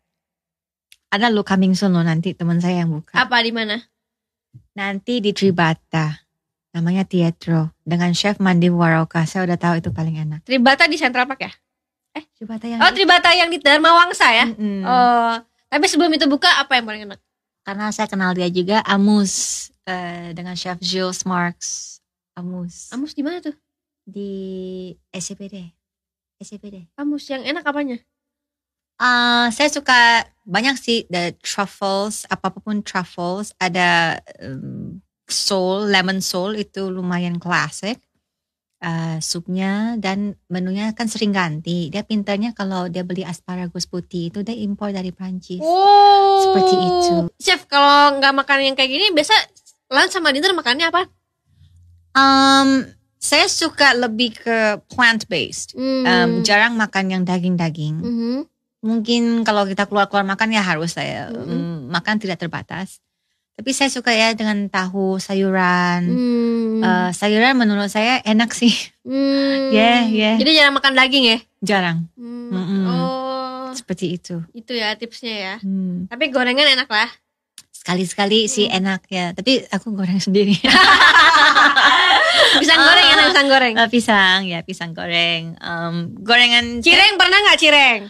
ada 1.11 1.27
lo 1.31 1.43
coming 1.43 1.75
soon 1.75 1.95
lo 1.95 2.03
nanti 2.07 2.37
teman 2.37 2.63
saya 2.63 2.85
yang 2.87 2.95
buka. 2.95 3.19
Apa 3.19 3.43
di 3.43 3.51
mana? 3.51 3.83
Nanti 4.79 5.19
di 5.19 5.35
Tribata, 5.35 6.15
namanya 6.71 7.03
Teatro 7.03 7.75
dengan 7.83 8.15
chef 8.15 8.39
Mandi 8.39 8.71
Waroka. 8.71 9.27
Saya 9.27 9.49
udah 9.49 9.59
tahu 9.59 9.75
itu 9.83 9.91
paling 9.91 10.23
enak. 10.23 10.47
Tribata 10.47 10.87
di 10.87 10.95
Central 11.01 11.27
Park 11.27 11.43
ya? 11.43 11.53
Tribata 12.37 12.65
yang 12.65 12.81
Oh, 12.81 12.93
Tribata 12.95 13.31
yang 13.35 13.51
di 13.53 13.59
Dharma 13.61 13.93
Wangsa 13.93 14.29
ya? 14.33 14.47
Mm-mm. 14.49 14.87
Oh, 14.87 15.35
tapi 15.69 15.85
sebelum 15.91 16.13
itu 16.15 16.25
buka 16.31 16.49
apa 16.63 16.79
yang 16.79 16.87
paling 16.87 17.05
enak? 17.11 17.21
karena 17.67 17.91
saya 17.91 18.07
kenal 18.07 18.31
dia 18.31 18.47
juga 18.47 18.79
Amus 18.87 19.35
eh, 19.91 20.31
dengan 20.39 20.55
chef 20.55 20.79
Jules 20.79 21.27
Marks 21.27 21.96
Amus 22.37 22.93
Amus 22.93 23.13
di 23.17 23.23
mana 23.25 23.41
tuh? 23.43 23.57
di 24.07 24.31
SCPD 25.11 25.73
SCPD 26.39 26.95
Amus 26.95 27.27
yang 27.27 27.43
enak 27.43 27.67
apanya? 27.67 27.99
Ah, 29.03 29.51
saya 29.51 29.67
suka 29.69 30.25
banyak 30.47 30.79
sih 30.79 31.05
the 31.11 31.35
truffles 31.43 32.23
apa 32.31 32.55
pun 32.55 32.81
truffles 32.87 33.51
ada 33.59 34.23
um, 34.41 35.03
soul 35.27 35.91
lemon 35.91 36.23
soul 36.23 36.55
itu 36.55 36.87
lumayan 36.87 37.43
klasik 37.43 38.07
Eh, 38.77 39.19
supnya 39.25 39.97
dan 39.97 40.37
menunya 40.53 40.93
kan 40.93 41.09
sering 41.09 41.33
ganti 41.33 41.89
dia 41.89 42.05
pintarnya 42.05 42.53
kalau 42.53 42.93
dia 42.93 43.09
beli 43.09 43.25
asparagus 43.25 43.89
putih 43.89 44.29
itu 44.29 44.45
dia 44.45 44.53
impor 44.53 44.93
dari 44.93 45.17
Prancis 45.17 45.65
Oh. 45.65 46.45
Seperti 46.45 46.75
itu. 46.77 47.15
Chef, 47.41 47.65
kalau 47.73 48.21
nggak 48.21 48.37
makan 48.37 48.59
yang 48.69 48.77
kayak 48.77 48.93
gini, 48.93 49.07
biasa 49.17 49.33
lunch 49.97 50.13
sama 50.13 50.29
dinner 50.29 50.53
makannya 50.53 50.93
apa? 50.93 51.09
Um, 52.17 52.89
saya 53.17 53.47
suka 53.47 53.93
lebih 53.93 54.33
ke 54.33 54.81
plant 54.89 55.29
based. 55.29 55.77
Hmm. 55.77 56.05
Um, 56.05 56.31
jarang 56.41 56.75
makan 56.75 57.13
yang 57.13 57.23
daging-daging. 57.23 57.97
Mhm. 58.01 58.37
Mungkin 58.87 59.43
kalau 59.43 59.67
kita 59.67 59.85
keluar-keluar 59.85 60.23
makan 60.23 60.55
ya 60.55 60.63
harus 60.63 60.95
saya 60.95 61.29
Mhm. 61.29 61.45
mm, 61.45 61.79
makan 61.91 62.17
tidak 62.17 62.39
terbatas. 62.39 63.03
Tapi 63.57 63.73
saya 63.73 63.89
suka 63.89 64.13
ya 64.13 64.37
dengan 64.37 64.69
tahu 64.69 65.17
sayuran. 65.17 66.01
Hmm. 66.07 66.85
Uh, 66.85 67.11
sayuran 67.11 67.57
menurut 67.57 67.89
saya 67.89 68.21
enak 68.23 68.53
sih. 68.53 68.73
Hmm. 69.03 69.73
yeah, 69.77 70.05
yeah. 70.07 70.37
Jadi 70.37 70.51
jarang 70.57 70.77
makan 70.77 70.93
daging 70.93 71.25
ya? 71.25 71.39
Jarang 71.65 72.07
Hmm. 72.15 72.53
Mm-mm. 72.53 72.85
Oh, 72.87 73.67
seperti 73.75 74.15
itu. 74.21 74.39
itu 74.55 74.71
ya 74.71 74.95
tipsnya 74.95 75.35
ya. 75.35 75.55
Hmm. 75.65 76.07
Tapi 76.07 76.31
gorengan 76.31 76.69
enak 76.79 76.87
lah. 76.87 77.11
Sekali-sekali 77.87 78.39
sih 78.47 78.67
Hmm. 78.67 78.79
enak 78.83 79.01
ya. 79.07 79.31
Tapi 79.31 79.63
aku 79.71 79.95
goreng 79.95 80.19
sendiri. 80.19 80.59
Pisang 82.57 82.81
goreng 82.81 83.07
enak 83.07 83.25
pisang 83.29 83.47
goreng. 83.47 83.75
Uh, 83.77 83.87
pisang 83.87 84.39
ya 84.43 84.59
pisang 84.61 84.91
goreng. 84.91 85.55
Um, 85.59 86.11
gorengan 86.19 86.81
Cireng 86.81 87.15
pernah 87.15 87.39
nggak 87.39 87.57
cireng? 87.57 88.01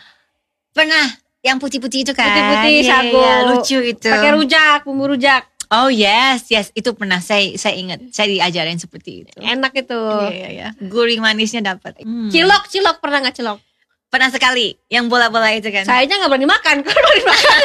pernah 0.73 1.05
yang 1.41 1.57
putih-putih 1.57 2.05
itu 2.05 2.13
kan. 2.13 2.27
Putih-putih, 2.27 2.73
Iya, 2.79 2.91
sagu. 2.91 3.17
iya, 3.17 3.33
lucu 3.47 3.79
itu. 3.83 4.09
Pakai 4.09 4.31
rujak, 4.33 4.79
bumbu 4.83 5.09
rujak. 5.09 5.43
Oh 5.67 5.89
yes, 5.89 6.47
yes 6.47 6.69
itu 6.73 6.93
pernah 6.93 7.19
saya 7.19 7.55
saya 7.55 7.75
ingat 7.75 7.99
saya 8.11 8.27
diajarin 8.31 8.77
seperti 8.77 9.25
itu. 9.25 9.31
Enak 9.37 9.73
itu. 9.75 9.99
Iya 9.99 10.31
iya 10.31 10.49
iya. 10.49 10.67
Gurih 10.79 11.19
manisnya 11.19 11.63
dapat. 11.67 11.99
Hmm. 11.99 12.29
Cilok, 12.29 12.67
cilok 12.67 12.97
pernah 12.99 13.19
nggak 13.21 13.35
cilok? 13.35 13.59
Pernah 14.07 14.31
sekali 14.31 14.71
yang 14.87 15.07
bola-bola 15.07 15.51
itu 15.51 15.67
kan. 15.69 15.83
Saya 15.83 16.03
aja 16.03 16.13
nggak 16.15 16.31
berani 16.31 16.47
makan. 16.47 16.75
Kalau 16.81 17.03
berani 17.03 17.25
makan, 17.27 17.59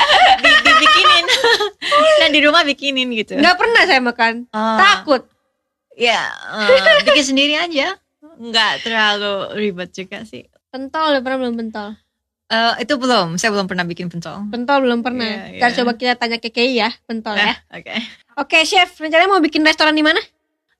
Di, 0.42 0.50
dibikinin. 0.82 1.24
Dan 2.20 2.30
di 2.34 2.40
rumah 2.42 2.62
bikinin 2.66 3.08
gitu. 3.14 3.38
nggak 3.38 3.56
pernah 3.56 3.82
saya 3.86 4.00
makan. 4.02 4.34
Oh, 4.50 4.76
Takut. 4.78 5.22
Ya, 5.94 6.32
eh, 6.66 7.06
bikin 7.06 7.24
sendiri 7.36 7.54
aja. 7.54 7.94
Nggak 8.40 8.82
terlalu 8.82 9.34
ribet 9.54 9.94
juga 9.94 10.26
sih. 10.26 10.48
Pentol 10.72 11.14
udah 11.14 11.22
pernah 11.22 11.38
belum 11.46 11.54
pentol? 11.60 11.88
Eh, 12.52 12.74
itu 12.84 12.94
belum, 12.96 13.36
saya 13.36 13.52
belum 13.52 13.68
pernah 13.68 13.84
bikin 13.84 14.08
pentol. 14.08 14.44
Pentol 14.48 14.84
belum 14.84 15.00
pernah. 15.04 15.52
Iya, 15.52 15.60
Ntar 15.60 15.70
iya. 15.72 15.76
coba 15.80 15.92
kita 15.96 16.12
tanya 16.16 16.36
ke 16.40 16.48
Kei 16.48 16.76
ya, 16.76 16.88
pentol 17.04 17.36
ya. 17.36 17.56
Eh, 17.72 17.80
Oke. 17.80 17.94
Oke, 18.40 18.58
chef, 18.64 18.96
rencananya 18.96 19.28
mau 19.28 19.40
bikin 19.44 19.60
restoran 19.64 19.92
di 19.92 20.00
mana? 20.04 20.20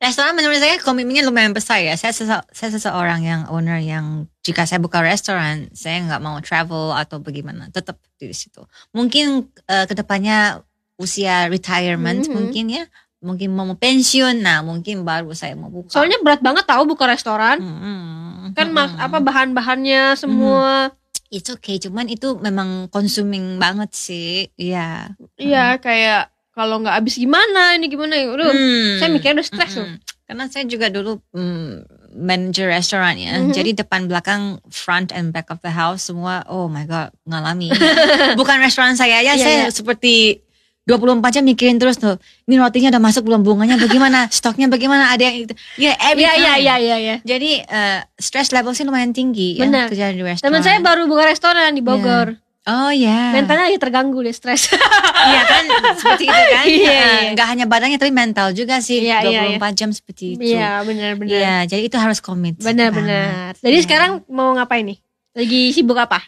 Restoran 0.02 0.34
menurut 0.34 0.58
saya 0.58 0.82
komitmennya 0.82 1.22
lumayan 1.22 1.54
besar 1.54 1.78
ya. 1.78 1.94
Saya 1.94 2.10
sese- 2.10 2.42
saya 2.50 2.70
seseorang 2.74 3.22
yang 3.22 3.40
owner 3.46 3.78
yang 3.78 4.26
jika 4.42 4.66
saya 4.66 4.82
buka 4.82 4.98
restoran, 4.98 5.70
saya 5.70 6.02
nggak 6.02 6.18
mau 6.18 6.42
travel 6.42 6.90
atau 6.90 7.22
bagaimana, 7.22 7.70
tetap 7.70 8.02
di 8.18 8.34
situ. 8.34 8.66
Mungkin 8.90 9.46
eh, 9.70 9.86
ke 9.86 9.94
depannya 9.94 10.58
usia 10.98 11.46
retirement 11.46 12.26
Mhm. 12.26 12.34
mungkin 12.34 12.64
ya, 12.68 12.84
mungkin 13.22 13.54
mau 13.54 13.70
pensiun, 13.72 14.42
nah 14.42 14.66
mungkin 14.66 15.06
baru 15.06 15.30
saya 15.32 15.54
mau 15.54 15.70
buka. 15.70 15.94
Soalnya 15.94 16.18
berat 16.18 16.42
banget 16.42 16.66
tahu 16.66 16.82
buka 16.84 17.06
restoran. 17.06 17.62
Mhm. 17.62 18.58
Kan 18.58 18.74
mak- 18.74 18.98
Mhm. 18.98 19.06
apa 19.06 19.18
bahan-bahannya 19.22 20.18
semua. 20.18 20.90
It's 21.30 21.48
okay, 21.48 21.78
cuman 21.78 22.10
itu 22.10 22.36
memang 22.36 22.90
consuming 22.90 23.56
banget 23.56 23.94
sih, 23.94 24.50
iya. 24.58 25.14
Iya, 25.38 25.78
kayak 25.78 26.31
kalau 26.52 26.78
nggak 26.78 26.94
habis 26.94 27.16
gimana 27.16 27.74
ini 27.74 27.88
gimana 27.88 28.12
ya. 28.12 28.28
Aduh, 28.28 28.46
Hmm. 28.46 29.00
saya 29.00 29.08
mikirnya 29.08 29.40
udah 29.40 29.46
stres 29.46 29.72
tuh. 29.72 29.84
Mm-mm. 29.84 29.98
Karena 30.22 30.44
saya 30.46 30.64
juga 30.64 30.88
dulu 30.88 31.20
mm, 31.30 31.70
manager 32.14 32.68
restoran 32.68 33.16
ya. 33.16 33.36
Mhm. 33.38 33.52
Jadi 33.52 33.70
depan 33.74 34.04
belakang 34.04 34.42
front 34.68 35.10
and 35.10 35.28
back 35.30 35.48
of 35.48 35.60
the 35.60 35.68
house 35.68 36.04
semua 36.04 36.44
oh 36.46 36.66
my 36.66 36.84
god 36.84 37.08
ngalami. 37.24 37.68
Bukan 38.40 38.56
restoran 38.58 38.94
saya 38.94 39.20
ya, 39.20 39.32
Iya, 39.32 39.36
saya 39.38 39.56
iya. 39.58 39.68
seperti 39.68 40.40
24 40.82 41.22
jam 41.30 41.44
mikirin 41.46 41.78
terus 41.78 41.94
tuh. 41.94 42.18
Ini 42.44 42.58
rotinya 42.58 42.90
udah 42.90 43.02
masuk 43.02 43.22
belum 43.22 43.40
bunganya 43.40 43.78
bagaimana? 43.78 44.26
Stoknya 44.34 44.66
bagaimana? 44.66 45.08
Ada 45.08 45.22
yang 45.24 45.36
itu. 45.42 45.54
Ya, 45.78 45.94
every 46.02 46.20
Iya 46.20 46.32
iya 46.34 46.52
time. 46.52 46.60
iya 46.60 46.74
iya 46.76 46.96
iya. 46.98 47.16
Jadi 47.22 47.50
eh, 47.62 47.98
stress 48.16 48.50
level 48.50 48.74
sih 48.74 48.82
lumayan 48.82 49.14
tinggi 49.14 49.56
Benar. 49.56 49.86
ya 49.86 49.88
kerja 49.88 50.06
di 50.10 50.20
restoran. 50.20 50.48
Teman 50.48 50.60
saya 50.60 50.78
baru 50.80 51.06
buka 51.06 51.22
restoran 51.24 51.70
di 51.72 51.80
Bogor. 51.80 52.34
Oh 52.62 52.94
ya. 52.94 53.34
Mentalnya 53.34 53.66
lagi 53.66 53.78
terganggu 53.78 54.18
deh, 54.20 54.30
stres. 54.30 54.70
Iya 55.22 55.42
kan 55.46 55.64
seperti 55.94 56.26
itu 56.26 56.34
kan. 56.34 56.64
Iya, 56.66 56.66
Eh, 56.66 56.78
iya. 56.82 57.30
nggak 57.30 57.46
hanya 57.46 57.64
badannya 57.64 57.94
tapi 57.94 58.10
mental 58.10 58.50
juga 58.50 58.82
sih. 58.82 59.06
Iya, 59.06 59.22
iya, 59.22 59.54
24 59.54 59.78
jam 59.78 59.90
seperti 59.90 60.34
itu. 60.34 60.42
Iya, 60.50 60.82
benar 60.82 61.14
benar. 61.14 61.30
Iya, 61.30 61.54
jadi 61.64 61.82
itu 61.86 61.94
harus 61.94 62.18
komit. 62.18 62.58
Benar 62.58 62.90
banget. 62.90 63.06
benar. 63.06 63.50
Jadi 63.56 63.76
Iya. 63.76 63.84
sekarang 63.86 64.10
mau 64.26 64.50
ngapain 64.50 64.82
nih? 64.82 64.98
Lagi 65.32 65.70
sibuk 65.70 65.94
apa? 65.94 66.26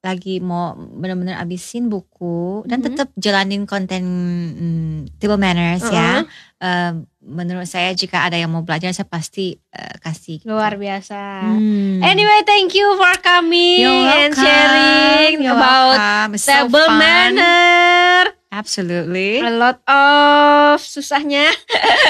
Lagi 0.00 0.40
mau 0.40 0.72
benar-benar 0.74 1.36
abisin 1.36 1.86
buku 1.86 2.64
dan 2.64 2.80
Mhm. 2.80 2.86
tetap 2.88 3.08
jalanin 3.14 3.64
konten 3.64 4.02
mm, 4.50 5.20
table 5.20 5.36
manners 5.36 5.84
ya. 5.86 6.24
Eh, 6.56 6.92
menurut 7.20 7.64
saya 7.64 7.92
jika 7.92 8.24
ada 8.24 8.34
yang 8.34 8.48
mau 8.48 8.60
belajar 8.60 8.88
saya 8.90 9.04
pasti 9.04 9.60
eh, 9.70 9.94
kasih. 9.98 10.40
gitu. 10.40 10.48
Luar 10.48 10.74
biasa. 10.74 11.44
Hmm. 11.44 12.00
Anyway, 12.00 12.40
thank 12.42 12.72
you 12.72 12.96
for 12.96 13.12
coming 13.20 13.84
You're 13.84 14.08
and 14.18 14.32
sharing 14.32 15.36
You're 15.38 15.52
about 15.52 15.94
welcome. 15.94 16.30
So 16.36 16.48
table 16.48 16.80
fun. 16.82 16.96
manner. 16.96 18.32
Absolutely. 18.50 19.38
A 19.38 19.52
lot 19.52 19.78
of 19.84 20.80
susahnya. 20.80 21.44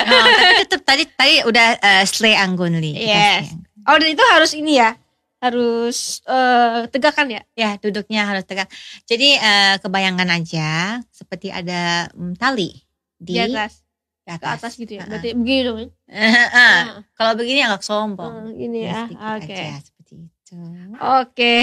Oh, 0.01 0.25
tapi 0.33 0.55
tetap 0.65 0.83
tadi 0.85 1.05
tadi 1.11 1.35
udah 1.43 1.67
eh, 1.77 2.05
slay 2.05 2.33
anggunli. 2.33 2.95
Yes. 2.95 3.51
Oh, 3.85 3.95
dan 3.95 4.09
itu 4.09 4.23
harus 4.31 4.55
ini 4.55 4.79
ya. 4.79 4.95
Harus 5.41 6.21
eh, 6.29 6.85
tegakkan 6.93 7.29
ya. 7.33 7.43
Ya, 7.57 7.81
duduknya 7.81 8.29
harus 8.29 8.45
tegak. 8.45 8.69
Jadi 9.09 9.41
eh, 9.41 9.75
kebayangkan 9.81 10.29
aja 10.29 11.01
seperti 11.09 11.49
ada 11.49 12.13
mm, 12.13 12.37
tali 12.37 12.77
Di 13.17 13.37
di, 13.37 13.41
atas, 13.41 13.81
di 14.25 14.37
ke 14.37 14.47
atas 14.47 14.73
gitu 14.77 14.93
ya. 14.97 15.05
Uh-uh. 15.05 15.09
Berarti 15.09 15.29
begini 15.33 15.61
dong. 15.65 15.79
Ah, 16.11 17.07
Kalau 17.17 17.33
begini 17.39 17.65
agak 17.65 17.83
sombong. 17.87 18.53
Hmm, 18.53 18.59
ini 18.59 18.85
ya. 18.85 19.09
sedikit 19.09 19.21
Oke. 19.41 19.57
aja 19.57 20.00
seperti 20.51 20.77
itu. 20.83 20.97
Oke. 20.99 21.55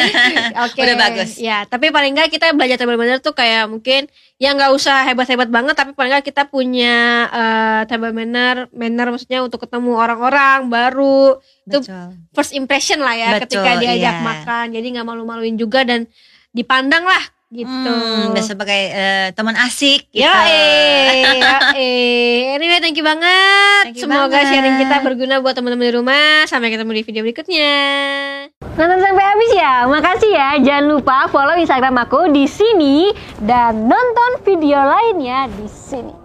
Oke. 0.64 0.80
Udah 0.80 0.96
bagus. 0.96 1.30
Ya, 1.36 1.68
tapi 1.68 1.92
paling 1.92 2.16
enggak 2.16 2.32
kita 2.32 2.56
belajar 2.56 2.80
table 2.80 2.96
manner 2.96 3.20
tuh 3.20 3.36
kayak 3.36 3.68
mungkin 3.68 4.08
ya 4.40 4.56
nggak 4.56 4.72
usah 4.72 5.04
hebat-hebat 5.04 5.52
banget 5.52 5.76
tapi 5.76 5.92
paling 5.92 6.16
enggak 6.16 6.32
kita 6.32 6.48
punya 6.48 7.28
eh, 7.28 7.80
table 7.86 8.16
manner, 8.16 8.72
manner 8.72 9.12
maksudnya 9.12 9.44
untuk 9.44 9.60
ketemu 9.60 9.92
orang-orang 10.00 10.72
baru, 10.72 11.36
Itu 11.68 11.84
Betul. 11.84 12.08
first 12.32 12.56
impression 12.56 13.04
lah 13.04 13.14
ya 13.14 13.36
Betul, 13.36 13.60
ketika 13.60 13.70
diajak 13.76 14.16
iya. 14.16 14.24
makan. 14.24 14.66
Jadi 14.72 14.86
nggak 14.96 15.06
malu-maluin 15.06 15.56
juga 15.60 15.84
dan 15.84 16.08
dipandang 16.56 17.04
lah 17.04 17.22
gitu. 17.52 17.92
Hmm, 17.92 18.32
udah 18.32 18.44
sebagai 18.44 18.82
eh, 18.90 19.28
teman 19.36 19.52
asik 19.60 20.08
gitu. 20.08 20.24
Ya 20.24 20.32
eh, 20.48 21.36
ya 21.36 21.56
eh. 21.76 22.56
Anyway, 22.56 22.80
thank 22.80 22.96
you 22.96 23.04
banget. 23.04 23.92
Thank 23.92 24.00
you 24.00 24.08
Semoga 24.08 24.32
banget. 24.32 24.48
sharing 24.48 24.76
kita 24.80 24.96
berguna 25.04 25.44
buat 25.44 25.52
teman-teman 25.52 25.92
di 25.92 25.94
rumah. 25.94 26.48
Sampai 26.48 26.72
ketemu 26.72 26.96
di 26.96 27.02
video 27.04 27.20
berikutnya. 27.20 27.74
Nonton 28.72 28.98
sampai 29.04 29.24
habis 29.28 29.50
ya. 29.52 29.74
Makasih 29.84 30.32
ya. 30.32 30.48
Jangan 30.64 30.84
lupa 30.88 31.28
follow 31.28 31.54
Instagram 31.60 32.00
aku 32.00 32.32
di 32.32 32.48
sini 32.48 33.12
dan 33.44 33.84
nonton 33.84 34.40
video 34.48 34.80
lainnya 34.80 35.52
di 35.52 35.68
sini. 35.68 36.21